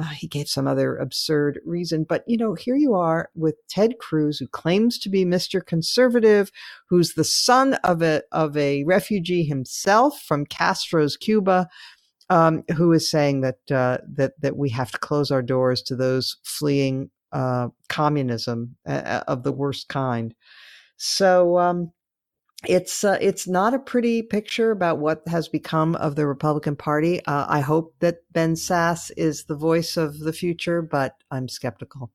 uh, 0.00 0.04
he 0.04 0.26
gave 0.26 0.48
some 0.48 0.66
other 0.66 0.96
absurd 0.96 1.60
reason. 1.66 2.04
But, 2.04 2.24
you 2.26 2.38
know, 2.38 2.54
here 2.54 2.76
you 2.76 2.94
are 2.94 3.28
with 3.34 3.56
Ted 3.68 3.98
Cruz, 3.98 4.38
who 4.38 4.46
claims 4.46 4.98
to 5.00 5.10
be 5.10 5.26
Mr. 5.26 5.64
Conservative, 5.64 6.50
who's 6.88 7.14
the 7.14 7.24
son 7.24 7.74
of 7.84 8.02
a, 8.02 8.22
of 8.32 8.56
a 8.56 8.82
refugee 8.84 9.44
himself 9.44 10.22
from 10.22 10.46
Castro's 10.46 11.16
Cuba. 11.16 11.68
Um, 12.30 12.62
who 12.76 12.92
is 12.92 13.10
saying 13.10 13.40
that 13.40 13.58
uh, 13.72 13.98
that 14.14 14.40
that 14.40 14.56
we 14.56 14.70
have 14.70 14.92
to 14.92 14.98
close 15.00 15.32
our 15.32 15.42
doors 15.42 15.82
to 15.82 15.96
those 15.96 16.36
fleeing 16.44 17.10
uh, 17.32 17.70
communism 17.88 18.76
uh, 18.88 18.92
uh, 18.92 19.24
of 19.26 19.42
the 19.42 19.50
worst 19.50 19.88
kind? 19.88 20.32
So 20.96 21.58
um, 21.58 21.90
it's 22.66 23.04
uh, 23.04 23.18
it's 23.20 23.48
not 23.48 23.74
a 23.74 23.78
pretty 23.78 24.22
picture 24.22 24.70
about 24.70 24.98
what 24.98 25.22
has 25.28 25.48
become 25.48 25.94
of 25.96 26.16
the 26.16 26.26
Republican 26.26 26.76
Party. 26.76 27.24
Uh, 27.24 27.46
I 27.48 27.60
hope 27.60 27.94
that 28.00 28.18
Ben 28.32 28.54
Sasse 28.54 29.10
is 29.16 29.44
the 29.44 29.56
voice 29.56 29.96
of 29.96 30.18
the 30.18 30.32
future, 30.32 30.82
but 30.82 31.14
I'm 31.30 31.48
skeptical. 31.48 32.10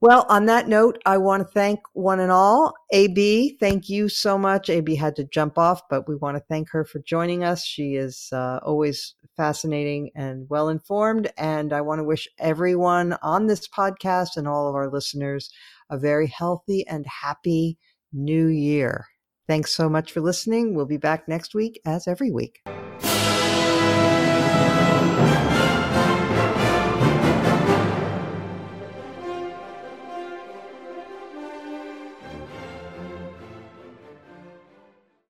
Well, 0.00 0.26
on 0.28 0.46
that 0.46 0.66
note, 0.66 0.98
I 1.06 1.18
want 1.18 1.46
to 1.46 1.52
thank 1.52 1.78
one 1.92 2.18
and 2.18 2.32
all. 2.32 2.74
AB, 2.92 3.56
thank 3.60 3.88
you 3.88 4.08
so 4.08 4.36
much. 4.36 4.68
AB 4.68 4.96
had 4.96 5.14
to 5.14 5.22
jump 5.22 5.56
off, 5.58 5.82
but 5.88 6.08
we 6.08 6.16
want 6.16 6.36
to 6.36 6.42
thank 6.48 6.70
her 6.70 6.84
for 6.84 6.98
joining 6.98 7.44
us. 7.44 7.64
She 7.64 7.94
is 7.94 8.28
uh, 8.32 8.58
always 8.64 9.14
fascinating 9.36 10.10
and 10.16 10.48
well 10.50 10.70
informed. 10.70 11.30
And 11.38 11.72
I 11.72 11.82
want 11.82 12.00
to 12.00 12.04
wish 12.04 12.26
everyone 12.40 13.16
on 13.22 13.46
this 13.46 13.68
podcast 13.68 14.36
and 14.36 14.48
all 14.48 14.68
of 14.68 14.74
our 14.74 14.90
listeners 14.90 15.50
a 15.88 15.96
very 15.96 16.26
healthy 16.26 16.84
and 16.88 17.06
happy 17.06 17.78
new 18.12 18.48
year. 18.48 19.06
Thanks 19.48 19.72
so 19.72 19.88
much 19.88 20.12
for 20.12 20.20
listening. 20.20 20.74
We'll 20.74 20.86
be 20.86 20.96
back 20.96 21.28
next 21.28 21.54
week 21.54 21.80
as 21.84 22.06
every 22.06 22.30
week. 22.30 22.62